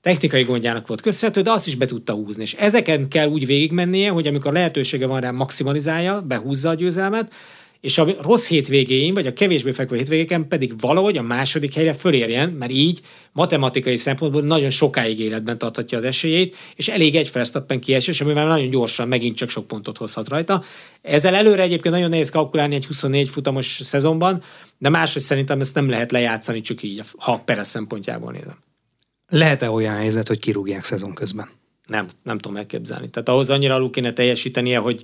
technikai 0.01 0.43
gondjának 0.43 0.87
volt 0.87 1.01
köszönhető, 1.01 1.41
de 1.41 1.51
azt 1.51 1.67
is 1.67 1.75
be 1.75 1.85
tudta 1.85 2.13
húzni. 2.13 2.41
És 2.41 2.53
ezeken 2.53 3.07
kell 3.07 3.27
úgy 3.27 3.45
végigmennie, 3.45 4.09
hogy 4.09 4.27
amikor 4.27 4.53
lehetősége 4.53 5.07
van 5.07 5.19
rá, 5.19 5.31
maximalizálja, 5.31 6.21
behúzza 6.21 6.69
a 6.69 6.73
győzelmet, 6.73 7.33
és 7.81 7.97
a 7.97 8.05
rossz 8.21 8.47
hétvégéin, 8.47 9.13
vagy 9.13 9.27
a 9.27 9.33
kevésbé 9.33 9.71
fekvő 9.71 9.95
hétvégéken 9.95 10.47
pedig 10.47 10.79
valahogy 10.79 11.17
a 11.17 11.21
második 11.21 11.73
helyre 11.73 11.93
fölérjen, 11.93 12.49
mert 12.49 12.71
így 12.71 13.01
matematikai 13.31 13.95
szempontból 13.95 14.41
nagyon 14.41 14.69
sokáig 14.69 15.19
életben 15.19 15.57
tarthatja 15.57 15.97
az 15.97 16.03
esélyét, 16.03 16.55
és 16.75 16.87
elég 16.87 17.15
egy 17.15 17.31
Verstappen 17.31 17.79
kiesés, 17.79 18.21
amivel 18.21 18.47
nagyon 18.47 18.69
gyorsan 18.69 19.07
megint 19.07 19.35
csak 19.35 19.49
sok 19.49 19.67
pontot 19.67 19.97
hozhat 19.97 20.27
rajta. 20.27 20.63
Ezzel 21.01 21.35
előre 21.35 21.61
egyébként 21.61 21.93
nagyon 21.93 22.09
nehéz 22.09 22.29
kalkulálni 22.29 22.75
egy 22.75 22.85
24 22.85 23.29
futamos 23.29 23.81
szezonban, 23.83 24.43
de 24.77 24.89
máshogy 24.89 25.21
szerintem 25.21 25.59
ezt 25.59 25.75
nem 25.75 25.89
lehet 25.89 26.11
lejátszani 26.11 26.61
csak 26.61 26.83
így, 26.83 27.01
ha 27.17 27.41
Perez 27.45 27.67
szempontjából 27.67 28.31
nézem. 28.31 28.66
Lehet-e 29.29 29.69
olyan 29.69 29.95
helyzet, 29.95 30.27
hogy 30.27 30.39
kirúgják 30.39 30.83
szezon 30.83 31.13
közben? 31.13 31.49
Nem, 31.85 32.07
nem 32.23 32.37
tudom 32.37 32.57
elképzelni. 32.57 33.09
Tehát 33.09 33.29
ahhoz 33.29 33.49
annyira 33.49 33.73
alul 33.73 33.89
kéne 33.89 34.13
teljesítenie, 34.13 34.77
hogy 34.77 35.03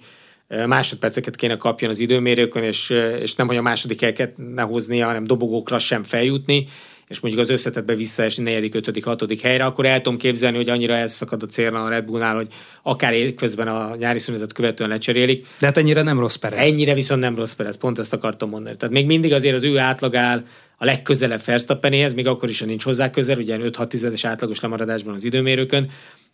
másodperceket 0.68 1.36
kéne 1.36 1.58
kapjon 1.58 1.90
az 1.90 2.00
időmérőkön, 2.00 2.64
és, 2.64 2.90
és 3.22 3.36
nem, 3.36 3.48
hogy 3.48 3.58
a 3.58 3.62
második 3.62 4.00
helyeket 4.00 4.34
ne 4.38 4.62
hoznia, 4.62 5.06
hanem 5.06 5.24
dobogókra 5.24 5.80
sem 5.80 6.04
feljutni, 6.04 6.68
és 7.08 7.20
mondjuk 7.20 7.44
az 7.44 7.50
összetetbe 7.50 7.96
visszaesni 7.96 8.44
negyedik, 8.44 8.76
ötödik, 8.76 9.06
hatodik 9.06 9.42
helyre, 9.42 9.66
akkor 9.66 9.86
el 9.86 10.02
tudom 10.02 10.18
képzelni, 10.18 10.58
hogy 10.58 10.70
annyira 10.70 10.96
elszakad 10.96 11.44
a 11.44 11.46
célna 11.46 11.84
a 11.84 11.90
Red 11.90 12.06
Bullnál, 12.06 12.36
hogy 12.36 12.48
akár 12.84 13.34
közben 13.34 13.68
a 13.68 13.96
nyári 13.96 14.20
szünetet 14.20 14.54
követően 14.54 14.90
lecserélik. 14.90 15.48
De 15.60 15.66
hát 15.66 15.78
ennyire 15.78 16.02
nem 16.02 16.20
rossz 16.20 16.36
Perez. 16.36 16.66
Ennyire 16.66 16.94
viszont 16.94 17.22
nem 17.22 17.36
rossz 17.36 17.54
Perez, 17.54 17.78
pont 17.78 18.00
ezt 18.00 18.14
akartam 18.14 18.50
mondani. 18.50 18.76
Tehát 18.76 18.94
még 18.94 19.06
mindig 19.06 19.34
azért 19.34 19.56
az 19.56 19.64
ő 19.64 19.78
átlag 19.78 20.16
áll 20.16 20.44
a 20.84 20.86
legközelebb 20.86 21.42
Verstappenéhez, 21.46 22.14
még 22.14 22.28
akkor 22.28 22.50
is, 22.50 22.60
ha 22.60 22.66
nincs 22.66 22.84
hozzá 22.84 23.10
közel, 23.10 23.38
ugye 23.38 23.58
5-6 23.60 23.88
tizedes 23.88 24.26
átlagos 24.26 24.60
lemaradásban 24.60 25.14
az 25.14 25.24
időmérőkön, 25.24 25.90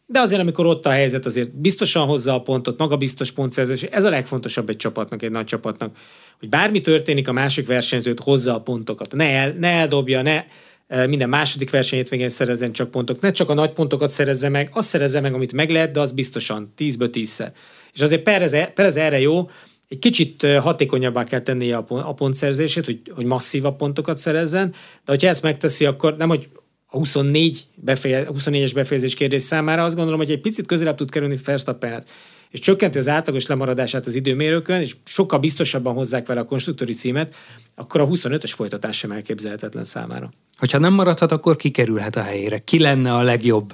de 0.06 0.20
azért, 0.20 0.42
amikor 0.42 0.66
ott 0.66 0.86
a 0.86 0.90
helyzet, 0.90 1.26
azért 1.26 1.56
biztosan 1.56 2.06
hozza 2.06 2.34
a 2.34 2.42
pontot, 2.42 2.78
maga 2.78 2.98
biztos 2.98 3.32
pontszerzés, 3.32 3.82
ez 3.82 4.04
a 4.04 4.10
legfontosabb 4.10 4.70
egy 4.70 4.78
csapatnak, 4.78 5.22
egy 5.22 5.32
nagy 5.32 5.46
csapatnak, 5.46 5.96
hogy 6.40 6.50
bármi 6.50 6.82
történik, 6.82 7.28
a 7.28 7.32
másik 7.32 7.68
versenyzőt 7.68 8.20
hozza 8.20 8.54
a 8.56 8.62
pontokat. 8.62 9.16
Ne, 9.16 9.30
el, 9.30 9.56
ne 9.60 9.68
eldobja, 9.68 10.22
ne 10.22 10.46
e, 10.88 11.08
minden 11.08 11.30
második 11.30 11.70
versenyét 11.70 12.10
végén 12.10 12.30
szerezzen 12.30 12.72
csak 12.72 12.92
pontok. 12.92 13.22
Ne 13.22 13.32
csak 13.32 13.50
a 13.50 13.54
nagy 13.54 13.72
pontokat 13.72 14.10
szerezze 14.10 14.50
meg, 14.50 14.70
azt 14.74 14.88
szerezze 14.88 15.22
meg, 15.22 15.34
amit 15.34 15.54
meg 15.54 15.70
lehet, 15.70 15.92
de 15.92 16.00
az 16.00 16.12
biztosan 16.12 16.74
10-ből 16.78 17.10
10-szer. 17.14 17.52
És 17.94 18.02
azért 18.02 18.24
Perez, 18.24 18.56
Perez 18.74 18.96
erre 18.96 19.20
jó, 19.20 19.50
egy 19.90 20.00
kicsit 20.00 20.46
hatékonyabbá 20.62 21.24
kell 21.24 21.40
tennie 21.40 21.78
a 21.88 22.14
pontszerzését, 22.14 22.86
hogy, 22.86 23.02
hogy 23.16 23.26
masszívabb 23.26 23.78
pontokat 23.78 24.18
szerezzen, 24.18 24.70
de 25.06 25.12
hogyha 25.12 25.28
ezt 25.28 25.44
megteszi, 25.44 25.86
akkor 25.86 26.18
nem, 26.18 26.30
hogy 26.30 26.50
a 26.86 26.98
24 26.98 27.66
befeje, 27.76 28.28
24-es 28.34 28.72
befejezés 28.74 29.14
kérdés 29.14 29.42
számára 29.42 29.84
azt 29.84 29.96
gondolom, 29.96 30.20
hogy 30.20 30.32
egy 30.32 30.42
picit 30.42 30.66
közelebb 30.66 30.96
tud 30.96 31.12
kerülni 31.12 31.40
Verstappenet, 31.46 32.10
és 32.50 32.60
csökkenti 32.60 32.98
az 32.98 33.08
átlagos 33.08 33.46
lemaradását 33.46 34.06
az 34.06 34.16
időmérőkön, 34.16 34.82
és 34.82 34.96
sokkal 35.06 35.40
biztosabban 35.40 35.94
hozzák 35.94 36.28
vele 36.28 36.40
a 36.40 36.46
konstruktori 36.46 36.94
címet, 36.94 37.36
akkor 37.76 38.02
a 38.02 38.08
25-ös 38.08 38.52
folytatás 38.56 38.98
sem 38.98 39.12
elképzelhetetlen 39.12 39.84
számára. 39.84 40.32
Hogyha 40.58 40.78
nem 40.78 40.94
maradhat, 40.94 41.32
akkor 41.32 41.56
kikerülhet 41.56 42.16
a 42.16 42.22
helyére. 42.22 42.60
Ki 42.60 42.80
lenne 42.80 43.14
a 43.14 43.22
legjobb 43.22 43.74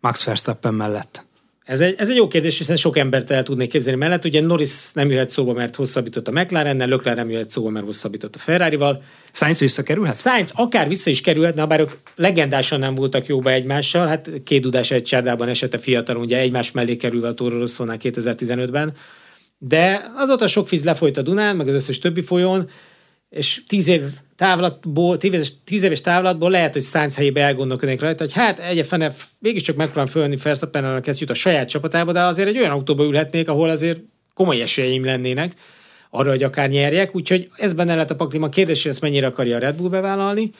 Max 0.00 0.24
Verstappen 0.24 0.74
mellett? 0.74 1.24
Ez 1.64 1.80
egy, 1.80 1.94
ez 1.98 2.08
egy 2.08 2.16
jó 2.16 2.28
kérdés, 2.28 2.58
hiszen 2.58 2.76
sok 2.76 2.98
embert 2.98 3.30
el 3.30 3.42
tudnék 3.42 3.70
képzelni 3.70 3.98
mellett. 3.98 4.24
Ugye 4.24 4.40
Norris 4.40 4.92
nem 4.92 5.10
jöhet 5.10 5.30
szóba, 5.30 5.52
mert 5.52 5.76
hosszabbított 5.76 6.28
a 6.28 6.30
McLarennel, 6.30 6.88
Leclerc 6.88 7.16
nem 7.16 7.30
jöhet 7.30 7.50
szóba, 7.50 7.70
mert 7.70 7.84
hosszabbított 7.84 8.34
a 8.34 8.38
Ferrari-val. 8.38 9.02
Sainz 9.32 9.58
visszakerülhet? 9.58 10.16
Sainz 10.16 10.50
akár 10.54 10.88
vissza 10.88 11.10
is 11.10 11.20
kerülhetne, 11.20 11.66
bár 11.66 11.80
ők 11.80 11.90
legendásan 12.14 12.78
nem 12.78 12.94
voltak 12.94 13.26
jóba 13.26 13.50
egymással. 13.50 14.06
Hát 14.06 14.30
két 14.44 14.62
dudás 14.62 14.90
egy 14.90 15.02
csárdában 15.02 15.48
esete 15.48 15.78
fiatal, 15.78 16.16
ugye 16.16 16.38
egymás 16.38 16.72
mellé 16.72 16.96
kerülve 16.96 17.28
a 17.28 17.34
Toro 17.34 17.58
Rosszónál 17.58 17.98
2015-ben. 18.02 18.92
De 19.58 20.10
azóta 20.14 20.46
sok 20.46 20.68
víz 20.68 20.84
lefolyt 20.84 21.16
a 21.16 21.22
Dunán, 21.22 21.56
meg 21.56 21.68
az 21.68 21.74
összes 21.74 21.98
többi 21.98 22.22
folyón, 22.22 22.70
és 23.28 23.62
tíz 23.66 23.88
év 23.88 24.02
távlatból, 24.36 25.16
tíz 25.16 25.32
éves, 25.32 25.52
tíz 25.64 25.82
éves 25.82 26.00
távlatból 26.00 26.50
lehet, 26.50 26.72
hogy 26.72 26.82
Sainz 26.82 27.16
helyébe 27.16 27.40
elgondolkodnék 27.40 28.00
rajta, 28.00 28.22
hogy 28.24 28.32
hát 28.32 28.58
egy 28.58 28.86
fene 28.86 29.12
mégiscsak 29.38 29.76
megpróbálom 29.76 30.10
fölni 30.10 30.36
Verstappen 30.42 31.02
ezt 31.04 31.20
jut 31.20 31.30
a 31.30 31.34
saját 31.34 31.68
csapatába, 31.68 32.12
de 32.12 32.20
azért 32.20 32.48
egy 32.48 32.58
olyan 32.58 32.70
autóba 32.70 33.04
ülhetnék, 33.04 33.48
ahol 33.48 33.68
azért 33.68 34.00
komoly 34.34 34.60
esélyeim 34.60 35.04
lennének 35.04 35.52
arra, 36.10 36.30
hogy 36.30 36.42
akár 36.42 36.68
nyerjek, 36.68 37.16
úgyhogy 37.16 37.48
ez 37.56 37.72
benne 37.72 37.94
lehet 37.94 38.10
a 38.10 38.16
paklima. 38.16 38.48
Kérdés, 38.48 38.82
hogy 38.82 38.90
ezt 38.90 39.00
mennyire 39.00 39.26
akarja 39.26 39.56
a 39.56 39.58
Red 39.58 39.76
Bull 39.76 39.88
bevállalni. 39.88 40.50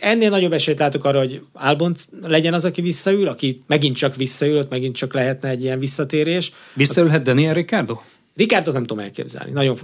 Ennél 0.00 0.30
nagyobb 0.30 0.52
esélyt 0.52 0.78
látok 0.78 1.04
arra, 1.04 1.18
hogy 1.18 1.42
Albon 1.52 1.94
legyen 2.22 2.54
az, 2.54 2.64
aki 2.64 2.80
visszaül, 2.80 3.28
aki 3.28 3.62
megint 3.66 3.96
csak 3.96 4.16
visszaül, 4.16 4.58
ott 4.58 4.70
megint 4.70 4.96
csak 4.96 5.14
lehetne 5.14 5.48
egy 5.48 5.62
ilyen 5.62 5.78
visszatérés. 5.78 6.52
Visszaülhet 6.74 7.22
Daniel 7.22 7.54
Ricardo? 7.54 7.98
Ricardo 8.34 8.72
nem 8.72 8.84
tudom 8.84 9.04
elképzelni. 9.04 9.50
Nagyon, 9.50 9.78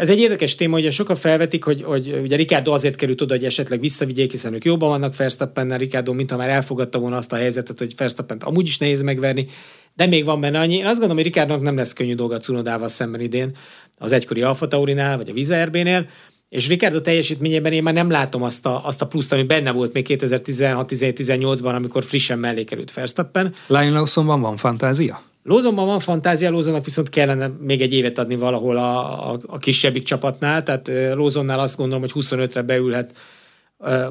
ez 0.00 0.08
egy 0.08 0.18
érdekes 0.18 0.54
téma, 0.54 0.80
hogy 0.80 0.92
sokan 0.92 1.16
felvetik, 1.16 1.64
hogy, 1.64 1.82
hogy 1.82 2.18
ugye 2.22 2.36
Ricardo 2.36 2.72
azért 2.72 2.96
került 2.96 3.20
oda, 3.20 3.34
hogy 3.34 3.44
esetleg 3.44 3.80
visszavigyék, 3.80 4.30
hiszen 4.30 4.54
ők 4.54 4.64
jobban 4.64 4.88
vannak 4.88 5.16
Verstappennel, 5.16 5.78
Ricardo, 5.78 6.12
mintha 6.12 6.36
már 6.36 6.48
elfogadta 6.48 6.98
volna 6.98 7.16
azt 7.16 7.32
a 7.32 7.36
helyzetet, 7.36 7.78
hogy 7.78 7.94
Verstappent 7.96 8.44
amúgy 8.44 8.66
is 8.66 8.78
nehéz 8.78 9.02
megverni, 9.02 9.46
de 9.94 10.06
még 10.06 10.24
van 10.24 10.40
benne 10.40 10.58
annyi. 10.58 10.74
Én 10.74 10.86
azt 10.86 10.98
gondolom, 10.98 11.16
hogy 11.16 11.24
Ricardo 11.24 11.56
nem 11.56 11.76
lesz 11.76 11.92
könnyű 11.92 12.14
dolga 12.14 12.38
Cunodával 12.38 12.88
szemben 12.88 13.20
idén, 13.20 13.56
az 13.98 14.12
egykori 14.12 14.42
Alfa 14.42 14.68
Taurinál, 14.68 15.16
vagy 15.16 15.28
a 15.28 15.32
Viza 15.32 15.64
RB-nél, 15.64 16.08
és 16.48 16.68
Ricardo 16.68 17.00
teljesítményében 17.00 17.72
én 17.72 17.82
már 17.82 17.94
nem 17.94 18.10
látom 18.10 18.42
azt 18.42 18.66
a, 18.66 18.86
azt 18.86 19.02
a 19.02 19.06
pluszt, 19.06 19.32
ami 19.32 19.42
benne 19.42 19.70
volt 19.70 19.92
még 19.92 20.06
2016-18-ban, 20.08 21.74
amikor 21.74 22.04
frissen 22.04 22.38
mellé 22.38 22.64
került 22.64 22.92
Verstappen. 22.92 23.54
Lion 23.66 23.92
Lawsonban 23.92 24.40
van 24.40 24.56
fantázia? 24.56 25.22
Lózonban 25.48 25.86
van 25.86 26.00
fantázia, 26.00 26.50
Lózonnak 26.50 26.84
viszont 26.84 27.08
kellene 27.08 27.50
még 27.60 27.80
egy 27.80 27.92
évet 27.92 28.18
adni 28.18 28.36
valahol 28.36 28.76
a, 28.76 29.30
a, 29.32 29.40
a 29.46 29.58
kisebbik 29.58 30.02
csapatnál, 30.02 30.62
tehát 30.62 30.90
Lózonnál 31.14 31.58
azt 31.58 31.76
gondolom, 31.76 32.00
hogy 32.02 32.12
25-re 32.14 32.62
beülhet 32.62 33.12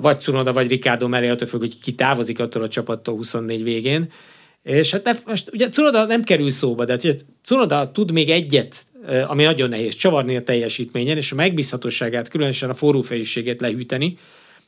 vagy 0.02 0.19
Cunoda, 0.19 0.54
vagy 0.54 0.67
Ricardo 0.67 1.08
mellé, 1.08 1.30
attól 1.30 1.47
függ, 1.47 1.60
hogy 1.60 1.80
ki 1.80 1.95
távozik 1.95 2.39
attól 2.39 2.63
a 2.63 2.67
csapattól 2.67 3.15
24 3.15 3.63
végén. 3.63 4.12
És 4.63 4.91
hát 4.91 5.04
ne, 5.04 5.12
most 5.26 5.50
ugye 5.54 5.69
Cunoda 5.69 6.06
nem 6.06 6.23
kerül 6.23 6.52
szóba, 6.52 6.86
de 6.86 6.91
hát 6.91 7.26
Cunoda 7.43 7.91
tud 7.91 8.12
még 8.12 8.30
egyet, 8.30 8.86
ami 9.28 9.43
nagyon 9.43 9.69
nehéz, 9.69 9.95
csavarni 9.95 10.36
a 10.36 10.43
teljesítményen, 10.43 11.17
és 11.17 11.32
a 11.32 11.36
megbízhatóságát, 11.36 12.30
különösen 12.30 12.69
a 12.69 12.73
forrófejűségét 12.73 13.62
lehűteni, 13.62 14.17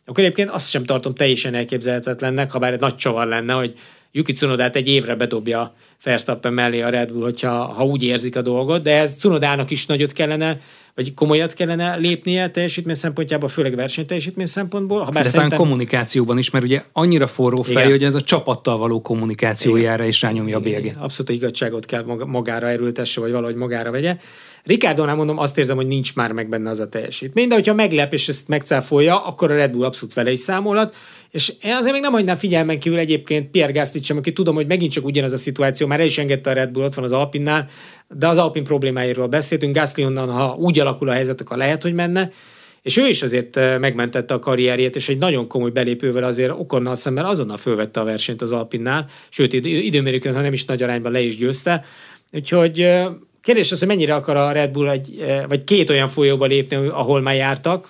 akkor 0.05 0.23
egyébként 0.23 0.49
azt 0.49 0.69
sem 0.69 0.83
tartom 0.83 1.15
teljesen 1.15 1.53
elképzelhetetlennek, 1.53 2.51
ha 2.51 2.59
bár 2.59 2.73
egy 2.73 2.79
nagy 2.79 2.95
csavar 2.95 3.27
lenne, 3.27 3.53
hogy 3.53 3.73
Yuki 4.11 4.33
Cunodát 4.33 4.75
egy 4.75 4.87
évre 4.87 5.15
bedobja 5.15 5.73
Verstappen 6.03 6.53
mellé 6.53 6.81
a 6.81 6.89
Red 6.89 7.11
Bull, 7.11 7.23
hogyha 7.23 7.65
ha 7.65 7.85
úgy 7.85 8.03
érzik 8.03 8.35
a 8.35 8.41
dolgot, 8.41 8.81
de 8.81 8.97
ez 8.97 9.15
Cunodának 9.15 9.71
is 9.71 9.85
nagyot 9.85 10.11
kellene, 10.11 10.59
vagy 10.95 11.13
komolyat 11.13 11.53
kellene 11.53 11.95
lépnie 11.95 12.49
teljesítmény 12.49 12.95
szempontjából, 12.95 13.49
főleg 13.49 13.75
versenyteljesítmény 13.75 14.45
szempontból. 14.45 15.01
Ha 15.01 15.11
bár 15.11 15.23
de 15.23 15.29
szerintem... 15.29 15.57
kommunikációban 15.57 16.37
is, 16.37 16.49
mert 16.49 16.65
ugye 16.65 16.83
annyira 16.91 17.27
forró 17.27 17.61
fej, 17.61 17.73
Igen. 17.73 17.89
hogy 17.89 18.03
ez 18.03 18.15
a 18.15 18.21
csapattal 18.21 18.77
való 18.77 19.01
kommunikációjára 19.01 20.05
is 20.05 20.21
rányomja 20.21 20.57
a 20.57 20.59
bélyegét. 20.59 20.95
Abszolút 20.99 21.31
igazságot 21.31 21.85
kell 21.85 22.03
magára 22.25 22.67
erőltesse, 22.67 23.19
vagy 23.19 23.31
valahogy 23.31 23.55
magára 23.55 23.91
vegye. 23.91 24.17
Ricardo 24.63 25.15
mondom, 25.15 25.37
azt 25.37 25.57
érzem, 25.57 25.75
hogy 25.75 25.87
nincs 25.87 26.15
már 26.15 26.31
meg 26.31 26.49
benne 26.49 26.69
az 26.69 26.79
a 26.79 26.89
teljesítmény, 26.89 27.47
de 27.47 27.55
hogyha 27.55 27.73
meglep 27.73 28.13
és 28.13 28.27
ezt 28.27 28.47
megcáfolja, 28.47 29.25
akkor 29.25 29.51
a 29.51 29.55
Red 29.55 29.71
Bull 29.71 29.85
abszolút 29.85 30.13
vele 30.13 30.31
is 30.31 30.39
számolhat. 30.39 30.95
És 31.31 31.53
én 31.61 31.73
azért 31.73 31.93
még 31.93 32.01
nem 32.01 32.11
hagynám 32.11 32.35
figyelmen 32.35 32.79
kívül 32.79 32.99
egyébként 32.99 33.51
Pierre 33.51 33.71
Gastit 33.71 34.03
sem, 34.03 34.17
aki 34.17 34.33
tudom, 34.33 34.55
hogy 34.55 34.67
megint 34.67 34.91
csak 34.91 35.05
ugyanaz 35.05 35.33
a 35.33 35.37
szituáció, 35.37 35.87
már 35.87 35.99
el 35.99 36.05
is 36.05 36.17
engedte 36.17 36.49
a 36.49 36.53
Red 36.53 36.69
Bull, 36.69 36.83
ott 36.83 36.93
van 36.93 37.05
az 37.05 37.11
Alpinnál, 37.11 37.67
de 38.07 38.27
az 38.27 38.37
Alpin 38.37 38.63
problémáiról 38.63 39.27
beszéltünk. 39.27 39.75
Gasly 39.75 40.05
onnan, 40.05 40.31
ha 40.31 40.55
úgy 40.59 40.79
alakul 40.79 41.09
a 41.09 41.13
helyzet, 41.13 41.41
akkor 41.41 41.57
lehet, 41.57 41.81
hogy 41.81 41.93
menne. 41.93 42.31
És 42.81 42.97
ő 42.97 43.07
is 43.07 43.21
azért 43.21 43.55
megmentette 43.79 44.33
a 44.33 44.39
karrierjét, 44.39 44.95
és 44.95 45.09
egy 45.09 45.17
nagyon 45.17 45.47
komoly 45.47 45.69
belépővel 45.69 46.23
azért 46.23 46.51
Okonnal 46.51 46.95
szemben 46.95 47.25
azonnal 47.25 47.57
fölvette 47.57 47.99
a 47.99 48.03
versenyt 48.03 48.41
az 48.41 48.51
Alpinnál, 48.51 49.05
sőt 49.29 49.53
időmérőkön, 49.53 50.35
ha 50.35 50.41
nem 50.41 50.53
is 50.53 50.65
nagy 50.65 50.83
arányban 50.83 51.11
le 51.11 51.21
is 51.21 51.37
győzte. 51.37 51.85
Úgyhogy 52.33 52.87
kérdés 53.41 53.71
az, 53.71 53.79
hogy 53.79 53.87
mennyire 53.87 54.15
akar 54.15 54.35
a 54.35 54.51
Red 54.51 54.71
Bull 54.71 54.89
egy, 54.89 55.23
vagy 55.47 55.63
két 55.63 55.89
olyan 55.89 56.07
folyóba 56.07 56.45
lépni, 56.45 56.75
ahol 56.75 57.21
már 57.21 57.35
jártak, 57.35 57.89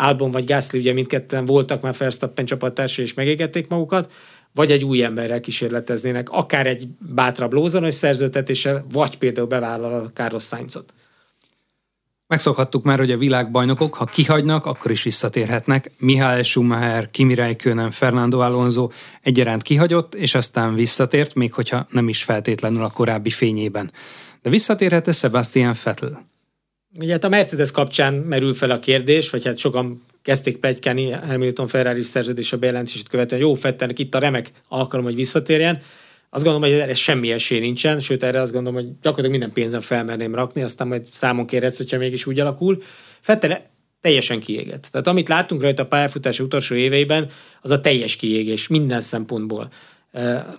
Albon 0.00 0.30
vagy 0.30 0.44
Gasly, 0.44 0.78
ugye 0.78 0.92
mindketten 0.92 1.44
voltak 1.44 1.82
már 1.82 1.94
Verstappen 1.98 2.44
csapattársai 2.44 3.04
és 3.04 3.14
megégették 3.14 3.68
magukat, 3.68 4.12
vagy 4.54 4.70
egy 4.70 4.84
új 4.84 5.02
emberrel 5.02 5.40
kísérleteznének, 5.40 6.30
akár 6.30 6.66
egy 6.66 6.88
bátrabb 7.14 7.52
lózanos 7.52 7.94
szerzőtetéssel, 7.94 8.86
vagy 8.92 9.18
például 9.18 9.46
bevállal 9.46 9.92
a 9.92 10.10
Carlos 10.10 10.44
Sainzot. 10.44 10.92
Megszokhattuk 12.26 12.84
már, 12.84 12.98
hogy 12.98 13.10
a 13.10 13.18
világbajnokok, 13.18 13.94
ha 13.94 14.04
kihagynak, 14.04 14.66
akkor 14.66 14.90
is 14.90 15.02
visszatérhetnek. 15.02 15.90
Mihály 15.98 16.42
Schumacher, 16.42 17.10
Kimi 17.10 17.34
Räikkönen, 17.34 17.90
Fernando 17.90 18.38
Alonso 18.38 18.90
egyaránt 19.22 19.62
kihagyott, 19.62 20.14
és 20.14 20.34
aztán 20.34 20.74
visszatért, 20.74 21.34
még 21.34 21.52
hogyha 21.52 21.86
nem 21.90 22.08
is 22.08 22.22
feltétlenül 22.22 22.82
a 22.82 22.90
korábbi 22.90 23.30
fényében. 23.30 23.92
De 24.42 24.50
visszatérhet-e 24.50 25.12
Sebastian 25.12 25.74
Vettel? 25.84 26.29
Ugye 26.98 27.12
hát 27.12 27.24
a 27.24 27.28
Mercedes 27.28 27.70
kapcsán 27.70 28.14
merül 28.14 28.54
fel 28.54 28.70
a 28.70 28.78
kérdés, 28.78 29.30
vagy 29.30 29.44
hát 29.44 29.58
sokan 29.58 30.02
kezdték 30.22 30.56
plegykálni 30.56 31.10
Hamilton 31.10 31.66
Ferrari 31.66 32.02
szerződés 32.02 32.52
a 32.52 32.58
bejelentését 32.58 33.08
követően, 33.08 33.40
jó 33.40 33.54
Fettelnek 33.54 33.98
itt 33.98 34.14
a 34.14 34.18
remek 34.18 34.52
alkalom, 34.68 35.04
hogy 35.04 35.14
visszatérjen. 35.14 35.82
Azt 36.30 36.44
gondolom, 36.44 36.70
hogy 36.70 36.80
ez 36.80 36.98
semmi 36.98 37.32
esély 37.32 37.60
nincsen, 37.60 38.00
sőt 38.00 38.22
erre 38.22 38.40
azt 38.40 38.52
gondolom, 38.52 38.80
hogy 38.80 38.90
gyakorlatilag 38.92 39.30
minden 39.30 39.52
pénzem 39.52 39.80
felmerném 39.80 40.34
rakni, 40.34 40.62
aztán 40.62 40.88
majd 40.88 41.04
számon 41.04 41.46
kérhetsz, 41.46 41.76
hogyha 41.76 41.98
mégis 41.98 42.26
úgy 42.26 42.40
alakul. 42.40 42.82
Fettel 43.20 43.62
teljesen 44.00 44.40
kiégett. 44.40 44.88
Tehát 44.90 45.06
amit 45.06 45.28
láttunk 45.28 45.62
rajta 45.62 45.82
a 45.82 45.86
pályafutása 45.86 46.44
utolsó 46.44 46.74
éveiben, 46.74 47.30
az 47.62 47.70
a 47.70 47.80
teljes 47.80 48.16
kiégés 48.16 48.68
minden 48.68 49.00
szempontból. 49.00 49.70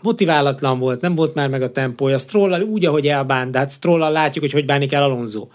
Motiválatlan 0.02 0.80
volt, 0.80 1.02
nem 1.02 1.16
volt 1.16 1.34
már 1.34 1.50
meg 1.50 1.62
a 1.62 1.72
tempója, 1.72 2.18
Strollal 2.18 2.62
úgy, 2.62 2.86
ahogy 2.86 3.08
elbánt, 3.08 3.52
de 3.52 3.58
hát 3.58 3.72
Strollal 3.72 4.12
látjuk, 4.12 4.44
hogy 4.44 4.54
hogy 4.54 4.66
bánik 4.66 4.94
el 4.94 5.04
Alonso. 5.04 5.48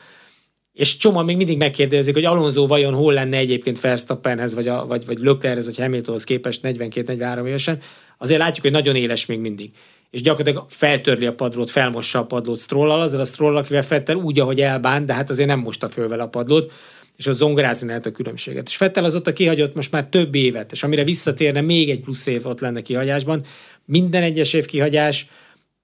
És 0.77 0.97
csomó 0.97 1.23
még 1.23 1.37
mindig 1.37 1.59
megkérdezik, 1.59 2.15
hogy 2.15 2.25
Alonso 2.25 2.67
vajon 2.67 2.95
hol 2.95 3.13
lenne 3.13 3.37
egyébként 3.37 3.81
Verstappenhez, 3.81 4.55
vagy, 4.55 4.69
a, 4.69 4.87
vagy, 4.87 5.07
vagy 5.07 5.19
Leclerchez, 5.19 5.67
vagy 5.67 5.79
Hamiltonhoz 5.79 6.25
képest 6.25 6.61
42-43 6.65 7.47
évesen. 7.47 7.81
Azért 8.19 8.41
látjuk, 8.41 8.63
hogy 8.63 8.73
nagyon 8.73 8.97
éles 8.97 9.27
még 9.27 9.39
mindig 9.39 9.71
és 10.11 10.23
gyakorlatilag 10.23 10.67
feltörli 10.69 11.27
a 11.27 11.35
padlót, 11.35 11.71
felmossa 11.71 12.19
a 12.19 12.27
padlót 12.27 12.59
Strollal, 12.59 13.01
azzal 13.01 13.21
a 13.21 13.25
Stroll, 13.25 13.57
akivel 13.57 13.83
Fettel 13.83 14.17
úgy, 14.17 14.39
ahogy 14.39 14.61
elbánt, 14.61 15.07
de 15.07 15.15
hát 15.15 15.31
azért 15.31 15.49
nem 15.49 15.59
mosta 15.59 15.89
föl 15.89 16.09
vele 16.09 16.23
a 16.23 16.29
padlót, 16.29 16.73
és 17.17 17.27
az 17.27 17.37
zongorázni 17.37 17.87
lehet 17.87 18.07
a 18.07 18.11
különbséget. 18.11 18.69
És 18.69 18.77
Fettel 18.77 19.05
a 19.05 19.33
kihagyott 19.33 19.75
most 19.75 19.93
már 19.93 20.07
több 20.07 20.35
évet, 20.35 20.73
és 20.73 20.83
amire 20.83 21.05
visszatérne 21.05 21.61
még 21.61 21.91
egy 21.91 22.01
plusz 22.01 22.27
év 22.27 22.47
ott 22.47 22.61
lenne 22.61 22.81
kihagyásban, 22.81 23.45
minden 23.85 24.23
egyes 24.23 24.53
év 24.53 24.67
kihagyás, 24.67 25.27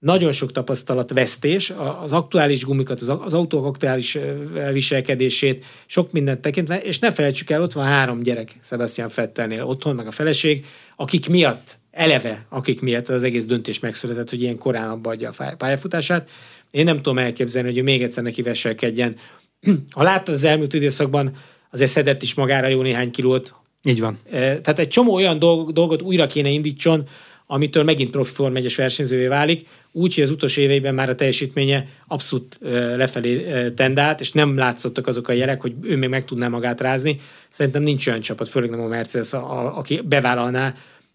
nagyon 0.02 0.32
sok 0.32 0.52
tapasztalat 0.52 1.12
vesztés, 1.12 1.72
az 2.02 2.12
aktuális 2.12 2.64
gumikat, 2.64 3.00
az, 3.00 3.32
autók 3.32 3.64
aktuális 3.64 4.18
viselkedését, 4.72 5.64
sok 5.86 6.12
mindent 6.12 6.40
tekintve, 6.40 6.82
és 6.82 6.98
ne 6.98 7.12
felejtsük 7.12 7.50
el, 7.50 7.62
ott 7.62 7.72
van 7.72 7.84
három 7.84 8.22
gyerek 8.22 8.58
Sebastian 8.62 9.08
Fettelnél, 9.08 9.62
otthon, 9.62 9.94
meg 9.94 10.06
a 10.06 10.10
feleség, 10.10 10.66
akik 10.96 11.28
miatt 11.28 11.78
eleve, 11.90 12.46
akik 12.48 12.80
miatt 12.80 13.08
az 13.08 13.22
egész 13.22 13.46
döntés 13.46 13.78
megszületett, 13.78 14.30
hogy 14.30 14.42
ilyen 14.42 14.58
korán 14.58 14.88
abba 14.88 15.10
adja 15.10 15.30
a 15.36 15.54
pályafutását. 15.56 16.30
Én 16.70 16.84
nem 16.84 16.96
tudom 16.96 17.18
elképzelni, 17.18 17.68
hogy 17.68 17.78
ő 17.78 17.82
még 17.82 18.02
egyszer 18.02 18.22
neki 18.22 18.42
veselkedjen. 18.42 19.16
Ha 19.90 20.02
láttad 20.02 20.34
az 20.34 20.44
elmúlt 20.44 20.74
időszakban, 20.74 21.36
azért 21.70 21.90
szedett 21.90 22.22
is 22.22 22.34
magára 22.34 22.66
jó 22.66 22.82
néhány 22.82 23.10
kilót. 23.10 23.54
Így 23.84 24.00
van. 24.00 24.18
Tehát 24.30 24.78
egy 24.78 24.88
csomó 24.88 25.14
olyan 25.14 25.38
dolgot 25.38 26.02
újra 26.02 26.26
kéne 26.26 26.48
indítson, 26.48 27.08
amitől 27.52 27.82
megint 27.82 28.10
profi 28.10 28.32
Form 28.32 28.56
1 28.56 28.74
versenyzővé 28.76 29.26
válik, 29.26 29.66
úgy, 29.92 30.14
hogy 30.14 30.22
az 30.22 30.30
utolsó 30.30 30.60
éveiben 30.60 30.94
már 30.94 31.08
a 31.08 31.14
teljesítménye 31.14 31.88
abszolút 32.06 32.58
lefelé 32.96 33.70
tendált, 33.70 34.20
és 34.20 34.32
nem 34.32 34.56
látszottak 34.56 35.06
azok 35.06 35.28
a 35.28 35.32
jelek, 35.32 35.60
hogy 35.60 35.74
ő 35.82 35.96
még 35.96 36.08
meg 36.08 36.24
tudná 36.24 36.48
magát 36.48 36.80
rázni. 36.80 37.20
Szerintem 37.48 37.82
nincs 37.82 38.06
olyan 38.06 38.20
csapat, 38.20 38.48
főleg 38.48 38.70
nem 38.70 38.80
a 38.80 38.86
Mercedes, 38.86 39.32
a, 39.32 39.38
a, 39.38 39.78
aki 39.78 40.00
bevállalná 40.04 40.74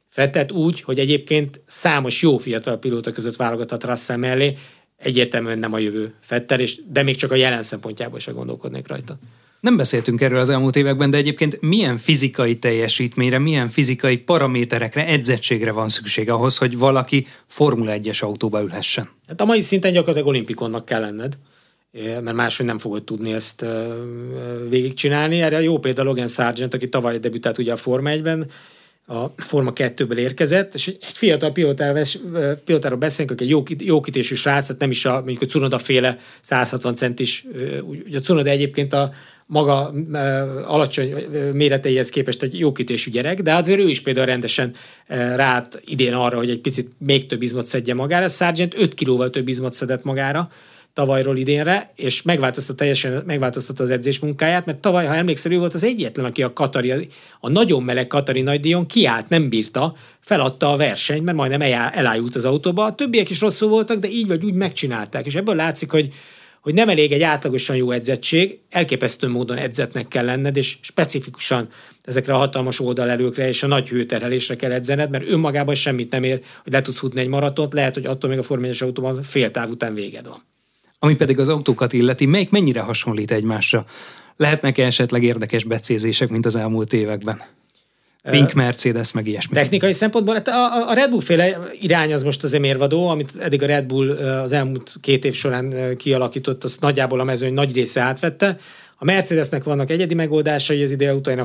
Fettet 0.09 0.51
úgy, 0.51 0.81
hogy 0.81 0.99
egyébként 0.99 1.61
számos 1.65 2.21
jó 2.21 2.37
fiatal 2.37 2.77
pilóta 2.77 3.11
között 3.11 3.35
válogathat 3.35 3.83
Russell 3.83 4.17
mellé, 4.17 4.57
egyértelműen 4.97 5.59
nem 5.59 5.73
a 5.73 5.77
jövő 5.77 6.13
Fettel, 6.21 6.59
és, 6.59 6.81
de 6.89 7.03
még 7.03 7.15
csak 7.15 7.31
a 7.31 7.35
jelen 7.35 7.63
szempontjából 7.63 8.19
se 8.19 8.31
gondolkodnék 8.31 8.87
rajta. 8.87 9.17
Nem 9.59 9.77
beszéltünk 9.77 10.21
erről 10.21 10.39
az 10.39 10.49
elmúlt 10.49 10.75
években, 10.75 11.09
de 11.09 11.17
egyébként 11.17 11.61
milyen 11.61 11.97
fizikai 11.97 12.55
teljesítményre, 12.55 13.39
milyen 13.39 13.69
fizikai 13.69 14.17
paraméterekre, 14.17 15.07
edzettségre 15.07 15.71
van 15.71 15.89
szükség 15.89 16.29
ahhoz, 16.29 16.57
hogy 16.57 16.77
valaki 16.77 17.27
Formula 17.47 17.93
1-es 17.95 18.19
autóba 18.19 18.61
ülhessen? 18.61 19.09
Hát 19.27 19.41
a 19.41 19.45
mai 19.45 19.61
szinten 19.61 19.91
gyakorlatilag 19.91 20.27
olimpikonnak 20.27 20.85
kell 20.85 20.99
lenned, 20.99 21.37
mert 21.91 22.33
máshogy 22.33 22.65
nem 22.65 22.77
fogod 22.77 23.03
tudni 23.03 23.33
ezt 23.33 23.65
végigcsinálni. 24.69 25.41
Erre 25.41 25.61
jó 25.61 25.79
példa 25.79 26.03
Logan 26.03 26.27
Sargent, 26.27 26.73
aki 26.73 26.89
tavaly 26.89 27.19
debütált 27.19 27.57
ugye 27.57 27.71
a 27.71 27.75
Forma 27.75 28.09
1-ben, 28.13 28.49
a 29.05 29.25
Forma 29.37 29.71
2-ből 29.75 30.17
érkezett, 30.17 30.75
és 30.75 30.87
egy 30.87 30.97
fiatal 31.01 31.51
pilótáról 32.65 32.97
beszélünk, 32.97 33.31
aki 33.31 33.43
egy 33.43 33.49
jó, 33.49 33.63
jó 33.77 33.99
kitésű 34.01 34.35
srác, 34.35 34.65
tehát 34.65 34.81
nem 34.81 34.89
is 34.89 35.05
a, 35.05 35.13
mondjuk 35.13 35.41
a 35.41 35.45
Cunoda 35.45 35.77
féle 35.77 36.19
160 36.41 36.93
centis, 36.93 37.45
ugye 38.05 38.17
a 38.17 38.21
Cunoda 38.21 38.49
egyébként 38.49 38.93
a 38.93 39.13
maga 39.49 39.93
alacsony 40.65 41.13
méreteihez 41.53 42.09
képest 42.09 42.43
egy 42.43 42.59
jó 42.59 42.71
kitésű 42.71 43.11
gyerek, 43.11 43.41
de 43.41 43.53
azért 43.53 43.79
ő 43.79 43.87
is 43.87 44.01
például 44.01 44.25
rendesen 44.25 44.75
rát 45.35 45.81
idén 45.85 46.13
arra, 46.13 46.37
hogy 46.37 46.49
egy 46.49 46.61
picit 46.61 46.91
még 46.97 47.25
több 47.25 47.41
izmot 47.41 47.65
szedje 47.65 47.93
magára. 47.93 48.27
Sargent 48.27 48.77
5 48.77 48.93
kilóval 48.93 49.29
több 49.29 49.47
izmot 49.47 49.73
szedett 49.73 50.03
magára, 50.03 50.49
tavalyról 50.93 51.37
idénre, 51.37 51.91
és 51.95 52.21
megváltoztatta 52.21 52.77
teljesen 52.77 53.23
megváltoztatta 53.25 53.83
az 53.83 53.89
edzés 53.89 54.19
munkáját, 54.19 54.65
mert 54.65 54.77
tavaly, 54.77 55.05
ha 55.05 55.15
emlékszel, 55.15 55.51
ő 55.51 55.57
volt 55.57 55.73
az 55.73 55.83
egyetlen, 55.83 56.25
aki 56.25 56.43
a 56.43 56.53
Katari, 56.53 57.09
a 57.39 57.49
nagyon 57.49 57.83
meleg 57.83 58.07
Katari 58.07 58.41
nagydíjon 58.41 58.85
kiállt, 58.85 59.29
nem 59.29 59.49
bírta, 59.49 59.95
feladta 60.19 60.71
a 60.71 60.77
versenyt, 60.77 61.23
mert 61.23 61.37
majdnem 61.37 61.61
elájult 61.93 62.35
az 62.35 62.45
autóba. 62.45 62.85
A 62.85 62.95
többiek 62.95 63.29
is 63.29 63.41
rosszul 63.41 63.69
voltak, 63.69 63.99
de 63.99 64.09
így 64.09 64.27
vagy 64.27 64.45
úgy 64.45 64.53
megcsinálták, 64.53 65.25
és 65.25 65.35
ebből 65.35 65.55
látszik, 65.55 65.91
hogy 65.91 66.09
hogy 66.67 66.75
nem 66.75 66.89
elég 66.89 67.11
egy 67.11 67.21
átlagosan 67.21 67.75
jó 67.75 67.91
edzettség, 67.91 68.59
elképesztő 68.69 69.27
módon 69.27 69.57
edzetnek 69.57 70.07
kell 70.07 70.25
lenned, 70.25 70.57
és 70.57 70.77
specifikusan 70.81 71.69
ezekre 72.01 72.33
a 72.33 72.37
hatalmas 72.37 72.79
oldalelőkre 72.79 73.47
és 73.47 73.63
a 73.63 73.67
nagy 73.67 73.89
hőterhelésre 73.89 74.55
kell 74.55 74.71
edzened, 74.71 75.09
mert 75.09 75.29
önmagában 75.29 75.75
semmit 75.75 76.11
nem 76.11 76.23
ér, 76.23 76.41
hogy 76.63 76.73
le 76.73 76.81
tudsz 76.81 76.97
futni 76.97 77.19
egy 77.19 77.27
maratont, 77.27 77.73
lehet, 77.73 77.93
hogy 77.93 78.05
attól 78.05 78.29
még 78.29 78.39
a 78.39 78.43
formányos 78.43 78.81
autóban 78.81 79.21
fél 79.21 79.51
táv 79.51 79.69
után 79.69 79.93
véged 79.93 80.27
van. 80.27 80.43
Ami 80.99 81.15
pedig 81.15 81.39
az 81.39 81.47
autókat 81.47 81.93
illeti, 81.93 82.25
melyik 82.25 82.49
mennyire 82.49 82.79
hasonlít 82.79 83.31
egymásra? 83.31 83.85
Lehetnek 84.35 84.77
-e 84.77 84.85
esetleg 84.85 85.23
érdekes 85.23 85.63
becézések, 85.63 86.29
mint 86.29 86.45
az 86.45 86.55
elmúlt 86.55 86.93
években? 86.93 87.41
Pink 88.31 88.53
Mercedes, 88.53 89.11
meg 89.11 89.27
ilyesmi. 89.27 89.55
Technikai 89.55 89.93
szempontból 89.93 90.33
hát 90.33 90.47
a, 90.47 90.89
a 90.89 90.93
Red 90.93 91.09
Bull 91.09 91.21
féle 91.21 91.57
irány 91.81 92.13
az 92.13 92.23
most 92.23 92.43
azért 92.43 92.61
mérvadó, 92.61 93.07
amit 93.07 93.31
eddig 93.39 93.63
a 93.63 93.65
Red 93.65 93.85
Bull 93.85 94.11
az 94.17 94.51
elmúlt 94.51 94.93
két 95.01 95.25
év 95.25 95.33
során 95.33 95.97
kialakított, 95.97 96.63
azt 96.63 96.81
nagyjából 96.81 97.19
a 97.19 97.23
mezőny 97.23 97.53
nagy 97.53 97.73
része 97.73 98.01
átvette. 98.01 98.57
A 98.99 99.05
Mercedesnek 99.05 99.63
vannak 99.63 99.89
egyedi 99.89 100.13
megoldásai 100.13 100.83
az 100.83 100.91
ide 100.91 101.13
után, 101.13 101.39
a 101.39 101.43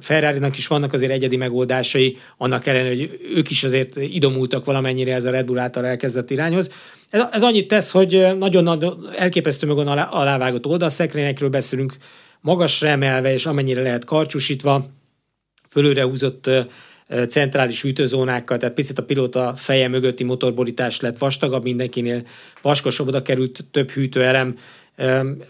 Ferrari-nak 0.00 0.58
is 0.58 0.66
vannak 0.66 0.92
azért 0.92 1.12
egyedi 1.12 1.36
megoldásai, 1.36 2.16
annak 2.36 2.66
ellenére, 2.66 2.94
hogy 2.94 3.20
ők 3.34 3.50
is 3.50 3.64
azért 3.64 3.96
idomultak 3.96 4.64
valamennyire 4.64 5.14
ez 5.14 5.24
a 5.24 5.30
Red 5.30 5.46
Bull 5.46 5.58
által 5.58 5.86
elkezdett 5.86 6.30
irányhoz. 6.30 6.72
Ez, 7.10 7.22
ez 7.32 7.42
annyit 7.42 7.68
tesz, 7.68 7.90
hogy 7.90 8.26
nagyon 8.38 8.62
nagy, 8.62 8.86
elképesztő 9.16 9.66
mögön 9.66 9.86
alá, 9.86 10.04
alávágott 10.04 10.66
oldalszekrényekről 10.66 11.48
beszélünk, 11.48 11.96
magasra 12.40 12.88
emelve 12.88 13.32
és 13.32 13.46
amennyire 13.46 13.82
lehet 13.82 14.04
karcsúsítva, 14.04 14.88
fölőre 15.70 16.02
húzott 16.02 16.50
centrális 17.28 17.82
hűtőzónákkal, 17.82 18.56
tehát 18.56 18.74
picit 18.74 18.98
a 18.98 19.04
pilóta 19.04 19.54
feje 19.56 19.88
mögötti 19.88 20.24
motorborítás 20.24 21.00
lett 21.00 21.18
vastagabb, 21.18 21.62
mindenkinél 21.62 22.22
vaskosabb, 22.62 23.06
oda 23.06 23.22
került 23.22 23.64
több 23.70 23.90
hűtőelem. 23.90 24.58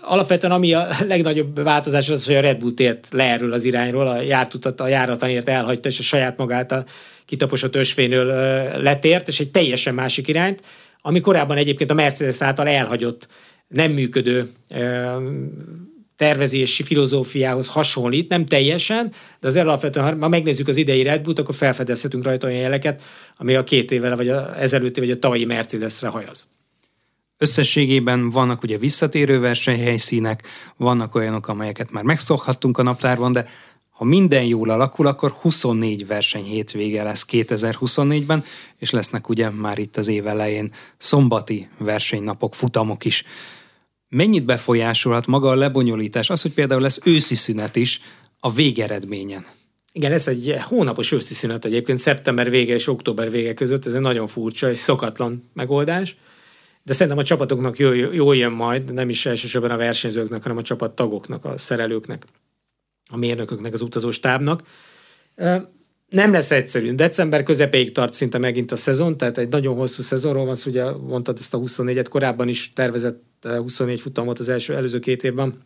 Alapvetően 0.00 0.52
ami 0.52 0.72
a 0.72 0.88
legnagyobb 1.08 1.62
változás 1.62 2.08
az, 2.08 2.26
hogy 2.26 2.34
a 2.34 2.40
Red 2.40 2.58
Bull 2.58 2.72
tért 2.72 3.06
le 3.10 3.24
erről 3.24 3.52
az 3.52 3.64
irányról, 3.64 4.06
a 4.06 4.20
jártutat, 4.20 4.80
a 4.80 4.88
járatanért 4.88 5.48
elhagyta, 5.48 5.88
és 5.88 5.98
a 5.98 6.02
saját 6.02 6.36
magát 6.36 6.72
a 6.72 6.84
kitaposott 7.26 7.76
ösvényről 7.76 8.26
letért, 8.82 9.28
és 9.28 9.40
egy 9.40 9.50
teljesen 9.50 9.94
másik 9.94 10.28
irányt, 10.28 10.60
ami 11.02 11.20
korábban 11.20 11.56
egyébként 11.56 11.90
a 11.90 11.94
Mercedes 11.94 12.42
által 12.42 12.68
elhagyott, 12.68 13.28
nem 13.68 13.92
működő 13.92 14.50
tervezési 16.20 16.82
filozófiához 16.82 17.68
hasonlít, 17.68 18.28
nem 18.28 18.46
teljesen, 18.46 19.12
de 19.40 19.48
az 19.48 19.56
alapvetően, 19.56 20.20
ha 20.20 20.28
megnézzük 20.28 20.68
az 20.68 20.76
idei 20.76 21.02
Red 21.02 21.22
Bull-t, 21.22 21.38
akkor 21.38 21.54
felfedezhetünk 21.54 22.24
rajta 22.24 22.46
olyan 22.46 22.60
jeleket, 22.60 23.02
ami 23.36 23.54
a 23.54 23.64
két 23.64 23.90
évvel, 23.90 24.16
vagy 24.16 24.28
a 24.28 24.60
ezelőtti, 24.60 25.00
vagy 25.00 25.10
a 25.10 25.18
tavalyi 25.18 25.44
Mercedesre 25.44 26.08
hajaz. 26.08 26.46
Összességében 27.38 28.30
vannak 28.30 28.62
ugye 28.62 28.78
visszatérő 28.78 29.40
versenyhelyszínek, 29.40 30.42
vannak 30.76 31.14
olyanok, 31.14 31.48
amelyeket 31.48 31.90
már 31.90 32.04
megszokhattunk 32.04 32.78
a 32.78 32.82
naptárban, 32.82 33.32
de 33.32 33.48
ha 33.90 34.04
minden 34.04 34.44
jól 34.44 34.70
alakul, 34.70 35.06
akkor 35.06 35.30
24 35.30 36.06
verseny 36.06 36.44
hétvége 36.44 37.02
lesz 37.02 37.26
2024-ben, 37.30 38.44
és 38.78 38.90
lesznek 38.90 39.28
ugye 39.28 39.50
már 39.50 39.78
itt 39.78 39.96
az 39.96 40.08
év 40.08 40.26
elején 40.26 40.72
szombati 40.98 41.68
versenynapok, 41.78 42.54
futamok 42.54 43.04
is. 43.04 43.24
Mennyit 44.12 44.44
befolyásolhat 44.44 45.26
maga 45.26 45.48
a 45.48 45.54
lebonyolítás, 45.54 46.30
az, 46.30 46.42
hogy 46.42 46.52
például 46.52 46.80
lesz 46.80 47.00
őszi 47.04 47.34
szünet 47.34 47.76
is 47.76 48.00
a 48.40 48.52
végeredményen? 48.52 49.46
Igen, 49.92 50.12
ez 50.12 50.28
egy 50.28 50.56
hónapos 50.62 51.12
őszi 51.12 51.34
szünet 51.34 51.64
egyébként, 51.64 51.98
szeptember 51.98 52.50
vége 52.50 52.74
és 52.74 52.86
október 52.86 53.30
vége 53.30 53.54
között, 53.54 53.86
ez 53.86 53.92
egy 53.92 54.00
nagyon 54.00 54.26
furcsa 54.26 54.70
és 54.70 54.78
szokatlan 54.78 55.50
megoldás. 55.52 56.16
De 56.82 56.92
szerintem 56.92 57.18
a 57.18 57.24
csapatoknak 57.24 57.78
jól, 57.78 57.94
jól 57.96 58.36
jön 58.36 58.52
majd, 58.52 58.92
nem 58.92 59.08
is 59.08 59.26
elsősorban 59.26 59.70
a 59.70 59.76
versenyzőknek, 59.76 60.42
hanem 60.42 60.56
a 60.58 60.62
csapattagoknak, 60.62 61.44
a 61.44 61.58
szerelőknek 61.58 62.24
a 63.10 63.16
mérnököknek, 63.16 63.72
az 63.72 63.80
utazóstábnak. 63.80 64.62
Nem 66.10 66.32
lesz 66.32 66.50
egyszerű. 66.50 66.94
December 66.94 67.42
közepéig 67.42 67.92
tart 67.92 68.12
szinte 68.12 68.38
megint 68.38 68.72
a 68.72 68.76
szezon, 68.76 69.16
tehát 69.16 69.38
egy 69.38 69.48
nagyon 69.48 69.76
hosszú 69.76 70.02
szezonról 70.02 70.44
van 70.44 70.54
szó, 70.54 70.70
ugye 70.70 70.90
mondtad 70.90 71.38
ezt 71.38 71.54
a 71.54 71.58
24-et, 71.58 72.06
korábban 72.08 72.48
is 72.48 72.72
tervezett 72.72 73.22
24 73.42 74.00
futamot 74.00 74.38
az 74.38 74.48
első 74.48 74.74
előző 74.74 74.98
két 74.98 75.22
évben, 75.24 75.62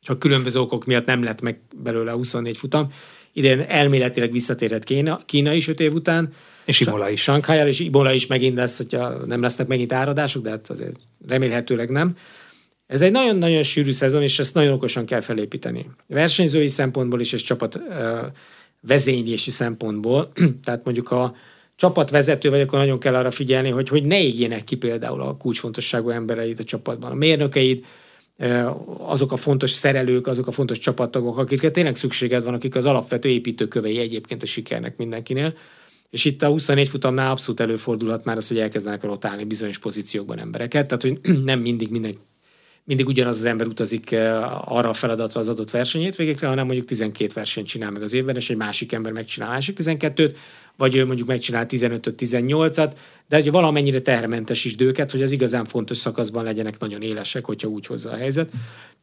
csak 0.00 0.18
különböző 0.18 0.60
okok 0.60 0.84
miatt 0.84 1.06
nem 1.06 1.22
lett 1.22 1.40
meg 1.40 1.60
belőle 1.76 2.12
24 2.12 2.56
futam. 2.56 2.88
Idén 3.32 3.60
elméletileg 3.60 4.32
visszatérhet 4.32 4.84
Kína, 4.84 5.20
Kína 5.26 5.52
is 5.52 5.68
öt 5.68 5.80
év 5.80 5.94
után, 5.94 6.32
És 6.64 6.80
Imola 6.80 7.10
is. 7.10 7.22
Sankhájjal, 7.22 7.66
és 7.66 7.80
Imola 7.80 8.12
is 8.12 8.26
megint 8.26 8.56
lesz, 8.56 8.76
hogyha 8.76 9.26
nem 9.26 9.40
lesznek 9.40 9.66
megint 9.66 9.92
áradások, 9.92 10.42
de 10.42 10.50
hát 10.50 10.70
azért 10.70 10.96
remélhetőleg 11.28 11.90
nem. 11.90 12.16
Ez 12.86 13.02
egy 13.02 13.12
nagyon-nagyon 13.12 13.62
sűrű 13.62 13.92
szezon, 13.92 14.22
és 14.22 14.38
ezt 14.38 14.54
nagyon 14.54 14.72
okosan 14.72 15.06
kell 15.06 15.20
felépíteni. 15.20 15.90
Versenyzői 16.06 16.68
szempontból 16.68 17.20
is, 17.20 17.32
és 17.32 17.42
csapat 17.42 17.80
vezénylési 18.86 19.50
szempontból. 19.50 20.32
Tehát 20.64 20.84
mondjuk 20.84 21.10
a 21.10 21.34
csapatvezető 21.76 22.50
vagy, 22.50 22.60
akkor 22.60 22.78
nagyon 22.78 22.98
kell 22.98 23.14
arra 23.14 23.30
figyelni, 23.30 23.70
hogy, 23.70 23.88
hogy 23.88 24.04
ne 24.04 24.22
égjenek 24.22 24.64
ki 24.64 24.76
például 24.76 25.20
a 25.20 25.36
kulcsfontosságú 25.36 26.08
embereit 26.08 26.58
a 26.58 26.64
csapatban. 26.64 27.10
A 27.10 27.14
mérnökeid, 27.14 27.84
azok 28.98 29.32
a 29.32 29.36
fontos 29.36 29.70
szerelők, 29.70 30.26
azok 30.26 30.46
a 30.46 30.50
fontos 30.50 30.78
csapattagok, 30.78 31.38
akikre 31.38 31.70
tényleg 31.70 31.96
szükséged 31.96 32.44
van, 32.44 32.54
akik 32.54 32.74
az 32.74 32.86
alapvető 32.86 33.28
építőkövei 33.28 33.98
egyébként 33.98 34.42
a 34.42 34.46
sikernek 34.46 34.96
mindenkinél. 34.96 35.54
És 36.10 36.24
itt 36.24 36.42
a 36.42 36.48
24 36.48 36.88
futamnál 36.88 37.30
abszolút 37.30 37.60
előfordulhat 37.60 38.24
már 38.24 38.36
az, 38.36 38.48
hogy 38.48 38.58
elkezdenek 38.58 39.02
rotálni 39.02 39.44
bizonyos 39.44 39.78
pozíciókban 39.78 40.38
embereket, 40.38 40.86
tehát 40.86 41.02
hogy 41.02 41.20
nem 41.44 41.60
mindig 41.60 41.90
minden 41.90 42.16
mindig 42.84 43.06
ugyanaz 43.06 43.36
az 43.36 43.44
ember 43.44 43.66
utazik 43.66 44.12
arra 44.64 44.88
a 44.88 44.92
feladatra 44.92 45.40
az 45.40 45.48
adott 45.48 45.70
versenyét 45.70 46.16
végekre, 46.16 46.48
hanem 46.48 46.66
mondjuk 46.66 46.86
12 46.86 47.30
versenyt 47.34 47.66
csinál 47.66 47.90
meg 47.90 48.02
az 48.02 48.12
évben, 48.12 48.36
és 48.36 48.50
egy 48.50 48.56
másik 48.56 48.92
ember 48.92 49.12
megcsinál 49.12 49.48
másik 49.48 49.78
12-t, 49.80 50.34
vagy 50.76 50.96
ő 50.96 51.06
mondjuk 51.06 51.28
megcsinál 51.28 51.66
15-öt, 51.68 52.14
18-at, 52.18 52.92
de 53.28 53.36
hogy 53.36 53.50
valamennyire 53.50 54.22
is 54.48 54.74
őket, 54.78 55.10
hogy 55.10 55.22
az 55.22 55.32
igazán 55.32 55.64
fontos 55.64 55.96
szakaszban 55.96 56.44
legyenek 56.44 56.78
nagyon 56.78 57.02
élesek, 57.02 57.44
hogyha 57.44 57.68
úgy 57.68 57.86
hozza 57.86 58.10
a 58.10 58.16
helyzet. 58.16 58.50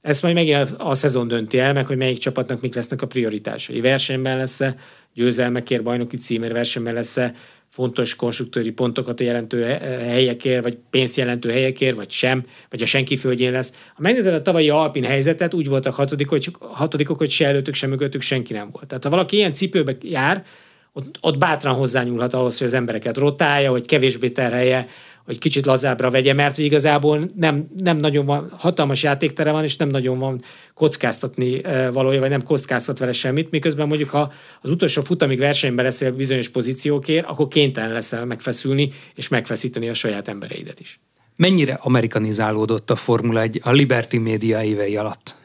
Ezt 0.01 0.21
majd 0.21 0.35
megint 0.35 0.75
a 0.77 0.95
szezon 0.95 1.27
dönti 1.27 1.59
el, 1.59 1.73
meg 1.73 1.87
hogy 1.87 1.97
melyik 1.97 2.17
csapatnak 2.17 2.61
mik 2.61 2.75
lesznek 2.75 3.01
a 3.01 3.07
prioritásai. 3.07 3.81
Versenyben 3.81 4.37
lesz-e, 4.37 4.75
győzelmekért, 5.13 5.83
bajnoki 5.83 6.17
címér 6.17 6.53
versenyben 6.53 6.93
lesz-e, 6.93 7.35
fontos 7.71 8.15
konstruktőri 8.15 8.71
pontokat 8.71 9.19
jelentő 9.19 9.63
helyekért, 9.63 10.63
vagy 10.63 10.77
pénzt 10.89 11.17
jelentő 11.17 11.51
helyekért, 11.51 11.95
vagy 11.95 12.09
sem, 12.09 12.45
vagy 12.69 12.81
a 12.81 12.85
senki 12.85 13.17
földjén 13.17 13.51
lesz. 13.51 13.73
Ha 13.95 14.01
megnézed 14.01 14.33
a 14.33 14.41
tavalyi 14.41 14.69
Alpin 14.69 15.03
helyzetet, 15.03 15.53
úgy 15.53 15.67
voltak 15.67 15.93
hatodik, 15.93 16.29
hogy, 16.29 16.51
hatodikok, 16.59 17.17
hogy 17.17 17.29
se 17.29 17.47
előttük, 17.47 17.73
sem 17.73 17.89
mögöttük 17.89 18.21
senki 18.21 18.53
nem 18.53 18.69
volt. 18.71 18.87
Tehát 18.87 19.03
ha 19.03 19.09
valaki 19.09 19.35
ilyen 19.35 19.53
cipőbe 19.53 19.97
jár, 20.01 20.45
ott, 20.93 21.17
ott 21.21 21.37
bátran 21.37 21.73
hozzányúlhat 21.73 22.33
ahhoz, 22.33 22.57
hogy 22.57 22.67
az 22.67 22.73
embereket 22.73 23.17
rotálja, 23.17 23.69
hogy 23.71 23.85
kevésbé 23.85 24.29
terhelje, 24.29 24.87
hogy 25.25 25.37
kicsit 25.37 25.65
lazábbra 25.65 26.09
vegye, 26.09 26.33
mert 26.33 26.55
hogy 26.55 26.65
igazából 26.65 27.29
nem, 27.35 27.67
nem 27.77 27.97
nagyon 27.97 28.25
van, 28.25 28.49
hatalmas 28.57 29.03
játéktere 29.03 29.51
van, 29.51 29.63
és 29.63 29.77
nem 29.77 29.87
nagyon 29.87 30.19
van 30.19 30.41
kockáztatni 30.73 31.61
valója, 31.93 32.19
vagy 32.19 32.29
nem 32.29 32.43
kockáztat 32.43 32.99
vele 32.99 33.11
semmit, 33.11 33.51
miközben 33.51 33.87
mondjuk 33.87 34.09
ha 34.09 34.31
az 34.61 34.69
utolsó 34.69 35.01
futamig 35.01 35.39
versenyben 35.39 35.85
leszel 35.85 36.11
bizonyos 36.11 36.49
pozíciókért, 36.49 37.25
akkor 37.25 37.47
kénytelen 37.47 37.91
leszel 37.91 38.25
megfeszülni, 38.25 38.89
és 39.15 39.27
megfeszíteni 39.27 39.89
a 39.89 39.93
saját 39.93 40.27
embereidet 40.27 40.79
is. 40.79 40.99
Mennyire 41.35 41.73
amerikanizálódott 41.81 42.91
a 42.91 42.95
Formula 42.95 43.41
1 43.41 43.59
a 43.63 43.71
Liberty 43.71 44.17
Media 44.17 44.63
évei 44.63 44.97
alatt? 44.97 45.35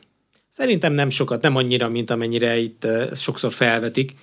Szerintem 0.49 0.93
nem 0.93 1.11
sokat, 1.11 1.43
nem 1.43 1.57
annyira, 1.57 1.89
mint 1.89 2.11
amennyire 2.11 2.59
itt 2.59 2.85
ezt 2.85 3.23
sokszor 3.23 3.53
felvetik 3.53 4.15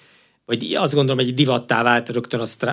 vagy 0.46 0.74
azt 0.76 0.94
gondolom, 0.94 1.26
hogy 1.26 1.34
divattá 1.34 1.84
vált 1.84 2.10
rögtön 2.10 2.40
azt 2.40 2.64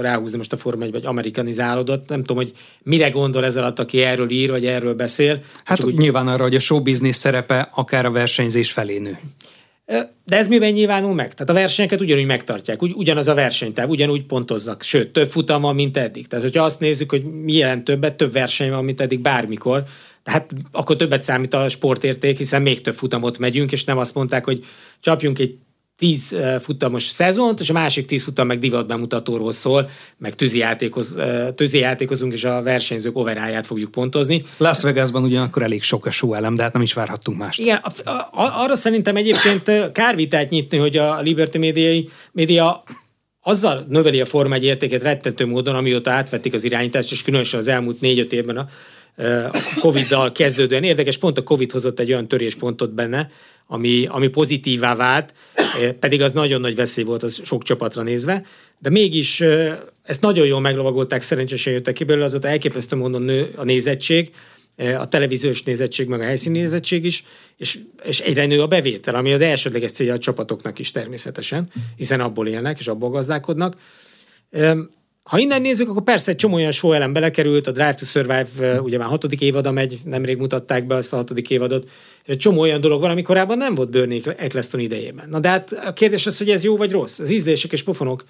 ráhúzni 0.00 0.36
most 0.36 0.52
a 0.52 0.56
Forma 0.56 0.84
1 0.84 0.90
vagy 0.90 1.06
amerikanizálódott. 1.06 2.08
Nem 2.08 2.20
tudom, 2.20 2.36
hogy 2.36 2.52
mire 2.82 3.10
gondol 3.10 3.44
ez 3.44 3.56
alatt, 3.56 3.78
aki 3.78 4.02
erről 4.02 4.30
ír, 4.30 4.50
vagy 4.50 4.66
erről 4.66 4.94
beszél. 4.94 5.40
Hát 5.64 5.84
úgy... 5.84 5.96
nyilván 5.96 6.28
arra, 6.28 6.42
hogy 6.42 6.54
a 6.54 6.60
show 6.60 6.82
business 6.82 7.16
szerepe 7.16 7.70
akár 7.74 8.06
a 8.06 8.10
versenyzés 8.10 8.72
felé 8.72 8.98
nő. 8.98 9.18
De 10.24 10.36
ez 10.36 10.48
miben 10.48 10.72
nyilvánul 10.72 11.14
meg? 11.14 11.34
Tehát 11.34 11.50
a 11.50 11.52
versenyeket 11.52 12.00
ugyanúgy 12.00 12.26
megtartják, 12.26 12.82
ugy, 12.82 12.92
ugyanaz 12.94 13.28
a 13.28 13.34
versenytáv, 13.34 13.88
ugyanúgy 13.88 14.24
pontozzak, 14.24 14.82
sőt, 14.82 15.12
több 15.12 15.30
futam 15.30 15.62
van, 15.62 15.74
mint 15.74 15.96
eddig. 15.96 16.26
Tehát, 16.26 16.44
hogyha 16.44 16.64
azt 16.64 16.80
nézzük, 16.80 17.10
hogy 17.10 17.24
mi 17.24 17.52
jelent 17.52 17.84
többet, 17.84 18.16
több 18.16 18.32
verseny 18.32 18.70
van, 18.70 18.84
mint 18.84 19.00
eddig 19.00 19.20
bármikor, 19.20 19.84
tehát 20.22 20.50
akkor 20.72 20.96
többet 20.96 21.22
számít 21.22 21.54
a 21.54 21.68
sportérték, 21.68 22.36
hiszen 22.36 22.62
még 22.62 22.80
több 22.80 22.94
futamot 22.94 23.38
megyünk, 23.38 23.72
és 23.72 23.84
nem 23.84 23.98
azt 23.98 24.14
mondták, 24.14 24.44
hogy 24.44 24.64
csapjunk 25.00 25.38
egy 25.38 25.56
tíz 26.02 26.36
futamos 26.60 27.04
szezont, 27.04 27.60
és 27.60 27.70
a 27.70 27.72
másik 27.72 28.06
tíz 28.06 28.24
futam 28.24 28.46
meg 28.46 28.58
divat 28.58 28.86
bemutatóról 28.86 29.52
szól, 29.52 29.90
meg 30.18 30.34
tűzi, 30.34 30.58
játékoz, 30.58 31.16
tűzi 31.54 31.78
játékozunk, 31.78 32.32
és 32.32 32.44
a 32.44 32.62
versenyzők 32.62 33.16
overáját 33.16 33.66
fogjuk 33.66 33.90
pontozni. 33.90 34.44
Las 34.56 34.82
Vegasban 34.82 35.22
ugyanakkor 35.22 35.62
elég 35.62 35.82
sok 35.82 36.06
a 36.06 36.10
show 36.10 36.34
elem, 36.34 36.54
de 36.54 36.62
hát 36.62 36.72
nem 36.72 36.82
is 36.82 36.92
várhattunk 36.92 37.38
más. 37.38 37.58
Igen, 37.58 37.80
a, 37.82 38.10
a, 38.10 38.62
arra 38.62 38.74
szerintem 38.74 39.16
egyébként 39.16 39.92
kárvitát 39.92 40.50
nyitni, 40.50 40.78
hogy 40.78 40.96
a 40.96 41.20
Liberty 41.20 41.58
Media, 41.58 42.02
Media 42.32 42.84
azzal 43.40 43.84
növeli 43.88 44.20
a 44.20 44.26
Forma 44.26 44.54
egy 44.54 44.64
értéket 44.64 45.02
rettentő 45.02 45.46
módon, 45.46 45.74
amióta 45.74 46.10
átvették 46.10 46.54
az 46.54 46.64
irányítást, 46.64 47.12
és 47.12 47.22
különösen 47.22 47.60
az 47.60 47.68
elmúlt 47.68 48.00
négy-öt 48.00 48.32
évben 48.32 48.56
a, 48.56 48.68
a 49.52 49.78
Covid-dal 49.80 50.32
kezdődően 50.32 50.84
érdekes, 50.84 51.18
pont 51.18 51.38
a 51.38 51.42
Covid 51.42 51.72
hozott 51.72 52.00
egy 52.00 52.12
olyan 52.12 52.28
töréspontot 52.28 52.94
benne, 52.94 53.30
ami, 53.66 54.06
ami 54.06 54.28
pozitívá 54.28 54.94
vált, 54.94 55.34
eh, 55.54 55.92
pedig 55.92 56.22
az 56.22 56.32
nagyon 56.32 56.60
nagy 56.60 56.74
veszély 56.74 57.04
volt 57.04 57.22
az 57.22 57.40
sok 57.44 57.62
csapatra 57.62 58.02
nézve, 58.02 58.44
de 58.78 58.90
mégis 58.90 59.40
eh, 59.40 59.78
ezt 60.02 60.20
nagyon 60.20 60.46
jól 60.46 60.60
meglovagolták, 60.60 61.20
szerencsésen 61.20 61.72
jöttek 61.72 61.94
ki 61.94 62.04
belőle, 62.04 62.24
azóta 62.24 62.48
elképesztő 62.48 62.96
módon 62.96 63.22
nő 63.22 63.52
a 63.56 63.64
nézettség, 63.64 64.30
eh, 64.76 65.00
a 65.00 65.08
televíziós 65.08 65.62
nézettség, 65.62 66.08
meg 66.08 66.20
a 66.20 66.24
helyszíni 66.24 66.58
nézettség 66.58 67.04
is, 67.04 67.24
és, 67.56 67.78
és 68.02 68.20
egyre 68.20 68.46
nő 68.46 68.62
a 68.62 68.66
bevétel, 68.66 69.14
ami 69.14 69.32
az 69.32 69.40
elsődleges 69.40 69.92
célja 69.92 70.14
a 70.14 70.18
csapatoknak 70.18 70.78
is 70.78 70.90
természetesen, 70.90 71.72
hiszen 71.96 72.20
abból 72.20 72.48
élnek 72.48 72.78
és 72.78 72.86
abból 72.86 73.10
gazdálkodnak. 73.10 73.76
Ha 75.22 75.38
innen 75.38 75.60
nézzük, 75.60 75.88
akkor 75.88 76.02
persze 76.02 76.30
egy 76.30 76.36
csomó 76.36 76.54
olyan 76.54 76.72
show 76.72 76.92
elem 76.92 77.12
belekerült, 77.12 77.66
a 77.66 77.70
Drive 77.70 77.94
to 77.94 78.04
Survive 78.04 78.80
ugye 78.80 78.98
már 78.98 79.08
hatodik 79.08 79.40
évada 79.40 79.70
megy, 79.70 80.00
nemrég 80.04 80.36
mutatták 80.36 80.86
be 80.86 80.94
azt 80.94 81.12
a 81.12 81.16
hatodik 81.16 81.50
évadot, 81.50 81.88
egy 82.26 82.36
csomó 82.36 82.60
olyan 82.60 82.80
dolog 82.80 83.00
van, 83.00 83.10
ami 83.10 83.22
korábban 83.22 83.56
nem 83.56 83.74
volt 83.74 83.90
Bernie 83.90 84.22
Eccleston 84.36 84.80
idejében. 84.80 85.28
Na 85.28 85.38
de 85.38 85.48
hát 85.48 85.72
a 85.72 85.92
kérdés 85.92 86.26
az, 86.26 86.38
hogy 86.38 86.50
ez 86.50 86.64
jó 86.64 86.76
vagy 86.76 86.90
rossz. 86.90 87.18
Az 87.18 87.30
ízlések 87.30 87.72
és 87.72 87.82
pofonok, 87.82 88.24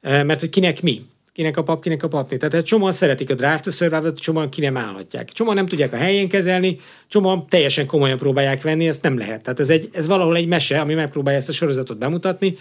mert 0.00 0.40
hogy 0.40 0.48
kinek 0.48 0.82
mi 0.82 1.06
kinek 1.36 1.56
a 1.56 1.62
pap, 1.62 1.82
kinek 1.82 2.02
a 2.02 2.08
papni. 2.08 2.36
Tehát 2.36 2.54
egy 2.54 2.64
csomóan 2.64 2.92
szeretik 2.92 3.30
a 3.30 3.34
Drive 3.34 3.60
to 3.60 3.70
Survive-ot, 3.70 4.18
csomóan 4.18 4.48
ki 4.48 4.60
nem 4.60 4.76
állhatják. 4.76 5.32
Csomóan 5.32 5.56
nem 5.56 5.66
tudják 5.66 5.92
a 5.92 5.96
helyén 5.96 6.28
kezelni, 6.28 6.80
csomóan 7.06 7.46
teljesen 7.48 7.86
komolyan 7.86 8.18
próbálják 8.18 8.62
venni, 8.62 8.88
ezt 8.88 9.02
nem 9.02 9.18
lehet. 9.18 9.42
Tehát 9.42 9.60
ez, 9.60 9.70
egy, 9.70 9.88
ez 9.92 10.06
valahol 10.06 10.36
egy 10.36 10.46
mese, 10.46 10.80
ami 10.80 10.94
megpróbálja 10.94 11.38
ezt 11.38 11.48
a 11.48 11.52
sorozatot 11.52 11.98
bemutatni, 11.98 12.56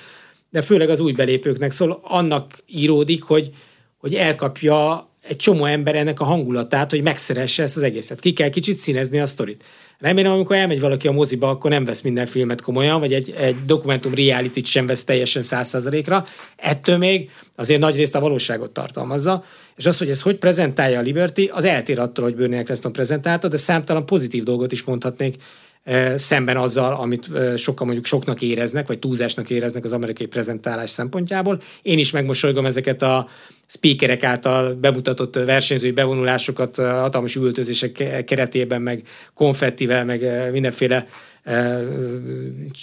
de 0.49 0.61
főleg 0.61 0.89
az 0.89 0.99
új 0.99 1.11
belépőknek 1.11 1.71
szól, 1.71 1.99
annak 2.03 2.63
íródik, 2.67 3.23
hogy, 3.23 3.49
hogy 4.05 4.15
elkapja 4.15 5.09
egy 5.21 5.35
csomó 5.35 5.65
ember 5.65 5.95
ennek 5.95 6.19
a 6.19 6.23
hangulatát, 6.23 6.89
hogy 6.89 7.01
megszeresse 7.01 7.63
ezt 7.63 7.77
az 7.77 7.83
egészet. 7.83 8.19
Ki 8.19 8.33
kell 8.33 8.49
kicsit 8.49 8.77
színezni 8.77 9.19
a 9.19 9.25
sztorit. 9.25 9.63
Remélem, 9.99 10.31
amikor 10.31 10.55
elmegy 10.55 10.79
valaki 10.79 11.07
a 11.07 11.11
moziba, 11.11 11.49
akkor 11.49 11.69
nem 11.71 11.85
vesz 11.85 12.01
minden 12.01 12.25
filmet 12.25 12.61
komolyan, 12.61 12.99
vagy 12.99 13.13
egy, 13.13 13.33
egy 13.37 13.55
dokumentum 13.65 14.13
reality 14.13 14.63
sem 14.63 14.85
vesz 14.85 15.03
teljesen 15.03 15.43
száz 15.43 15.67
százalékra. 15.67 16.25
Ettől 16.55 16.97
még 16.97 17.29
azért 17.55 17.79
nagy 17.79 17.95
részt 17.95 18.15
a 18.15 18.19
valóságot 18.19 18.71
tartalmazza. 18.71 19.43
És 19.75 19.85
az, 19.85 19.97
hogy 19.97 20.09
ez 20.09 20.21
hogy 20.21 20.35
prezentálja 20.35 20.99
a 20.99 21.01
Liberty, 21.01 21.49
az 21.51 21.65
eltér 21.65 21.99
attól, 21.99 22.23
hogy 22.23 22.35
Bernie 22.35 22.59
Eccleston 22.59 22.91
prezentálta, 22.91 23.47
de 23.47 23.57
számtalan 23.57 24.05
pozitív 24.05 24.43
dolgot 24.43 24.71
is 24.71 24.83
mondhatnék 24.83 25.35
szemben 26.15 26.57
azzal, 26.57 26.93
amit 26.93 27.29
sokan 27.57 27.85
mondjuk 27.85 28.05
soknak 28.05 28.41
éreznek, 28.41 28.87
vagy 28.87 28.99
túlzásnak 28.99 29.49
éreznek 29.49 29.83
az 29.83 29.91
amerikai 29.91 30.27
prezentálás 30.27 30.89
szempontjából. 30.89 31.61
Én 31.81 31.99
is 31.99 32.11
megmosolygom 32.11 32.65
ezeket 32.65 33.01
a 33.01 33.27
speakerek 33.67 34.23
által 34.23 34.73
bemutatott 34.73 35.35
versenyzői 35.35 35.91
bevonulásokat 35.91 36.75
hatalmas 36.75 37.35
üvöltözések 37.35 38.23
keretében, 38.25 38.81
meg 38.81 39.03
konfettivel, 39.33 40.05
meg 40.05 40.51
mindenféle 40.51 41.07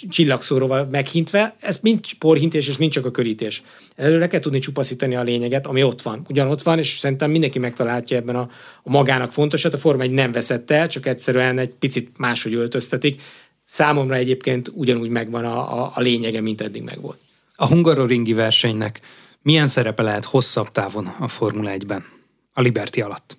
csillagszóróval 0.09 0.87
meghintve, 0.91 1.55
ez 1.59 1.79
mind 1.81 1.99
porhintés 2.19 2.67
és 2.67 2.77
mind 2.77 2.91
csak 2.91 3.05
a 3.05 3.11
körítés. 3.11 3.63
Előre 3.95 4.27
kell 4.27 4.39
tudni 4.39 4.59
csupaszítani 4.59 5.15
a 5.15 5.21
lényeget, 5.21 5.67
ami 5.67 5.83
ott 5.83 6.01
van. 6.01 6.25
Ugyan 6.29 6.47
ott 6.47 6.61
van, 6.61 6.77
és 6.77 6.97
szerintem 6.97 7.31
mindenki 7.31 7.59
megtalálja 7.59 8.17
ebben 8.17 8.35
a, 8.35 8.49
a 8.83 8.89
magának 8.89 9.31
fontosat. 9.31 9.73
A 9.73 9.77
Forma 9.77 10.03
egy 10.03 10.11
nem 10.11 10.31
veszett 10.31 10.71
el, 10.71 10.87
csak 10.87 11.05
egyszerűen 11.05 11.57
egy 11.57 11.69
picit 11.69 12.11
máshogy 12.17 12.53
öltöztetik. 12.53 13.21
Számomra 13.65 14.15
egyébként 14.15 14.71
ugyanúgy 14.73 15.09
megvan 15.09 15.45
a, 15.45 15.83
a, 15.83 15.91
a 15.95 16.01
lényege, 16.01 16.41
mint 16.41 16.61
eddig 16.61 16.81
megvolt. 16.81 17.17
A 17.55 17.67
hungaroringi 17.67 18.33
versenynek 18.33 18.99
milyen 19.41 19.67
szerepe 19.67 20.01
lehet 20.01 20.25
hosszabb 20.25 20.71
távon 20.71 21.15
a 21.19 21.27
Formula 21.27 21.71
1-ben, 21.73 22.05
a 22.53 22.61
Liberty 22.61 23.01
alatt? 23.01 23.37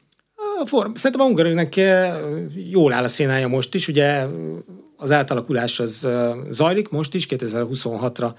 A 0.61 0.66
form, 0.66 0.95
szerintem 0.95 1.20
a 1.20 1.25
hungaroringnek 1.25 1.77
jól 2.70 2.93
áll 2.93 3.05
a 3.05 3.09
szénája 3.09 3.49
most 3.49 3.75
is, 3.75 3.89
ugye 3.89 4.27
az 5.05 5.12
átalakulás 5.12 5.80
az 5.80 6.09
zajlik. 6.50 6.88
Most 6.88 7.14
is, 7.14 7.26
2026-ra 7.30 8.30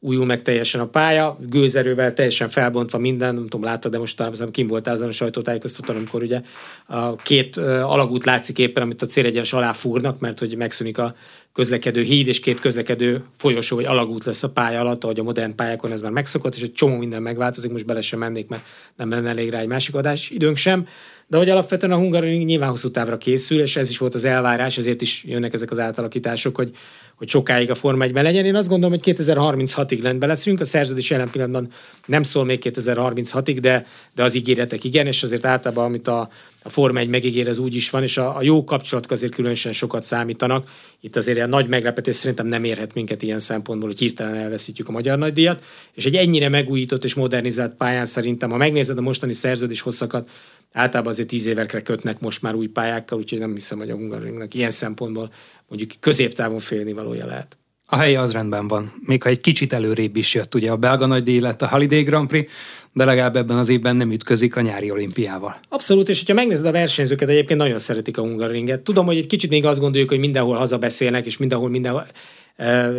újul 0.00 0.24
meg 0.24 0.42
teljesen 0.42 0.80
a 0.80 0.86
pálya, 0.86 1.36
gőzerővel 1.40 2.12
teljesen 2.12 2.48
felbontva 2.48 2.98
minden, 2.98 3.34
nem 3.34 3.42
tudom, 3.42 3.62
láttad, 3.62 3.92
de 3.92 3.98
most 3.98 4.16
talán 4.16 4.50
kim 4.50 4.66
voltál 4.66 4.94
azon 4.94 5.08
a 5.08 5.12
sajtótájékoztatón, 5.12 5.96
amikor 5.96 6.22
ugye 6.22 6.42
a 6.86 7.16
két 7.16 7.56
alagút 7.56 8.24
látszik 8.24 8.58
éppen, 8.58 8.82
amit 8.82 9.02
a 9.02 9.06
célegyenes 9.06 9.52
alá 9.52 9.72
fúrnak, 9.72 10.18
mert 10.18 10.38
hogy 10.38 10.56
megszűnik 10.56 10.98
a 10.98 11.14
közlekedő 11.52 12.02
híd 12.02 12.26
és 12.26 12.40
két 12.40 12.60
közlekedő 12.60 13.24
folyosó 13.36 13.76
vagy 13.76 13.84
alagút 13.84 14.24
lesz 14.24 14.42
a 14.42 14.52
pálya 14.52 14.80
alatt, 14.80 15.04
ahogy 15.04 15.18
a 15.20 15.22
modern 15.22 15.54
pályákon 15.54 15.92
ez 15.92 16.00
már 16.00 16.12
megszokott, 16.12 16.54
és 16.54 16.62
egy 16.62 16.72
csomó 16.72 16.96
minden 16.96 17.22
megváltozik, 17.22 17.70
most 17.70 17.86
bele 17.86 18.00
sem 18.00 18.18
mennék, 18.18 18.48
mert 18.48 18.62
nem 18.96 19.10
lenne 19.10 19.28
elég 19.28 19.50
rá 19.50 19.58
egy 19.58 19.66
másik 19.66 19.94
adás 19.94 20.30
időnk 20.30 20.56
sem. 20.56 20.86
De 21.28 21.36
hogy 21.36 21.48
alapvetően 21.48 21.92
a 21.92 21.96
Hungaroring 21.96 22.44
nyilván 22.44 22.70
hosszú 22.70 22.90
távra 22.90 23.16
készül, 23.16 23.60
és 23.60 23.76
ez 23.76 23.90
is 23.90 23.98
volt 23.98 24.14
az 24.14 24.24
elvárás, 24.24 24.78
ezért 24.78 25.02
is 25.02 25.24
jönnek 25.24 25.54
ezek 25.54 25.70
az 25.70 25.78
átalakítások, 25.78 26.56
hogy, 26.56 26.70
hogy 27.16 27.28
sokáig 27.28 27.70
a 27.70 27.74
Forma 27.74 28.04
1 28.04 28.12
legyen. 28.12 28.44
Én 28.44 28.54
azt 28.54 28.68
gondolom, 28.68 28.98
hogy 28.98 29.16
2036-ig 29.16 29.98
rendben 30.02 30.28
leszünk, 30.28 30.60
a 30.60 30.64
szerződés 30.64 31.10
jelen 31.10 31.30
pillanatban 31.30 31.72
nem 32.06 32.22
szól 32.22 32.44
még 32.44 32.60
2036-ig, 32.64 33.58
de, 33.60 33.86
de 34.14 34.22
az 34.22 34.34
ígéretek 34.34 34.84
igen, 34.84 35.06
és 35.06 35.22
azért 35.22 35.44
általában, 35.44 35.84
amit 35.84 36.08
a, 36.08 36.28
a 36.62 36.68
Forma 36.68 36.98
1 36.98 37.08
megígér, 37.08 37.48
az 37.48 37.58
úgy 37.58 37.74
is 37.74 37.90
van, 37.90 38.02
és 38.02 38.16
a, 38.16 38.36
a 38.36 38.42
jó 38.42 38.64
kapcsolatok 38.64 39.10
azért 39.10 39.34
különösen 39.34 39.72
sokat 39.72 40.02
számítanak. 40.02 40.68
Itt 41.00 41.16
azért 41.16 41.40
a 41.40 41.46
nagy 41.46 41.68
meglepetés 41.68 42.16
szerintem 42.16 42.46
nem 42.46 42.64
érhet 42.64 42.94
minket 42.94 43.22
ilyen 43.22 43.38
szempontból, 43.38 43.88
hogy 43.88 43.98
hirtelen 43.98 44.34
elveszítjük 44.34 44.88
a 44.88 44.92
magyar 44.92 45.18
nagydíjat, 45.18 45.62
és 45.94 46.04
egy 46.04 46.14
ennyire 46.14 46.48
megújított 46.48 47.04
és 47.04 47.14
modernizált 47.14 47.74
pályán 47.74 48.06
szerintem, 48.06 48.50
ha 48.50 48.56
megnézed 48.56 48.98
a 48.98 49.00
mostani 49.00 49.32
szerződés 49.32 49.80
hosszakat, 49.80 50.28
általában 50.72 51.12
azért 51.12 51.28
tíz 51.28 51.46
évekre 51.46 51.82
kötnek 51.82 52.20
most 52.20 52.42
már 52.42 52.54
új 52.54 52.66
pályákkal, 52.66 53.18
úgyhogy 53.18 53.38
nem 53.38 53.52
hiszem, 53.52 53.78
hogy 53.78 53.90
a 53.90 53.94
Hungaroringnak 53.94 54.54
ilyen 54.54 54.70
szempontból 54.70 55.32
mondjuk 55.68 55.90
középtávon 56.00 56.58
félni 56.58 56.92
valója 56.92 57.26
lehet. 57.26 57.56
A 57.88 57.96
helye 57.96 58.20
az 58.20 58.32
rendben 58.32 58.68
van. 58.68 58.92
Még 59.00 59.22
ha 59.22 59.28
egy 59.28 59.40
kicsit 59.40 59.72
előrébb 59.72 60.16
is 60.16 60.34
jött, 60.34 60.54
ugye 60.54 60.70
a 60.70 60.76
belga 60.76 61.06
nagydíj 61.06 61.38
lett 61.38 61.62
a 61.62 61.68
Holiday 61.68 62.02
Grand 62.02 62.28
Prix, 62.28 62.52
de 62.92 63.04
legalább 63.04 63.36
ebben 63.36 63.56
az 63.56 63.68
évben 63.68 63.96
nem 63.96 64.12
ütközik 64.12 64.56
a 64.56 64.60
nyári 64.60 64.90
olimpiával. 64.90 65.56
Abszolút, 65.68 66.08
és 66.08 66.18
hogyha 66.18 66.34
megnézed 66.34 66.66
a 66.66 66.72
versenyzőket, 66.72 67.28
egyébként 67.28 67.60
nagyon 67.60 67.78
szeretik 67.78 68.18
a 68.18 68.20
Hungaroringet. 68.20 68.80
Tudom, 68.80 69.06
hogy 69.06 69.16
egy 69.16 69.26
kicsit 69.26 69.50
még 69.50 69.64
azt 69.64 69.80
gondoljuk, 69.80 70.08
hogy 70.08 70.18
mindenhol 70.18 70.56
hazabeszélnek, 70.56 71.26
és 71.26 71.36
mindenhol 71.36 71.68
mindenhol 71.68 72.06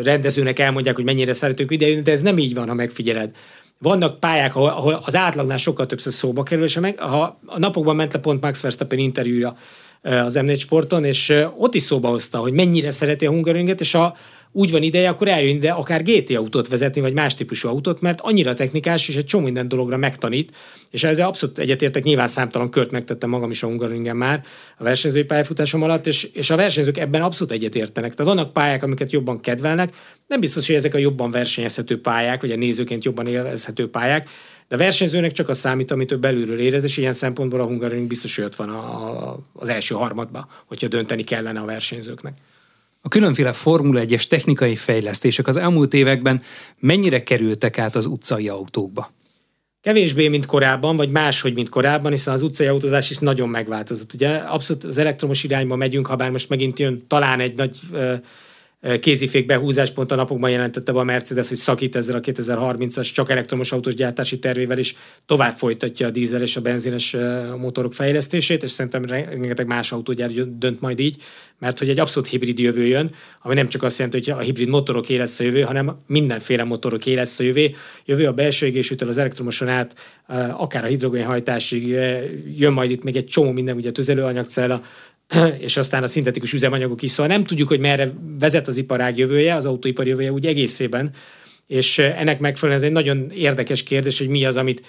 rendezőnek 0.04 0.60
elmondják, 0.60 0.96
hogy 0.96 1.06
mennyire 1.06 1.34
szeretünk 1.34 1.72
idejönni, 1.72 2.02
de 2.02 2.12
ez 2.12 2.22
nem 2.22 2.38
így 2.38 2.54
van, 2.54 2.68
ha 2.68 2.74
megfigyeled. 2.74 3.36
Vannak 3.80 4.20
pályák, 4.20 4.56
ahol, 4.56 5.02
az 5.06 5.16
átlagnál 5.16 5.58
sokkal 5.58 5.86
többször 5.86 6.14
szóba 6.14 6.44
kerül, 6.44 6.64
és 6.64 6.80
meg, 6.80 7.00
ha 7.00 7.40
a 7.46 7.60
napokban 7.60 7.96
ment 7.96 8.14
le 8.14 8.20
pont 8.20 8.42
Max 8.42 8.62
Verstappen 8.62 9.00
interjúja 9.00 9.56
az 10.02 10.40
M4 10.40 10.60
sporton, 10.60 11.04
és 11.04 11.44
ott 11.58 11.76
is 11.76 11.82
szóba 11.82 12.10
hozta, 12.10 12.38
hogy 12.38 12.54
mennyire 12.54 12.92
szereti 12.92 13.26
a 13.26 13.30
Hungaroringet, 13.30 13.80
és 13.80 13.94
a, 13.94 14.16
úgy 14.52 14.72
van 14.72 14.84
ideje, 14.84 15.10
akkor 15.10 15.28
eljön 15.28 15.56
ide 15.56 15.72
akár 15.72 16.04
GT 16.04 16.36
autót 16.36 16.68
vezetni, 16.68 17.02
vagy 17.02 17.14
más 17.14 17.36
típusú 17.36 17.68
autót, 17.68 18.02
mert 18.02 18.22
annyira 18.22 18.54
technikás, 18.54 19.08
és 19.08 19.16
egy 19.16 19.26
csomó 19.26 19.44
minden 19.44 19.68
dologra 19.68 19.98
megtanít, 19.98 20.56
és 20.90 21.04
ezzel 21.04 21.28
abszolút 21.28 21.60
egyetértek, 21.60 22.04
nyilván 22.04 22.28
számtalan 22.28 22.70
kört 22.70 22.92
megtettem 22.92 23.30
magam 23.30 23.52
is 23.52 23.64
a 23.64 23.68
Hungaroringen 23.68 24.16
már 24.16 24.44
a 24.78 24.84
versenyzői 24.84 25.24
pályafutásom 25.24 25.84
alatt, 25.84 26.08
és, 26.08 26.24
és 26.24 26.50
a 26.50 26.56
versenyzők 26.56 26.98
ebben 26.98 27.22
abszolút 27.22 27.54
egyetértenek. 27.54 28.16
Tehát 28.16 28.34
vannak 28.34 28.54
pályák, 28.54 28.84
amiket 28.84 29.12
jobban 29.12 29.40
kedvelnek, 29.40 29.96
nem 30.28 30.40
biztos, 30.40 30.68
hogy 30.68 30.76
ezek 30.76 30.94
a 30.94 30.98
jobban 30.98 31.32
versenyezhető 31.32 32.02
pályák, 32.02 32.42
vagy 32.42 32.52
a 32.52 32.56
nézőként 32.56 33.04
jobban 33.04 33.28
élvezhető 33.28 33.90
pályák, 33.90 34.30
de 34.68 34.76
a 34.76 34.78
versenyzőnek 34.78 35.32
csak 35.32 35.50
a 35.50 35.54
számít, 35.54 35.92
amit 35.92 36.12
ő 36.12 36.18
belülről 36.18 36.60
érez, 36.60 36.84
és 36.84 36.98
ilyen 36.98 37.14
szempontból 37.14 37.62
a 37.62 37.66
Hungaroring 37.66 38.08
biztos, 38.08 38.36
hogy 38.36 38.46
ott 38.46 38.56
van 38.56 38.70
a, 38.70 38.80
a, 39.30 39.40
az 39.54 39.68
első 39.68 39.96
harmadba, 39.96 40.48
hogyha 40.66 40.88
dönteni 40.88 41.24
kellene 41.24 41.60
a 41.60 41.66
versenyzőknek. 41.66 42.34
A 43.08 43.10
különféle 43.10 43.54
Formula 43.54 44.02
1-es 44.04 44.24
technikai 44.24 44.76
fejlesztések 44.76 45.48
az 45.48 45.58
elmúlt 45.58 45.94
években 45.94 46.42
mennyire 46.80 47.24
kerültek 47.24 47.78
át 47.78 47.96
az 47.96 48.06
utcai 48.06 48.50
autókba? 48.50 49.12
Kevésbé, 49.82 50.28
mint 50.28 50.46
korábban, 50.46 50.96
vagy 50.96 51.10
máshogy, 51.10 51.54
mint 51.54 51.70
korábban, 51.70 52.12
hiszen 52.12 52.34
az 52.34 52.42
utcai 52.42 52.68
autózás 52.68 53.10
is 53.10 53.18
nagyon 53.18 53.50
megváltozott. 53.50 54.14
Ugye 54.14 54.30
abszolút 54.30 54.84
az 54.84 54.98
elektromos 54.98 55.44
irányba 55.44 55.76
megyünk, 55.76 56.08
ha 56.08 56.16
bár 56.16 56.32
most 56.32 56.50
megint 56.50 56.80
jön 56.80 57.08
talán 57.08 57.40
egy 57.40 57.56
nagy 57.56 57.80
kézifék 59.00 59.46
behúzás 59.46 59.92
pont 59.92 60.12
a 60.12 60.16
napokban 60.16 60.50
jelentette 60.50 60.92
be 60.92 61.00
a 61.00 61.04
Mercedes, 61.04 61.48
hogy 61.48 61.58
szakít 61.58 61.96
ezzel 61.96 62.16
a 62.16 62.20
2030-as 62.20 63.14
csak 63.14 63.30
elektromos 63.30 63.72
autós 63.72 63.94
gyártási 63.94 64.40
tervével 64.40 64.78
is 64.78 64.96
tovább 65.26 65.54
folytatja 65.54 66.08
a 66.08 66.10
dízel 66.10 66.42
és 66.42 66.56
a 66.56 66.62
benzines 66.62 67.16
motorok 67.58 67.94
fejlesztését, 67.94 68.64
és 68.64 68.72
szerintem 68.72 69.06
rengeteg 69.06 69.68
más 69.68 69.92
autógyár 69.92 70.32
dönt 70.32 70.82
majd 70.82 71.00
így, 71.00 71.16
mert 71.60 71.80
hogy 71.80 71.90
egy 71.90 72.00
abszolút 72.00 72.30
hibrid 72.30 72.60
jövő 72.60 72.86
jön, 72.86 73.12
ami 73.42 73.54
nem 73.54 73.70
csak 73.70 73.84
azt 73.84 73.98
jelenti, 73.98 74.32
hogy 74.32 74.40
a 74.40 74.44
hibrid 74.44 74.68
motorok 74.68 75.08
lesz 75.08 75.40
a 75.40 75.44
jövő, 75.44 75.62
hanem 75.62 75.98
mindenféle 76.08 76.64
motorok 76.64 77.06
lesz 77.06 77.40
a 77.40 77.44
jövő. 77.44 77.70
Jövő 78.06 78.26
a 78.28 78.34
belső 78.34 78.66
égésűtől 78.66 79.10
az 79.10 79.18
elektromoson 79.18 79.68
át, 79.68 79.96
akár 80.58 80.84
a 80.84 80.88
hidrogénhajtásig 80.88 81.88
jön 82.58 82.74
majd 82.74 82.92
itt 82.92 83.04
még 83.04 83.16
egy 83.16 83.26
csomó 83.26 83.52
minden, 83.52 83.76
ugye 83.76 83.90
a 83.90 83.92
tüzelőanyagcella, 83.92 84.84
és 85.60 85.78
aztán 85.78 86.04
a 86.04 86.08
szintetikus 86.08 86.54
üzemanyagok 86.54 87.02
is, 87.02 87.12
szóval 87.12 87.32
nem 87.32 87.44
tudjuk, 87.44 87.68
hogy 87.68 87.80
merre 87.80 88.14
vezet 88.40 88.68
az 88.68 88.78
iparág 88.78 89.18
jövője, 89.18 89.56
az 89.56 89.66
autóipar 89.66 90.08
jövője 90.08 90.32
úgy 90.32 90.46
egészében, 90.46 91.12
és 91.68 91.98
ennek 91.98 92.40
megfelelően 92.40 92.84
ez 92.84 92.88
egy 92.88 92.94
nagyon 92.94 93.32
érdekes 93.32 93.84
kérdés, 93.84 94.18
hogy 94.18 94.28
mi 94.28 94.46
az, 94.46 94.58
amit 94.58 94.86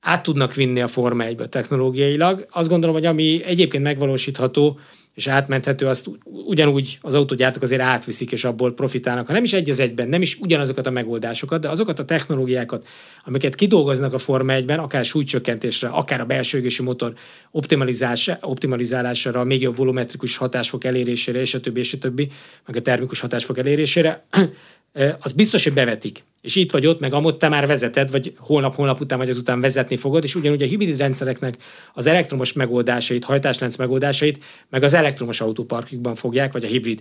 át 0.00 0.22
tudnak 0.22 0.54
vinni 0.54 0.80
a 0.80 0.88
Forma 0.88 1.24
1 1.24 1.36
technológiailag. 1.48 2.46
Azt 2.50 2.68
gondolom, 2.68 2.94
hogy 2.94 3.06
ami 3.06 3.42
egyébként 3.44 3.82
megvalósítható, 3.82 4.78
és 5.16 5.26
átmenthető, 5.26 5.86
azt 5.86 6.10
ugyanúgy 6.24 6.98
az 7.00 7.14
autógyártók 7.14 7.62
azért 7.62 7.80
átviszik, 7.80 8.32
és 8.32 8.44
abból 8.44 8.74
profitálnak. 8.74 9.26
Ha 9.26 9.32
nem 9.32 9.44
is 9.44 9.52
egy 9.52 9.70
az 9.70 9.78
egyben, 9.78 10.08
nem 10.08 10.22
is 10.22 10.38
ugyanazokat 10.40 10.86
a 10.86 10.90
megoldásokat, 10.90 11.60
de 11.60 11.68
azokat 11.68 11.98
a 11.98 12.04
technológiákat, 12.04 12.86
amiket 13.24 13.54
kidolgoznak 13.54 14.12
a 14.12 14.18
Forma 14.18 14.52
1-ben, 14.56 14.78
akár 14.78 15.04
súlycsökkentésre, 15.04 15.88
akár 15.88 16.20
a 16.20 16.24
belső 16.24 16.58
égési 16.58 16.82
motor 16.82 17.12
optimalizálására, 18.40 19.44
még 19.44 19.60
jobb 19.60 19.76
volumetrikus 19.76 20.36
hatásfok 20.36 20.84
elérésére, 20.84 21.40
és 21.40 21.54
a 21.54 21.60
többi, 21.60 21.80
és 21.80 21.92
a 21.92 21.98
többi, 21.98 22.30
meg 22.66 22.76
a 22.76 22.82
termikus 22.82 23.20
hatásfok 23.20 23.58
elérésére, 23.58 24.26
az 25.20 25.32
biztos, 25.32 25.64
hogy 25.64 25.72
bevetik. 25.72 26.24
És 26.40 26.56
itt 26.56 26.70
vagy 26.70 26.86
ott, 26.86 27.00
meg 27.00 27.12
amott 27.12 27.38
te 27.38 27.48
már 27.48 27.66
vezeted, 27.66 28.10
vagy 28.10 28.34
holnap-holnap 28.38 29.00
után 29.00 29.18
vagy 29.18 29.28
azután 29.28 29.60
vezetni 29.60 29.96
fogod, 29.96 30.24
és 30.24 30.34
ugyanúgy 30.34 30.62
a 30.62 30.66
hibrid 30.66 30.98
rendszereknek 30.98 31.56
az 31.94 32.06
elektromos 32.06 32.52
megoldásait, 32.52 33.24
hajtáslánc 33.24 33.76
megoldásait, 33.76 34.44
meg 34.70 34.82
az 34.82 34.94
elektromos 34.94 35.40
autóparkjukban 35.40 36.14
fogják, 36.14 36.52
vagy 36.52 36.64
a 36.64 36.68
hibrid 36.68 37.00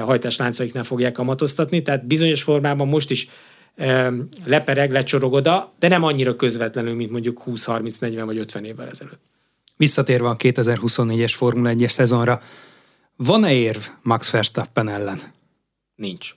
hajtásláncaiknál 0.00 0.84
fogják 0.84 1.12
kamatoztatni, 1.12 1.82
tehát 1.82 2.06
bizonyos 2.06 2.42
formában 2.42 2.88
most 2.88 3.10
is 3.10 3.28
lepereg, 4.44 4.92
lecsorog 4.92 5.32
oda, 5.32 5.72
de 5.78 5.88
nem 5.88 6.02
annyira 6.02 6.36
közvetlenül, 6.36 6.94
mint 6.94 7.10
mondjuk 7.10 7.42
20, 7.42 7.64
30, 7.64 7.96
40 7.96 8.26
vagy 8.26 8.38
50 8.38 8.64
évvel 8.64 8.88
ezelőtt. 8.88 9.20
Visszatérve 9.76 10.28
a 10.28 10.36
2024-es 10.36 11.32
Formula 11.36 11.74
1-es 11.74 11.88
szezonra, 11.88 12.42
van-e 13.16 13.52
érv 13.52 13.80
Max 14.02 14.30
Verstappen 14.30 14.88
ellen? 14.88 15.20
Nincs 15.94 16.34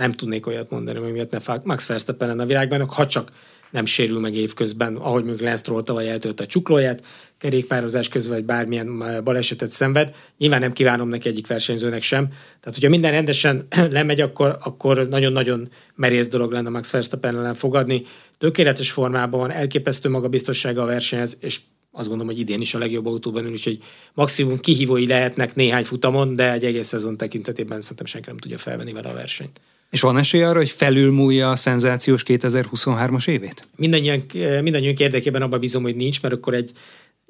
nem 0.00 0.12
tudnék 0.12 0.46
olyat 0.46 0.70
mondani, 0.70 0.98
hogy 0.98 1.12
miatt 1.12 1.30
ne 1.30 1.54
Max 1.62 1.86
Verstappen 1.86 2.28
lenne 2.28 2.42
a 2.42 2.46
világbajnok, 2.46 2.92
ha 2.92 3.06
csak 3.06 3.32
nem 3.70 3.84
sérül 3.84 4.20
meg 4.20 4.34
évközben, 4.34 4.96
ahogy 4.96 5.24
mondjuk 5.24 5.40
Lance 5.40 5.62
Stroll 5.62 5.82
tavaly 5.82 6.10
eltölt 6.10 6.40
a 6.40 6.46
csuklóját, 6.46 7.02
kerékpározás 7.38 8.08
közben, 8.08 8.36
vagy 8.36 8.44
bármilyen 8.44 9.22
balesetet 9.24 9.70
szenved. 9.70 10.14
Nyilván 10.38 10.60
nem 10.60 10.72
kívánom 10.72 11.08
neki 11.08 11.28
egyik 11.28 11.46
versenyzőnek 11.46 12.02
sem. 12.02 12.28
Tehát, 12.28 12.74
hogyha 12.74 12.88
minden 12.88 13.10
rendesen 13.10 13.66
lemegy, 13.90 14.20
akkor, 14.20 14.58
akkor 14.60 15.08
nagyon-nagyon 15.08 15.68
merész 15.94 16.28
dolog 16.28 16.52
lenne 16.52 16.68
Max 16.68 16.90
Verstappen 16.90 17.36
ellen 17.36 17.54
fogadni. 17.54 18.02
Tökéletes 18.38 18.90
formában 18.90 19.40
van, 19.40 19.52
elképesztő 19.52 20.08
magabiztossága 20.08 20.82
a 20.82 20.86
versenyhez, 20.86 21.38
és 21.40 21.60
azt 21.92 22.08
gondolom, 22.08 22.32
hogy 22.32 22.40
idén 22.42 22.60
is 22.60 22.74
a 22.74 22.78
legjobb 22.78 23.06
autóban 23.06 23.44
ül, 23.44 23.50
úgyhogy 23.50 23.82
maximum 24.14 24.60
kihívói 24.60 25.06
lehetnek 25.06 25.54
néhány 25.54 25.84
futamon, 25.84 26.36
de 26.36 26.52
egy 26.52 26.64
egész 26.64 26.86
szezon 26.86 27.16
tekintetében 27.16 27.80
szerintem 27.80 28.06
senki 28.06 28.28
nem 28.28 28.38
tudja 28.38 28.58
felvenni 28.58 28.92
vele 28.92 29.08
a 29.08 29.14
versenyt. 29.14 29.60
És 29.90 30.00
van 30.00 30.18
esély 30.18 30.42
arra, 30.42 30.58
hogy 30.58 30.70
felülmúlja 30.70 31.50
a 31.50 31.56
szenzációs 31.56 32.22
2023-as 32.26 33.28
évét? 33.28 33.68
Mindannyian, 33.76 34.24
mindannyiunk 34.62 34.98
érdekében 34.98 35.42
abban 35.42 35.60
bízom, 35.60 35.82
hogy 35.82 35.96
nincs, 35.96 36.22
mert 36.22 36.34
akkor 36.34 36.54
egy 36.54 36.72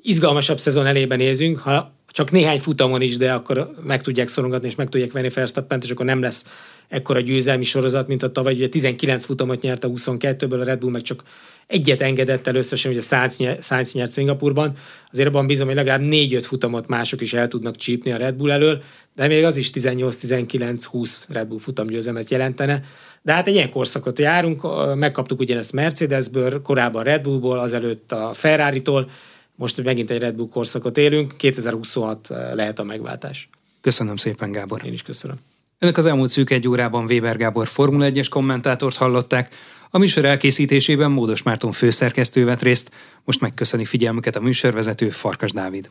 izgalmasabb 0.02 0.58
szezon 0.58 0.86
elében 0.86 1.18
nézünk, 1.18 1.58
ha 1.58 1.94
csak 2.06 2.30
néhány 2.30 2.58
futamon 2.58 3.00
is, 3.00 3.16
de 3.16 3.32
akkor 3.32 3.70
meg 3.82 4.02
tudják 4.02 4.28
szorongatni 4.28 4.68
és 4.68 4.74
meg 4.74 4.88
tudják 4.88 5.12
venni 5.12 5.28
Verstappent, 5.28 5.84
és 5.84 5.90
akkor 5.90 6.06
nem 6.06 6.20
lesz 6.20 6.46
ekkora 6.88 7.20
győzelmi 7.20 7.64
sorozat, 7.64 8.08
mint 8.08 8.22
a 8.22 8.32
tavaly. 8.32 8.54
Ugye 8.54 8.68
19 8.68 9.24
futamot 9.24 9.62
nyert 9.62 9.84
a 9.84 9.88
22-ből, 9.88 10.60
a 10.60 10.64
Red 10.64 10.78
Bull 10.78 10.90
meg 10.90 11.02
csak 11.02 11.22
egyet 11.70 12.00
engedett 12.00 12.46
el 12.46 12.54
összesen, 12.54 12.92
hogy 12.92 13.00
a 13.00 13.28
Sainz 13.60 13.92
nyert 13.92 14.10
Szingapurban. 14.10 14.76
Azért 15.12 15.28
abban 15.28 15.46
bízom, 15.46 15.66
hogy 15.66 15.76
legalább 15.76 16.02
4-5 16.04 16.42
futamot 16.42 16.86
mások 16.86 17.20
is 17.20 17.32
el 17.32 17.48
tudnak 17.48 17.76
csípni 17.76 18.12
a 18.12 18.16
Red 18.16 18.34
Bull 18.34 18.50
elől, 18.50 18.82
de 19.14 19.26
még 19.26 19.44
az 19.44 19.56
is 19.56 19.70
18-19-20 19.74 21.22
Red 21.28 21.48
Bull 21.48 21.58
futamgyőzelmet 21.58 22.30
jelentene. 22.30 22.82
De 23.22 23.32
hát 23.32 23.46
egy 23.46 23.54
ilyen 23.54 23.70
korszakot 23.70 24.18
járunk, 24.18 24.62
megkaptuk 24.94 25.40
ugyanezt 25.40 25.72
Mercedesből, 25.72 26.62
korábban 26.62 27.04
Red 27.04 27.22
Bullból, 27.22 27.58
azelőtt 27.58 28.12
a 28.12 28.30
Ferrari-tól, 28.34 29.10
most 29.54 29.82
megint 29.82 30.10
egy 30.10 30.20
Red 30.20 30.34
Bull 30.34 30.48
korszakot 30.48 30.98
élünk, 30.98 31.36
2026 31.36 32.28
lehet 32.52 32.78
a 32.78 32.82
megváltás. 32.82 33.48
Köszönöm 33.80 34.16
szépen, 34.16 34.52
Gábor. 34.52 34.84
Én 34.84 34.92
is 34.92 35.02
köszönöm. 35.02 35.36
Önök 35.78 35.96
az 35.96 36.06
elmúlt 36.06 36.30
szűk 36.30 36.50
egy 36.50 36.68
órában 36.68 37.04
Weber 37.04 37.36
Gábor 37.36 37.66
Formula 37.66 38.10
1-es 38.10 38.26
kommentátort 38.30 38.96
hallották. 38.96 39.54
A 39.92 39.98
műsor 39.98 40.24
elkészítésében 40.24 41.10
Módos 41.10 41.42
Márton 41.42 41.72
főszerkesztő 41.72 42.44
vett 42.44 42.62
részt. 42.62 42.90
Most 43.24 43.40
megköszöni 43.40 43.84
figyelmüket 43.84 44.36
a 44.36 44.40
műsorvezető 44.40 45.10
Farkas 45.10 45.52
Dávid. 45.52 45.90